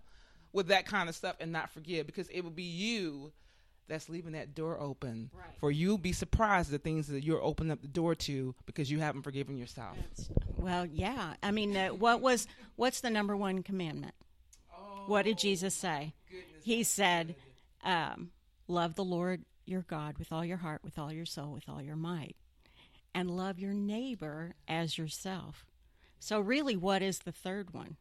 with 0.52 0.68
that 0.68 0.86
kind 0.86 1.08
of 1.08 1.14
stuff 1.14 1.36
and 1.40 1.52
not 1.52 1.70
forgive 1.70 2.06
because 2.06 2.28
it 2.28 2.40
will 2.42 2.50
be 2.50 2.62
you 2.62 3.32
that's 3.86 4.08
leaving 4.10 4.32
that 4.32 4.54
door 4.54 4.78
open 4.78 5.30
Right. 5.34 5.44
for 5.60 5.70
you 5.70 5.96
be 5.98 6.12
surprised 6.12 6.68
at 6.72 6.82
the 6.82 6.88
things 6.90 7.06
that 7.08 7.24
you're 7.24 7.42
opening 7.42 7.70
up 7.72 7.80
the 7.80 7.88
door 7.88 8.14
to 8.14 8.54
because 8.66 8.90
you 8.90 8.98
haven't 8.98 9.22
forgiven 9.22 9.56
yourself 9.56 9.96
Well, 10.58 10.84
yeah. 10.86 11.34
I 11.42 11.50
mean, 11.52 11.74
uh, 11.76 11.88
what 11.88 12.20
was 12.20 12.46
what's 12.76 13.00
the 13.00 13.08
number 13.10 13.34
one 13.36 13.62
commandment? 13.62 14.14
What 15.06 15.24
did 15.24 15.38
Jesus 15.38 15.74
say? 15.74 16.12
He 16.68 16.82
said, 16.84 17.34
um, 17.82 18.30
"Love 18.66 18.94
the 18.94 19.04
Lord 19.04 19.46
your 19.64 19.82
God 19.82 20.18
with 20.18 20.30
all 20.32 20.44
your 20.44 20.58
heart, 20.58 20.82
with 20.84 20.98
all 20.98 21.10
your 21.10 21.24
soul, 21.24 21.52
with 21.52 21.66
all 21.66 21.80
your 21.80 21.96
might, 21.96 22.36
and 23.14 23.30
love 23.30 23.58
your 23.58 23.72
neighbor 23.72 24.54
as 24.68 24.98
yourself." 24.98 25.64
So, 26.18 26.38
really, 26.38 26.76
what 26.76 27.00
is 27.00 27.20
the 27.20 27.32
third 27.32 27.72
one? 27.72 27.96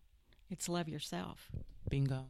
It's 0.50 0.68
love 0.68 0.90
yourself. 0.90 1.50
bingo 1.90 2.26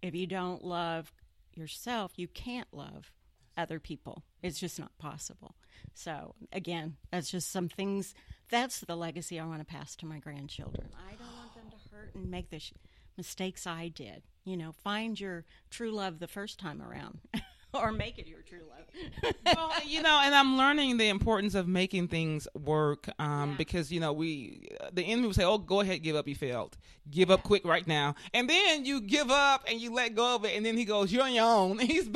If 0.00 0.14
you 0.14 0.26
don't 0.26 0.64
love 0.64 1.12
yourself, 1.54 2.12
you 2.16 2.26
can't 2.26 2.72
love 2.72 3.12
other 3.56 3.78
people. 3.78 4.24
It's 4.42 4.58
just 4.58 4.78
not 4.78 4.96
possible. 4.96 5.54
So, 5.92 6.34
again, 6.52 6.96
that's 7.10 7.30
just 7.30 7.50
some 7.50 7.68
things. 7.68 8.14
That's 8.48 8.80
the 8.80 8.96
legacy 8.96 9.38
I 9.38 9.44
want 9.44 9.60
to 9.60 9.66
pass 9.66 9.94
to 9.96 10.06
my 10.06 10.18
grandchildren. 10.20 10.88
I 10.96 11.14
don't 11.16 11.36
want 11.36 11.54
them 11.54 11.70
to 11.70 11.94
hurt 11.94 12.14
and 12.14 12.30
make 12.30 12.48
this. 12.48 12.62
sh- 12.62 12.72
mistakes 13.16 13.66
I 13.66 13.88
did. 13.88 14.22
You 14.44 14.56
know, 14.56 14.72
find 14.72 15.18
your 15.20 15.44
true 15.70 15.90
love 15.92 16.18
the 16.18 16.26
first 16.28 16.58
time 16.58 16.82
around, 16.82 17.20
or 17.74 17.92
make 17.92 18.18
it 18.18 18.26
your 18.26 18.40
true 18.42 18.62
love. 18.68 19.34
well, 19.56 19.72
you 19.86 20.02
know, 20.02 20.20
and 20.22 20.34
I'm 20.34 20.56
learning 20.58 20.96
the 20.96 21.08
importance 21.08 21.54
of 21.54 21.68
making 21.68 22.08
things 22.08 22.48
work 22.54 23.08
um, 23.20 23.50
Yeah. 23.50 23.56
because 23.56 23.92
you 23.92 24.00
know 24.00 24.12
we 24.12 24.66
the 24.92 25.02
enemy 25.04 25.28
will 25.28 25.34
say, 25.34 25.44
"Oh, 25.44 25.58
go 25.58 25.80
ahead, 25.80 26.02
give 26.02 26.16
up. 26.16 26.26
You 26.26 26.34
failed. 26.34 26.76
Give 27.10 27.30
up 27.30 27.42
quick 27.44 27.64
right 27.64 27.86
now." 27.86 28.16
And 28.34 28.50
then 28.50 28.84
you 28.84 29.00
give 29.00 29.30
up 29.30 29.64
and 29.70 29.80
you 29.80 29.94
let 29.94 30.14
go 30.16 30.34
of 30.34 30.44
it, 30.44 30.56
and 30.56 30.66
then 30.66 30.76
he 30.76 30.84
goes, 30.84 31.12
"You're 31.12 31.22
on 31.24 31.32
your 31.34 31.44
own." 31.46 31.78
And 31.80 31.88
he's 31.88 32.08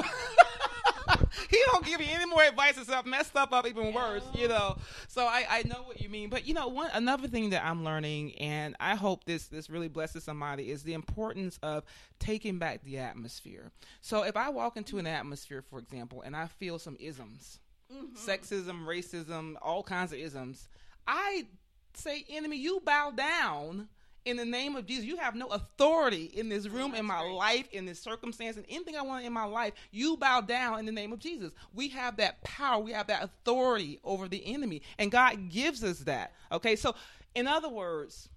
he 1.48 1.58
don't 1.72 1.84
give 1.84 2.00
you 2.00 2.06
any 2.10 2.26
more 2.26 2.42
advice 2.42 2.76
and 2.76 2.86
stuff. 2.86 3.06
Mess 3.06 3.26
stuff 3.26 3.52
up 3.52 3.66
even 3.66 3.92
worse, 3.92 4.22
you 4.34 4.48
know. 4.48 4.76
So 5.08 5.24
I, 5.24 5.46
I 5.48 5.62
know 5.62 5.82
what 5.84 6.00
you 6.00 6.08
mean, 6.08 6.28
but 6.28 6.46
you 6.46 6.54
know, 6.54 6.68
one 6.68 6.90
another 6.92 7.28
thing 7.28 7.50
that 7.50 7.64
I'm 7.64 7.84
learning, 7.84 8.34
and 8.36 8.76
I 8.80 8.94
hope 8.94 9.24
this 9.24 9.46
this 9.46 9.70
really 9.70 9.88
blesses 9.88 10.24
somebody, 10.24 10.70
is 10.70 10.82
the 10.82 10.94
importance 10.94 11.58
of 11.62 11.84
taking 12.18 12.58
back 12.58 12.82
the 12.84 12.98
atmosphere. 12.98 13.70
So 14.00 14.22
if 14.22 14.36
I 14.36 14.48
walk 14.48 14.76
into 14.76 14.98
an 14.98 15.06
atmosphere, 15.06 15.62
for 15.62 15.78
example, 15.78 16.22
and 16.22 16.36
I 16.36 16.46
feel 16.46 16.78
some 16.78 16.96
isms, 17.00 17.60
mm-hmm. 17.92 18.14
sexism, 18.14 18.84
racism, 18.86 19.54
all 19.62 19.82
kinds 19.82 20.12
of 20.12 20.18
isms, 20.18 20.68
I 21.06 21.46
say, 21.94 22.24
enemy, 22.28 22.58
you 22.58 22.80
bow 22.84 23.10
down. 23.10 23.88
In 24.26 24.36
the 24.36 24.44
name 24.44 24.74
of 24.74 24.86
Jesus, 24.86 25.04
you 25.04 25.16
have 25.18 25.36
no 25.36 25.46
authority 25.46 26.32
in 26.34 26.48
this 26.48 26.66
room, 26.66 26.96
in 26.96 27.06
my 27.06 27.20
life, 27.20 27.68
in 27.70 27.86
this 27.86 28.00
circumstance, 28.00 28.56
and 28.56 28.66
anything 28.68 28.96
I 28.96 29.02
want 29.02 29.24
in 29.24 29.32
my 29.32 29.44
life. 29.44 29.72
You 29.92 30.16
bow 30.16 30.40
down 30.40 30.80
in 30.80 30.84
the 30.84 30.90
name 30.90 31.12
of 31.12 31.20
Jesus. 31.20 31.52
We 31.72 31.88
have 31.90 32.16
that 32.16 32.42
power, 32.42 32.82
we 32.82 32.90
have 32.90 33.06
that 33.06 33.22
authority 33.22 34.00
over 34.02 34.26
the 34.26 34.44
enemy, 34.52 34.82
and 34.98 35.12
God 35.12 35.48
gives 35.48 35.84
us 35.84 36.00
that. 36.00 36.32
Okay, 36.50 36.74
so 36.74 36.96
in 37.36 37.46
other 37.46 37.68
words, 37.68 38.28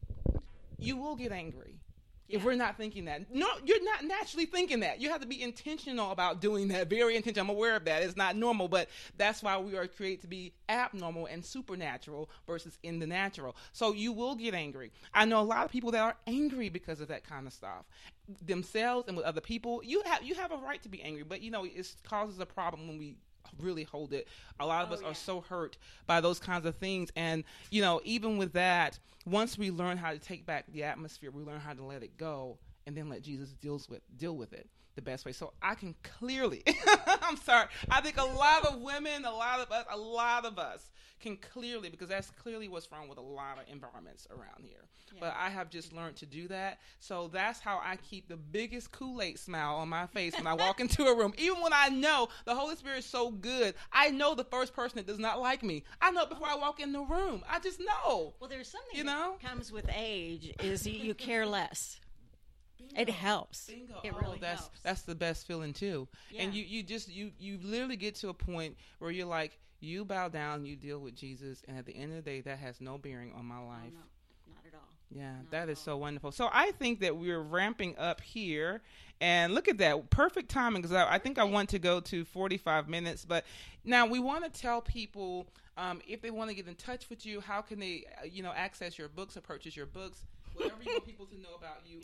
you 0.77 0.95
will 0.95 1.15
get 1.15 1.31
angry 1.31 1.78
if 2.29 2.43
we're 2.43 2.55
not 2.55 2.77
thinking 2.77 3.05
that. 3.05 3.33
No, 3.33 3.47
you're 3.65 3.83
not 3.83 4.05
naturally 4.05 4.45
thinking 4.45 4.81
that. 4.81 5.01
You 5.01 5.09
have 5.09 5.21
to 5.21 5.27
be 5.27 5.41
intentional 5.41 6.11
about 6.11 6.41
doing 6.41 6.67
that. 6.69 6.89
Very 6.89 7.15
intentional. 7.15 7.49
I'm 7.49 7.55
aware 7.55 7.75
of 7.75 7.85
that. 7.85 8.03
It's 8.03 8.15
not 8.15 8.35
normal, 8.35 8.67
but 8.67 8.87
that's 9.17 9.41
why 9.41 9.57
we 9.57 9.75
are 9.75 9.87
created 9.87 10.21
to 10.21 10.27
be 10.27 10.53
abnormal 10.69 11.25
and 11.25 11.43
supernatural 11.43 12.29
versus 12.45 12.77
in 12.83 12.99
the 12.99 13.07
natural. 13.07 13.55
So 13.73 13.93
you 13.93 14.11
will 14.13 14.35
get 14.35 14.53
angry. 14.53 14.91
I 15.13 15.25
know 15.25 15.41
a 15.41 15.43
lot 15.43 15.65
of 15.65 15.71
people 15.71 15.91
that 15.91 16.01
are 16.01 16.15
angry 16.27 16.69
because 16.69 17.01
of 17.01 17.07
that 17.07 17.23
kind 17.23 17.47
of 17.47 17.53
stuff. 17.53 17.85
Themselves 18.45 19.07
and 19.07 19.17
with 19.17 19.25
other 19.25 19.41
people. 19.41 19.81
You 19.83 20.03
have 20.05 20.23
you 20.23 20.35
have 20.35 20.51
a 20.51 20.57
right 20.57 20.81
to 20.83 20.89
be 20.89 21.01
angry, 21.01 21.23
but 21.23 21.41
you 21.41 21.49
know, 21.49 21.65
it 21.65 21.95
causes 22.03 22.39
a 22.39 22.45
problem 22.45 22.87
when 22.87 22.99
we 22.99 23.15
really 23.57 23.83
hold 23.83 24.13
it. 24.13 24.27
A 24.59 24.65
lot 24.65 24.83
of 24.83 24.91
oh, 24.91 24.95
us 24.95 25.01
are 25.03 25.13
so 25.13 25.41
hurt 25.41 25.77
by 26.05 26.21
those 26.21 26.39
kinds 26.39 26.65
of 26.65 26.75
things. 26.75 27.11
And, 27.15 27.43
you 27.69 27.81
know, 27.81 28.01
even 28.03 28.37
with 28.37 28.53
that, 28.53 28.99
once 29.25 29.57
we 29.57 29.71
learn 29.71 29.97
how 29.97 30.11
to 30.11 30.19
take 30.19 30.45
back 30.45 30.65
the 30.71 30.83
atmosphere, 30.83 31.31
we 31.31 31.43
learn 31.43 31.59
how 31.59 31.73
to 31.73 31.83
let 31.83 32.03
it 32.03 32.17
go 32.17 32.57
and 32.85 32.95
then 32.95 33.09
let 33.09 33.21
Jesus 33.21 33.53
deals 33.53 33.87
with 33.89 34.01
deal 34.17 34.35
with 34.35 34.53
it 34.53 34.67
the 34.99 35.11
best 35.11 35.25
way. 35.25 35.31
So 35.31 35.53
I 35.61 35.75
can 35.75 35.95
clearly 36.03 36.63
I'm 37.21 37.37
sorry. 37.37 37.67
I 37.89 38.01
think 38.01 38.17
a 38.17 38.23
lot 38.23 38.65
of 38.65 38.81
women, 38.81 39.25
a 39.25 39.31
lot 39.31 39.59
of 39.59 39.71
us, 39.71 39.85
a 39.91 39.97
lot 39.97 40.45
of 40.45 40.57
us 40.59 40.91
can 41.19 41.37
clearly 41.37 41.89
because 41.89 42.07
that's 42.09 42.29
clearly 42.31 42.67
what's 42.69 42.91
wrong 42.91 43.07
with 43.09 43.17
a 43.17 43.21
lot 43.21 43.57
of 43.59 43.71
environments 43.71 44.27
around 44.31 44.63
here. 44.63 44.85
But 45.19 45.35
I 45.37 45.49
have 45.49 45.69
just 45.69 45.91
learned 45.91 46.17
to 46.17 46.25
do 46.25 46.47
that. 46.49 46.79
So 46.99 47.29
that's 47.31 47.59
how 47.59 47.81
I 47.83 47.97
keep 47.97 48.29
the 48.29 48.37
biggest 48.37 48.91
Kool-Aid 48.91 49.39
smile 49.39 49.75
on 49.75 49.89
my 49.89 50.05
face 50.07 50.35
when 50.37 50.47
I 50.47 50.53
walk 50.53 50.79
into 50.79 51.03
a 51.03 51.17
room. 51.17 51.33
Even 51.37 51.61
when 51.61 51.73
I 51.73 51.89
know 51.89 52.29
the 52.45 52.55
Holy 52.55 52.75
Spirit 52.75 52.99
is 52.99 53.05
so 53.05 53.31
good, 53.31 53.73
I 53.91 54.11
know 54.11 54.35
the 54.35 54.43
first 54.45 54.73
person 54.73 54.97
that 54.97 55.07
does 55.07 55.19
not 55.19 55.41
like 55.41 55.63
me. 55.63 55.83
I 56.01 56.11
know 56.11 56.25
before 56.25 56.47
I 56.47 56.55
walk 56.55 56.79
in 56.79 56.93
the 56.93 57.01
room. 57.01 57.43
I 57.49 57.59
just 57.59 57.79
know. 57.79 58.33
Well, 58.39 58.49
there's 58.49 58.69
something 58.69 58.95
You 58.97 59.03
that 59.03 59.11
know? 59.11 59.35
comes 59.43 59.71
with 59.71 59.89
age 59.95 60.53
is 60.63 60.85
you, 60.87 60.93
you 60.99 61.13
care 61.15 61.45
less. 61.45 61.99
It 62.97 63.09
helps. 63.09 63.67
Bingo. 63.67 63.99
It 64.03 64.13
Oh, 64.15 64.19
really 64.21 64.39
that's 64.39 64.61
helps. 64.61 64.79
that's 64.81 65.01
the 65.03 65.15
best 65.15 65.45
feeling 65.47 65.73
too. 65.73 66.07
And 66.37 66.53
you 66.53 66.63
you 66.63 66.83
just 66.83 67.09
you 67.09 67.31
you 67.39 67.59
literally 67.63 67.95
get 67.97 68.15
to 68.15 68.29
a 68.29 68.33
point 68.33 68.77
where 68.99 69.11
you're 69.11 69.25
like 69.27 69.57
you 69.81 70.03
bow 70.03 70.27
down, 70.27 70.65
you 70.65 70.75
deal 70.75 70.99
with 70.99 71.15
Jesus, 71.15 71.61
and 71.67 71.77
at 71.77 71.85
the 71.85 71.95
end 71.95 72.11
of 72.11 72.23
the 72.23 72.29
day, 72.29 72.41
that 72.41 72.59
has 72.59 72.81
no 72.81 72.97
bearing 72.97 73.31
on 73.33 73.45
my 73.45 73.59
life. 73.59 73.93
no, 73.93 74.53
not 74.53 74.65
at 74.67 74.73
all. 74.73 74.81
Yeah, 75.09 75.35
that 75.51 75.69
is 75.69 75.79
so 75.79 75.95
wonderful. 75.97 76.31
So 76.33 76.49
I 76.51 76.71
think 76.71 76.99
that 76.99 77.15
we're 77.15 77.39
ramping 77.39 77.97
up 77.97 78.19
here, 78.19 78.81
and 79.21 79.53
look 79.55 79.67
at 79.69 79.77
that 79.77 80.09
perfect 80.09 80.49
timing 80.49 80.81
because 80.81 80.95
I, 80.95 81.13
I 81.13 81.17
think 81.19 81.37
I 81.39 81.45
want 81.45 81.69
to 81.69 81.79
go 81.79 82.01
to 82.01 82.25
45 82.25 82.89
minutes. 82.89 83.23
But 83.23 83.45
now 83.85 84.05
we 84.05 84.19
want 84.19 84.43
to 84.51 84.61
tell 84.61 84.81
people 84.81 85.47
um, 85.77 86.01
if 86.05 86.21
they 86.21 86.29
want 86.29 86.49
to 86.49 86.55
get 86.55 86.67
in 86.67 86.75
touch 86.75 87.09
with 87.09 87.25
you, 87.25 87.39
how 87.39 87.61
can 87.61 87.79
they, 87.79 88.03
uh, 88.21 88.25
you 88.25 88.43
know, 88.43 88.51
access 88.53 88.97
your 88.97 89.07
books 89.07 89.37
or 89.37 89.41
purchase 89.41 89.77
your 89.77 89.85
books, 89.85 90.25
whatever 90.59 90.83
you 90.83 90.91
want 90.93 91.05
people 91.05 91.25
to 91.27 91.37
know 91.37 91.55
about 91.57 91.81
you 91.85 92.01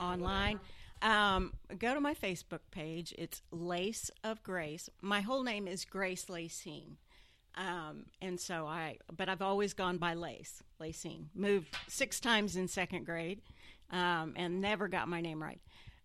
online. 0.00 0.20
online. 0.22 0.60
Um, 1.02 1.52
go 1.78 1.94
to 1.94 2.00
my 2.00 2.14
Facebook 2.14 2.60
page. 2.70 3.14
It's 3.16 3.42
Lace 3.50 4.10
of 4.22 4.42
Grace. 4.42 4.90
My 5.00 5.20
whole 5.20 5.42
name 5.42 5.66
is 5.66 5.84
Grace 5.84 6.28
Lacine. 6.28 6.96
Um, 7.56 8.06
and 8.22 8.38
so 8.38 8.66
I, 8.66 8.98
but 9.14 9.28
I've 9.28 9.42
always 9.42 9.74
gone 9.74 9.98
by 9.98 10.14
Lace, 10.14 10.62
Lacine. 10.78 11.30
Moved 11.34 11.76
six 11.88 12.20
times 12.20 12.56
in 12.56 12.68
second 12.68 13.06
grade 13.06 13.40
um, 13.90 14.34
and 14.36 14.60
never 14.60 14.88
got 14.88 15.08
my 15.08 15.20
name 15.20 15.42
right. 15.42 15.60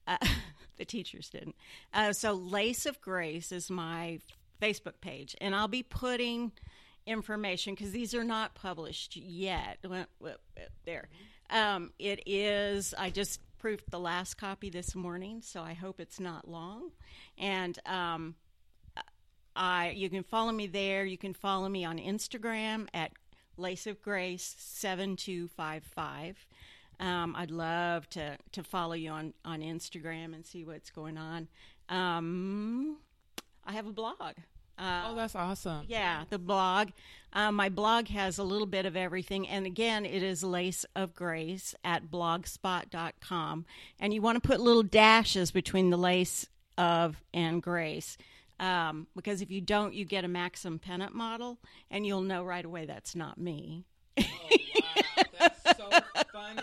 Uh, 0.07 0.17
the 0.77 0.85
teachers 0.85 1.29
didn't. 1.29 1.55
Uh, 1.93 2.13
so 2.13 2.33
Lace 2.33 2.85
of 2.85 2.99
Grace 3.01 3.51
is 3.51 3.69
my 3.69 4.19
Facebook 4.61 5.01
page. 5.01 5.35
And 5.41 5.53
I'll 5.53 5.67
be 5.67 5.83
putting 5.83 6.51
information 7.05 7.75
because 7.75 7.91
these 7.91 8.15
are 8.15 8.23
not 8.23 8.55
published 8.55 9.15
yet. 9.15 9.77
Well, 9.87 10.05
well, 10.19 10.37
there. 10.85 11.09
Um, 11.49 11.91
it 11.99 12.21
is, 12.25 12.93
I 12.97 13.09
just 13.09 13.39
proofed 13.59 13.89
the 13.89 13.99
last 13.99 14.35
copy 14.35 14.69
this 14.69 14.95
morning, 14.95 15.41
so 15.41 15.61
I 15.61 15.73
hope 15.73 15.99
it's 15.99 16.19
not 16.19 16.47
long. 16.47 16.91
And 17.37 17.77
um, 17.85 18.35
I, 19.55 19.91
you 19.91 20.09
can 20.09 20.23
follow 20.23 20.51
me 20.51 20.67
there. 20.67 21.05
You 21.05 21.17
can 21.17 21.33
follow 21.33 21.69
me 21.69 21.85
on 21.85 21.97
Instagram 21.97 22.87
at 22.93 23.11
Lace 23.57 23.87
of 23.87 24.01
Grace 24.01 24.55
seven 24.57 25.15
two 25.15 25.47
five 25.47 25.83
five. 25.83 26.45
Um, 26.99 27.35
I'd 27.37 27.51
love 27.51 28.09
to 28.11 28.37
to 28.51 28.63
follow 28.63 28.93
you 28.93 29.11
on 29.11 29.33
on 29.43 29.61
Instagram 29.61 30.33
and 30.33 30.45
see 30.45 30.65
what's 30.65 30.91
going 30.91 31.17
on. 31.17 31.47
Um, 31.89 32.97
I 33.65 33.73
have 33.73 33.87
a 33.87 33.91
blog. 33.91 34.35
Uh, 34.77 35.03
Oh, 35.07 35.15
that's 35.15 35.35
awesome. 35.35 35.85
yeah, 35.87 36.23
the 36.29 36.37
blog. 36.39 36.89
Um, 37.33 37.55
my 37.55 37.69
blog 37.69 38.07
has 38.09 38.37
a 38.37 38.43
little 38.43 38.67
bit 38.67 38.85
of 38.85 38.95
everything. 38.95 39.47
And 39.47 39.65
again, 39.65 40.05
it 40.05 40.23
is 40.23 40.43
Lace 40.43 40.85
of 40.95 41.13
Grace 41.13 41.75
at 41.83 42.09
blogspot.com. 42.09 43.65
And 43.99 44.13
you 44.13 44.21
want 44.21 44.41
to 44.41 44.47
put 44.47 44.59
little 44.59 44.83
dashes 44.83 45.51
between 45.51 45.89
the 45.89 45.97
lace 45.97 46.47
of 46.77 47.21
and 47.33 47.61
grace. 47.61 48.17
Um, 48.59 49.07
because 49.15 49.41
if 49.41 49.51
you 49.51 49.59
don't, 49.59 49.93
you 49.93 50.05
get 50.05 50.23
a 50.23 50.29
Maxim 50.29 50.79
pennant 50.79 51.13
model, 51.13 51.57
and 51.91 52.05
you'll 52.07 52.21
know 52.21 52.41
right 52.43 52.63
away 52.63 52.85
that's 52.85 53.13
not 53.15 53.37
me. 53.37 53.83
Oh, 54.17 54.23
wow. 54.23 55.23
That's 55.39 55.77
so 55.77 55.89
funny. 56.31 56.61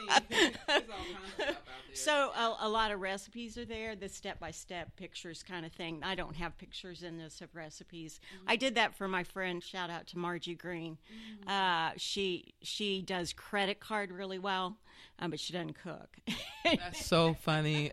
There's 1.94 2.08
all 2.08 2.14
kinds 2.14 2.28
of 2.28 2.34
stuff 2.34 2.38
out 2.38 2.56
So 2.58 2.64
a, 2.64 2.66
a 2.66 2.68
lot 2.68 2.90
of 2.90 3.00
recipes 3.00 3.58
are 3.58 3.64
there, 3.64 3.96
the 3.96 4.08
step 4.08 4.40
by 4.40 4.50
step 4.50 4.96
pictures 4.96 5.42
kind 5.42 5.66
of 5.66 5.72
thing. 5.72 6.00
I 6.02 6.14
don't 6.14 6.36
have 6.36 6.56
pictures 6.58 7.02
in 7.02 7.18
this 7.18 7.40
of 7.40 7.54
recipes. 7.54 8.20
Mm-hmm. 8.34 8.50
I 8.50 8.56
did 8.56 8.74
that 8.76 8.94
for 8.94 9.08
my 9.08 9.24
friend. 9.24 9.62
Shout 9.62 9.90
out 9.90 10.06
to 10.08 10.18
Margie 10.18 10.54
Green. 10.54 10.98
Uh, 11.46 11.90
she 11.96 12.54
she 12.62 13.02
does 13.02 13.32
credit 13.32 13.80
card 13.80 14.10
really 14.12 14.38
well, 14.38 14.76
um, 15.18 15.30
but 15.30 15.40
she 15.40 15.52
doesn't 15.52 15.74
cook. 15.74 16.16
That's 16.64 17.04
so 17.04 17.34
funny. 17.34 17.90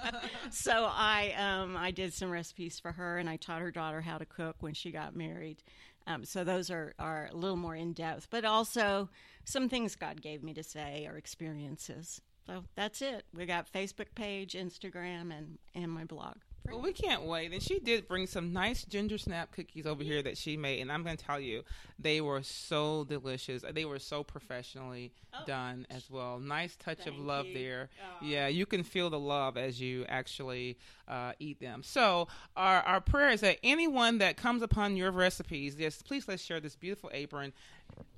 so 0.50 0.88
I 0.90 1.34
um, 1.38 1.76
I 1.76 1.90
did 1.90 2.12
some 2.12 2.30
recipes 2.30 2.78
for 2.78 2.92
her, 2.92 3.18
and 3.18 3.28
I 3.28 3.36
taught 3.36 3.60
her 3.60 3.70
daughter 3.70 4.00
how 4.00 4.18
to 4.18 4.26
cook 4.26 4.56
when 4.60 4.74
she 4.74 4.90
got 4.90 5.16
married. 5.16 5.62
Um, 6.06 6.24
so 6.24 6.44
those 6.44 6.70
are, 6.70 6.94
are 6.98 7.28
a 7.30 7.36
little 7.36 7.56
more 7.56 7.76
in 7.76 7.92
depth, 7.92 8.28
but 8.30 8.44
also 8.44 9.10
some 9.44 9.68
things 9.68 9.94
God 9.94 10.20
gave 10.20 10.42
me 10.42 10.54
to 10.54 10.62
say 10.62 11.06
or 11.08 11.16
experiences. 11.16 12.20
So 12.50 12.64
that's 12.74 13.00
it. 13.00 13.24
We 13.32 13.46
got 13.46 13.72
Facebook 13.72 14.12
page, 14.16 14.54
Instagram, 14.54 15.32
and 15.36 15.58
and 15.74 15.90
my 15.90 16.04
blog. 16.04 16.34
Well, 16.68 16.82
we 16.82 16.92
can't 16.92 17.22
wait. 17.22 17.52
And 17.52 17.62
she 17.62 17.78
did 17.78 18.06
bring 18.06 18.26
some 18.26 18.52
nice 18.52 18.84
ginger 18.84 19.18
snap 19.18 19.50
cookies 19.50 19.86
over 19.86 20.02
here 20.04 20.22
that 20.22 20.36
she 20.36 20.56
made, 20.56 20.80
and 20.80 20.92
I'm 20.92 21.02
going 21.02 21.16
to 21.16 21.24
tell 21.24 21.40
you, 21.40 21.62
they 21.98 22.20
were 22.20 22.42
so 22.42 23.04
delicious. 23.04 23.64
They 23.72 23.84
were 23.86 23.98
so 23.98 24.22
professionally 24.22 25.12
Oh. 25.32 25.44
done 25.46 25.86
as 25.90 26.10
well. 26.10 26.38
Nice 26.40 26.74
touch 26.76 27.06
of 27.06 27.16
love 27.16 27.46
you. 27.46 27.54
there. 27.54 27.88
Yeah, 28.20 28.48
you 28.48 28.66
can 28.66 28.82
feel 28.82 29.10
the 29.10 29.18
love 29.18 29.56
as 29.56 29.80
you 29.80 30.04
actually 30.08 30.76
uh, 31.06 31.32
eat 31.38 31.60
them. 31.60 31.82
So, 31.84 32.26
our 32.56 32.82
our 32.82 33.00
prayer 33.00 33.30
is 33.30 33.40
that 33.42 33.58
anyone 33.62 34.18
that 34.18 34.36
comes 34.36 34.60
upon 34.60 34.96
your 34.96 35.12
recipes, 35.12 35.76
yes, 35.78 36.02
please 36.02 36.26
let's 36.26 36.42
share 36.42 36.58
this 36.60 36.74
beautiful 36.74 37.10
apron. 37.12 37.52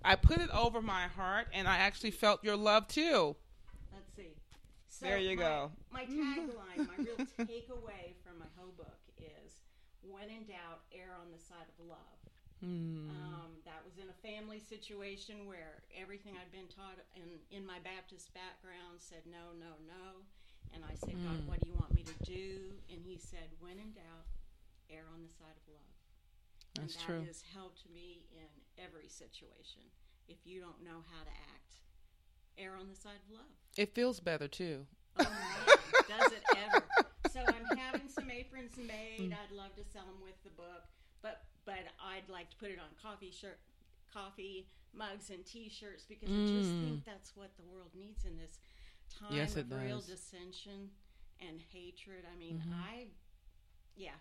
I 0.04 0.16
put 0.16 0.38
it 0.38 0.50
over 0.54 0.80
my 0.80 1.06
heart, 1.08 1.48
and 1.52 1.68
I 1.68 1.76
actually 1.78 2.12
felt 2.12 2.42
your 2.42 2.56
love 2.56 2.88
too. 2.88 3.36
So 4.92 5.08
There 5.08 5.16
you 5.16 5.40
my- 5.40 5.42
go. 5.42 5.72
My 5.88 6.04
tagline, 6.04 6.84
my 6.84 6.96
real 7.00 7.16
takeaway 7.48 8.12
from 8.20 8.36
my 8.36 8.50
whole 8.60 8.76
book 8.76 9.00
is: 9.16 9.64
"When 10.04 10.28
in 10.28 10.44
doubt, 10.44 10.84
err 10.92 11.16
on 11.16 11.32
the 11.32 11.40
side 11.40 11.64
of 11.64 11.88
love." 11.88 12.20
Mm. 12.60 13.08
Um, 13.10 13.56
that 13.64 13.80
was 13.82 13.96
in 13.98 14.06
a 14.06 14.18
family 14.22 14.60
situation 14.60 15.48
where 15.48 15.82
everything 15.98 16.36
I'd 16.38 16.52
been 16.52 16.68
taught 16.70 17.00
in, 17.16 17.40
in 17.50 17.66
my 17.66 17.80
Baptist 17.82 18.30
background 18.36 19.02
said 19.02 19.26
no, 19.26 19.50
no, 19.58 19.74
no. 19.82 20.22
And 20.70 20.84
I 20.86 20.94
said, 20.94 21.18
God, 21.26 21.42
what 21.50 21.58
do 21.58 21.66
you 21.68 21.74
want 21.74 21.90
me 21.90 22.06
to 22.06 22.18
do? 22.22 22.70
And 22.86 23.02
He 23.02 23.18
said, 23.18 23.50
when 23.58 23.82
in 23.82 23.90
doubt, 23.98 24.30
err 24.94 25.10
on 25.10 25.26
the 25.26 25.32
side 25.34 25.58
of 25.58 25.66
love. 25.74 25.96
That's 26.78 26.94
and 26.94 27.02
true. 27.02 27.20
That 27.26 27.34
has 27.34 27.42
helped 27.50 27.82
me 27.90 28.30
in 28.30 28.46
every 28.78 29.10
situation. 29.10 29.82
If 30.30 30.46
you 30.46 30.62
don't 30.62 30.80
know 30.86 31.02
how 31.10 31.26
to 31.26 31.34
act, 31.50 31.82
err 32.58 32.76
on 32.78 32.88
the 32.88 32.96
side 32.96 33.18
of 33.28 33.34
love. 33.34 33.52
It 33.76 33.94
feels 33.94 34.20
better 34.20 34.48
too. 34.48 34.86
Oh 35.18 35.24
man, 35.24 35.76
does 36.08 36.32
it 36.32 36.42
ever? 36.56 36.84
So 37.30 37.40
I'm 37.46 37.76
having 37.76 38.08
some 38.08 38.30
aprons 38.30 38.76
made. 38.76 39.30
Mm. 39.30 39.32
I'd 39.32 39.56
love 39.56 39.74
to 39.76 39.84
sell 39.92 40.04
them 40.04 40.20
with 40.22 40.36
the 40.44 40.50
book, 40.50 40.84
but 41.22 41.42
but 41.64 41.80
I'd 42.00 42.28
like 42.30 42.50
to 42.50 42.56
put 42.56 42.70
it 42.70 42.78
on 42.78 42.88
coffee 43.02 43.30
shirt, 43.30 43.58
coffee 44.12 44.66
mugs 44.94 45.30
and 45.30 45.44
T-shirts 45.46 46.04
because 46.08 46.28
I 46.28 46.46
just 46.46 46.70
mm. 46.70 46.84
think 46.84 47.04
that's 47.04 47.32
what 47.34 47.50
the 47.56 47.62
world 47.72 47.90
needs 47.94 48.24
in 48.24 48.36
this 48.36 48.58
time 49.08 49.34
Yes, 49.34 49.56
of 49.56 49.72
it 49.72 49.76
real 49.76 49.98
does. 49.98 50.06
dissension 50.06 50.90
and 51.40 51.60
hatred. 51.72 52.24
I 52.30 52.38
mean, 52.38 52.60
mm-hmm. 52.60 52.74
I 52.74 53.06
yeah. 53.96 54.18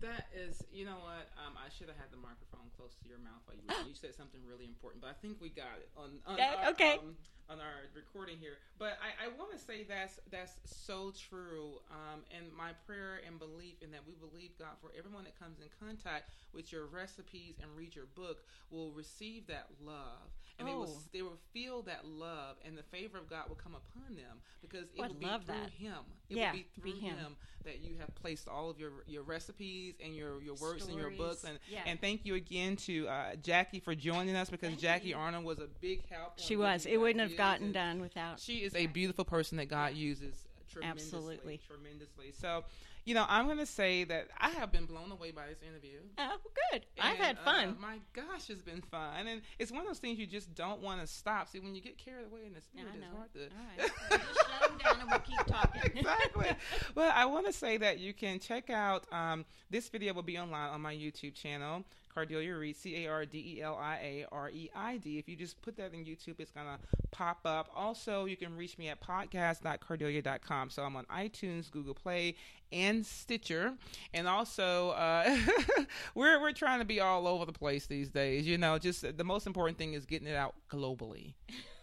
That 0.00 0.19
is, 0.34 0.62
you 0.72 0.84
know 0.84 0.98
what? 1.02 1.28
Um, 1.38 1.54
I 1.58 1.68
should 1.70 1.88
have 1.88 1.96
had 1.98 2.10
the 2.10 2.16
microphone 2.20 2.70
close 2.76 2.94
to 3.02 3.08
your 3.08 3.18
mouth 3.18 3.42
while 3.46 3.56
you, 3.56 3.64
were, 3.66 3.88
you 3.88 3.94
said 3.94 4.14
something 4.14 4.40
really 4.46 4.64
important, 4.64 5.02
but 5.02 5.10
I 5.10 5.16
think 5.20 5.40
we 5.40 5.48
got 5.50 5.78
it 5.78 5.90
on, 5.96 6.18
on 6.26 6.38
Yeah, 6.38 6.54
our, 6.64 6.70
okay. 6.70 6.98
um, 6.98 7.16
on 7.50 7.58
our 7.58 7.90
recording 7.94 8.36
here. 8.38 8.58
But 8.78 8.98
I, 9.02 9.26
I 9.26 9.28
want 9.38 9.50
to 9.52 9.58
say 9.58 9.82
that's 9.82 10.20
that's 10.30 10.54
so 10.64 11.12
true. 11.16 11.80
Um, 11.90 12.22
and 12.30 12.46
my 12.54 12.70
prayer 12.86 13.20
and 13.26 13.38
belief 13.38 13.82
in 13.82 13.90
that 13.90 14.06
we 14.06 14.14
believe 14.14 14.50
God 14.58 14.78
for 14.80 14.90
everyone 14.96 15.24
that 15.24 15.38
comes 15.38 15.58
in 15.58 15.66
contact 15.82 16.30
with 16.54 16.70
your 16.70 16.86
recipes 16.86 17.56
and 17.60 17.68
read 17.76 17.94
your 17.96 18.06
book 18.14 18.44
will 18.70 18.92
receive 18.92 19.46
that 19.48 19.66
love, 19.82 20.30
and 20.58 20.68
they 20.68 20.74
will 20.74 20.86
Oh. 20.94 21.02
they 21.12 21.22
will 21.22 21.38
feel 21.52 21.82
that 21.82 22.06
love, 22.06 22.56
and 22.64 22.78
the 22.78 22.84
favor 22.84 23.18
of 23.18 23.28
God 23.28 23.48
will 23.48 23.56
come 23.56 23.74
upon 23.74 24.14
them 24.14 24.38
because 24.62 24.84
it 24.94 25.00
Oh, 25.00 25.08
will 25.08 25.14
be 25.14 25.26
love 25.26 25.44
through 25.44 25.54
that. 25.56 25.70
Him. 25.72 26.04
It 26.28 26.36
Yeah, 26.36 26.52
will 26.52 26.58
be 26.58 26.66
be 26.82 26.92
through 26.92 27.00
him. 27.00 27.16
him 27.18 27.36
that 27.64 27.80
you 27.80 27.96
have 27.98 28.14
placed 28.14 28.46
all 28.48 28.70
of 28.70 28.78
your 28.78 28.92
your 29.06 29.22
recipes 29.22 29.96
and 30.02 30.14
your 30.14 30.19
your 30.20 30.54
works 30.56 30.86
and 30.86 30.96
your 30.96 31.10
books 31.10 31.44
and 31.44 31.58
Yeah. 31.68 31.80
and 31.86 32.00
thank 32.00 32.24
you 32.24 32.34
again 32.34 32.76
to 32.76 33.08
uh, 33.08 33.34
Jackie 33.36 33.80
for 33.80 33.94
joining 33.94 34.36
us 34.36 34.50
because 34.50 34.68
Thank 34.70 34.80
Jackie 34.80 35.08
you. 35.08 35.16
Arnold 35.16 35.44
was 35.44 35.58
a 35.58 35.68
big 35.80 36.08
help. 36.08 36.38
She 36.38 36.56
was. 36.56 36.86
It 36.86 36.98
wouldn't 36.98 37.20
have 37.20 37.36
gotten 37.36 37.66
and 37.66 37.74
done 37.74 38.00
without. 38.00 38.38
She 38.40 38.58
is 38.58 38.74
a 38.74 38.86
beautiful 38.86 39.24
person 39.24 39.56
that 39.58 39.66
God 39.66 39.94
uses 39.94 40.34
tremendously, 40.70 41.16
Absolutely. 41.16 41.60
tremendously. 41.66 42.32
So, 42.32 42.64
you 43.10 43.14
know, 43.14 43.26
I'm 43.28 43.46
going 43.46 43.58
to 43.58 43.66
say 43.66 44.04
that 44.04 44.28
I 44.38 44.50
have 44.50 44.70
been 44.70 44.86
blown 44.86 45.10
away 45.10 45.32
by 45.32 45.48
this 45.48 45.58
interview. 45.68 45.98
Oh, 46.16 46.36
good. 46.70 46.86
I've 47.00 47.18
had 47.18 47.40
fun. 47.40 47.70
uh, 47.70 47.82
my 47.82 47.98
gosh, 48.12 48.48
it's 48.48 48.62
been 48.62 48.82
fun, 48.82 49.26
and 49.26 49.42
it's 49.58 49.72
one 49.72 49.80
of 49.80 49.88
those 49.88 49.98
things 49.98 50.16
you 50.16 50.28
just 50.28 50.54
don't 50.54 50.80
want 50.80 51.00
to 51.00 51.08
stop. 51.08 51.48
See, 51.48 51.58
when 51.58 51.74
you 51.74 51.82
get 51.82 51.98
carried 51.98 52.26
away 52.26 52.42
in 52.46 52.54
the 52.54 52.60
spirit, 52.60 52.86
I 52.92 52.98
it's 52.98 53.06
hard 53.12 53.32
to. 53.32 53.40
All 53.40 53.66
right. 53.66 54.22
Just 54.22 54.40
shut 54.48 54.68
them 54.68 54.78
down 54.78 55.00
and 55.00 55.10
we'll 55.10 55.18
keep 55.18 55.44
talking. 55.44 55.90
exactly. 55.96 56.50
Well, 56.94 57.12
I 57.12 57.26
want 57.26 57.46
to 57.46 57.52
say 57.52 57.78
that 57.78 57.98
you 57.98 58.14
can 58.14 58.38
check 58.38 58.70
out 58.70 59.12
um, 59.12 59.44
this 59.70 59.88
video 59.88 60.14
will 60.14 60.22
be 60.22 60.38
online 60.38 60.70
on 60.70 60.80
my 60.80 60.94
YouTube 60.94 61.34
channel, 61.34 61.82
Cardelia 62.14 62.58
Reid, 62.58 62.76
C 62.76 63.04
A 63.04 63.10
R 63.10 63.24
D 63.24 63.56
E 63.56 63.62
L 63.62 63.76
I 63.76 63.96
A 63.96 64.26
R 64.32 64.50
E 64.50 64.70
I 64.74 64.96
D. 64.98 65.18
If 65.18 65.28
you 65.28 65.36
just 65.36 65.60
put 65.62 65.76
that 65.76 65.94
in 65.94 66.04
YouTube, 66.04 66.38
it's 66.38 66.50
gonna 66.50 66.78
pop 67.10 67.40
up. 67.44 67.70
Also, 67.74 68.24
you 68.24 68.36
can 68.36 68.56
reach 68.56 68.78
me 68.78 68.88
at 68.88 69.00
podcast.cardelia.com. 69.00 70.70
So 70.70 70.82
I'm 70.82 70.96
on 70.96 71.04
iTunes, 71.06 71.70
Google 71.70 71.94
Play, 71.94 72.34
and 72.72 73.04
Stitcher. 73.04 73.74
And 74.12 74.28
also, 74.28 74.90
uh, 74.90 75.36
we're 76.14 76.40
we're 76.40 76.52
trying 76.52 76.80
to 76.80 76.84
be 76.84 77.00
all 77.00 77.26
over 77.26 77.44
the 77.44 77.52
place 77.52 77.86
these 77.86 78.10
days. 78.10 78.46
You 78.46 78.58
know, 78.58 78.78
just 78.78 79.16
the 79.16 79.24
most 79.24 79.46
important 79.46 79.78
thing 79.78 79.94
is 79.94 80.06
getting 80.06 80.28
it 80.28 80.36
out 80.36 80.54
globally 80.70 81.34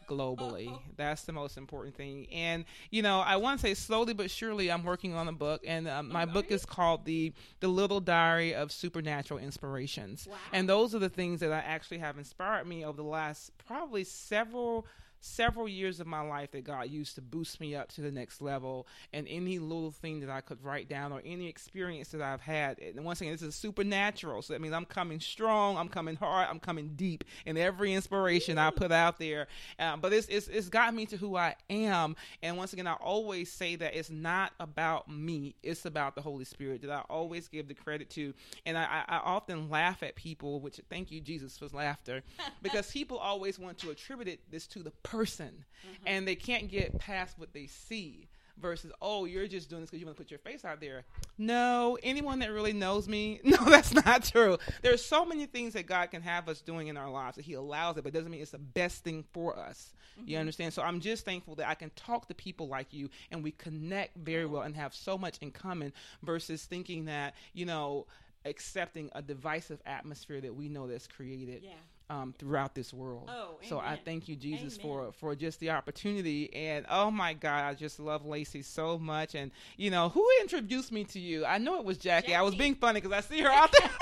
globally. 0.07 0.77
That's 0.95 1.23
the 1.23 1.33
most 1.33 1.57
important 1.57 1.95
thing. 1.95 2.27
And 2.31 2.65
you 2.89 3.01
know, 3.01 3.19
I 3.19 3.35
want 3.35 3.59
to 3.59 3.67
say 3.67 3.73
slowly 3.73 4.13
but 4.13 4.31
surely, 4.31 4.71
I'm 4.71 4.83
working 4.83 5.13
on 5.13 5.27
a 5.27 5.33
book, 5.33 5.63
and 5.67 5.87
um, 5.87 6.09
my 6.09 6.25
book 6.25 6.51
is 6.51 6.65
called 6.65 7.05
the 7.05 7.33
the 7.59 7.67
Little 7.67 7.99
Diary 7.99 8.55
of 8.55 8.71
Supernatural 8.71 9.39
Inspirations. 9.39 10.27
Wow. 10.29 10.37
And 10.53 10.67
those 10.67 10.95
are 10.95 10.99
the 10.99 11.09
things 11.09 11.39
that 11.41 11.51
I 11.51 11.59
actually 11.59 11.99
have 11.99 12.17
inspired 12.17 12.67
me 12.67 12.85
over 12.85 12.97
the 12.97 13.03
last 13.03 13.51
probably 13.65 14.03
several 14.03 14.85
several 15.19 15.67
years 15.67 15.99
of 15.99 16.07
my 16.07 16.21
life 16.21 16.51
that 16.51 16.63
God 16.63 16.89
used 16.89 17.15
to 17.15 17.21
boost 17.21 17.59
me 17.59 17.75
up 17.75 17.89
to 17.93 18.01
the 18.01 18.11
next 18.11 18.41
level 18.41 18.87
and 19.13 19.27
any 19.27 19.59
little 19.59 19.91
thing 19.91 20.19
that 20.21 20.29
I 20.29 20.41
could 20.41 20.63
write 20.63 20.89
down 20.89 21.11
or 21.11 21.21
any 21.25 21.47
experience 21.47 22.09
that 22.09 22.21
I've 22.21 22.41
had 22.41 22.79
and 22.79 23.03
once 23.03 23.21
again 23.21 23.33
this 23.33 23.41
is 23.41 23.55
supernatural 23.55 24.41
so 24.41 24.53
that 24.53 24.61
means 24.61 24.73
I'm 24.73 24.85
coming 24.85 25.19
strong 25.19 25.77
I'm 25.77 25.89
coming 25.89 26.15
hard 26.15 26.47
I'm 26.49 26.59
coming 26.59 26.93
deep 26.95 27.23
in 27.45 27.57
every 27.57 27.93
inspiration 27.93 28.57
I 28.57 28.71
put 28.71 28.91
out 28.91 29.19
there. 29.19 29.47
Um, 29.79 30.01
but 30.01 30.13
it's, 30.13 30.27
it's 30.27 30.47
it's 30.47 30.69
got 30.69 30.93
me 30.93 31.05
to 31.07 31.17
who 31.17 31.35
I 31.35 31.55
am 31.69 32.15
and 32.41 32.57
once 32.57 32.73
again 32.73 32.87
I 32.87 32.93
always 32.93 33.51
say 33.51 33.75
that 33.75 33.95
it's 33.95 34.09
not 34.09 34.53
about 34.59 35.09
me 35.09 35.55
it's 35.63 35.85
about 35.85 36.15
the 36.15 36.21
Holy 36.21 36.45
Spirit 36.45 36.81
that 36.81 36.91
I 36.91 37.01
always 37.09 37.47
give 37.47 37.67
the 37.67 37.73
credit 37.73 38.09
to. 38.11 38.33
And 38.65 38.77
I, 38.77 39.03
I, 39.07 39.17
often 39.17 39.69
laugh 39.69 40.03
at 40.03 40.15
people 40.15 40.59
which 40.61 40.79
thank 40.89 41.11
you 41.11 41.19
Jesus 41.19 41.57
for 41.57 41.67
laughter 41.75 42.23
because 42.61 42.89
people 42.91 43.17
always 43.17 43.59
want 43.59 43.77
to 43.79 43.89
attribute 43.89 44.27
it, 44.27 44.39
this 44.51 44.67
to 44.67 44.79
the 44.79 44.91
person 45.11 45.65
mm-hmm. 45.85 46.03
and 46.05 46.27
they 46.27 46.35
can't 46.35 46.69
get 46.69 46.97
past 46.99 47.39
what 47.39 47.53
they 47.53 47.67
see 47.67 48.27
versus 48.59 48.91
oh 49.03 49.25
you're 49.25 49.47
just 49.47 49.69
doing 49.69 49.81
this 49.81 49.89
because 49.89 49.99
you 49.99 50.05
want 50.07 50.17
to 50.17 50.23
put 50.23 50.31
your 50.31 50.39
face 50.39 50.65
out 50.65 50.81
there. 50.81 51.03
No 51.37 51.97
anyone 52.01 52.39
that 52.39 52.51
really 52.51 52.73
knows 52.73 53.07
me 53.07 53.39
no 53.43 53.57
that's 53.65 53.93
not 53.93 54.23
true. 54.23 54.57
There's 54.81 55.03
so 55.03 55.25
many 55.25 55.45
things 55.45 55.73
that 55.73 55.85
god 55.85 56.11
can 56.11 56.21
have 56.21 56.49
us 56.49 56.61
doing 56.61 56.87
in 56.87 56.97
our 56.97 57.09
lives 57.09 57.35
that 57.37 57.45
he 57.45 57.53
allows 57.53 57.97
it 57.97 58.03
but 58.03 58.09
it 58.09 58.17
doesn't 58.17 58.31
mean 58.31 58.41
it's 58.41 58.51
the 58.51 58.57
best 58.57 59.03
thing 59.03 59.23
for 59.31 59.57
us. 59.57 59.93
You 60.17 60.33
mm-hmm. 60.33 60.39
understand? 60.41 60.73
So 60.73 60.81
i'm 60.81 60.99
just 60.99 61.23
thankful 61.23 61.55
that 61.55 61.67
i 61.67 61.75
can 61.75 61.91
talk 61.91 62.27
to 62.27 62.33
people 62.33 62.67
like 62.67 62.91
you 62.91 63.09
and 63.31 63.43
we 63.43 63.51
connect 63.51 64.17
very 64.17 64.45
well 64.45 64.63
and 64.63 64.75
have 64.75 64.93
so 64.93 65.17
much 65.17 65.37
in 65.39 65.51
common 65.51 65.93
versus 66.23 66.65
thinking 66.65 67.05
that 67.05 67.35
you 67.53 67.65
know 67.65 68.07
accepting 68.47 69.09
a 69.13 69.21
divisive 69.21 69.81
atmosphere 69.85 70.41
that 70.41 70.55
we 70.55 70.69
know 70.69 70.87
that's 70.87 71.07
created. 71.07 71.63
Yeah. 71.63 71.71
Um, 72.09 72.33
throughout 72.37 72.73
this 72.73 72.93
world. 72.93 73.29
Oh, 73.29 73.57
so 73.67 73.79
I 73.79 73.99
thank 74.03 74.27
you, 74.27 74.35
Jesus, 74.35 74.77
Amen. 74.79 74.87
for 74.87 75.11
for 75.13 75.35
just 75.35 75.59
the 75.59 75.71
opportunity. 75.71 76.53
And 76.53 76.85
oh 76.89 77.11
my 77.11 77.33
God, 77.33 77.65
I 77.65 77.73
just 77.73 77.99
love 77.99 78.25
Lacey 78.25 78.61
so 78.61 78.97
much. 78.97 79.35
And 79.35 79.51
you 79.77 79.91
know, 79.91 80.09
who 80.09 80.25
introduced 80.41 80.91
me 80.91 81.03
to 81.05 81.19
you? 81.19 81.45
I 81.45 81.57
know 81.57 81.79
it 81.79 81.85
was 81.85 81.97
Jackie. 81.97 82.35
I 82.35 82.41
was 82.41 82.55
being 82.55 82.75
funny 82.75 83.01
because 83.01 83.15
I 83.15 83.21
see 83.21 83.41
her 83.41 83.51
out 83.51 83.73
there. 83.79 83.89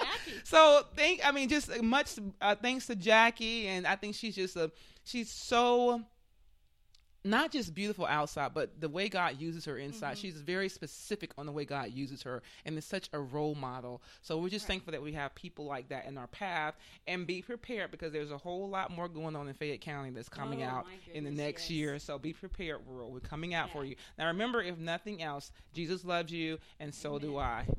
Jackie. 0.00 0.40
So 0.44 0.82
thank 0.96 1.26
I 1.26 1.32
mean 1.32 1.48
just 1.48 1.82
much 1.82 2.18
uh, 2.40 2.54
thanks 2.54 2.86
to 2.86 2.96
Jackie 2.96 3.68
and 3.68 3.86
I 3.86 3.96
think 3.96 4.14
she's 4.14 4.34
just 4.34 4.56
a 4.56 4.70
she's 5.04 5.30
so 5.30 6.02
not 7.22 7.50
just 7.52 7.74
beautiful 7.74 8.06
outside, 8.06 8.52
but 8.54 8.80
the 8.80 8.88
way 8.88 9.08
God 9.08 9.40
uses 9.40 9.64
her 9.66 9.76
inside. 9.76 10.12
Mm-hmm. 10.12 10.20
She's 10.20 10.40
very 10.40 10.68
specific 10.68 11.32
on 11.36 11.46
the 11.46 11.52
way 11.52 11.64
God 11.64 11.90
uses 11.92 12.22
her 12.22 12.42
and 12.64 12.78
is 12.78 12.84
such 12.84 13.10
a 13.12 13.20
role 13.20 13.54
model. 13.54 14.00
So 14.22 14.38
we're 14.38 14.48
just 14.48 14.66
thankful 14.66 14.92
that 14.92 15.02
we 15.02 15.12
have 15.12 15.34
people 15.34 15.66
like 15.66 15.88
that 15.90 16.06
in 16.06 16.16
our 16.16 16.28
path 16.28 16.74
and 17.06 17.26
be 17.26 17.42
prepared 17.42 17.90
because 17.90 18.12
there's 18.12 18.30
a 18.30 18.38
whole 18.38 18.68
lot 18.68 18.90
more 18.90 19.08
going 19.08 19.36
on 19.36 19.48
in 19.48 19.54
Fayette 19.54 19.80
County 19.82 20.10
that's 20.10 20.28
coming 20.28 20.62
Oh, 20.62 20.66
out 20.66 20.86
my 20.86 21.12
in 21.14 21.24
the 21.24 21.30
next 21.30 21.64
yes. 21.64 21.70
year. 21.70 21.98
So 21.98 22.18
be 22.18 22.32
prepared, 22.32 22.86
world. 22.86 23.12
We're 23.12 23.20
coming 23.20 23.52
out 23.54 23.70
for 23.70 23.84
you. 23.84 23.96
Now 24.18 24.26
remember, 24.28 24.62
if 24.62 24.78
nothing 24.78 25.22
else, 25.22 25.52
Jesus 25.74 26.04
loves 26.04 26.32
you 26.32 26.58
and 26.78 26.94
so 26.94 27.18
do 27.18 27.36
I. 27.36 27.64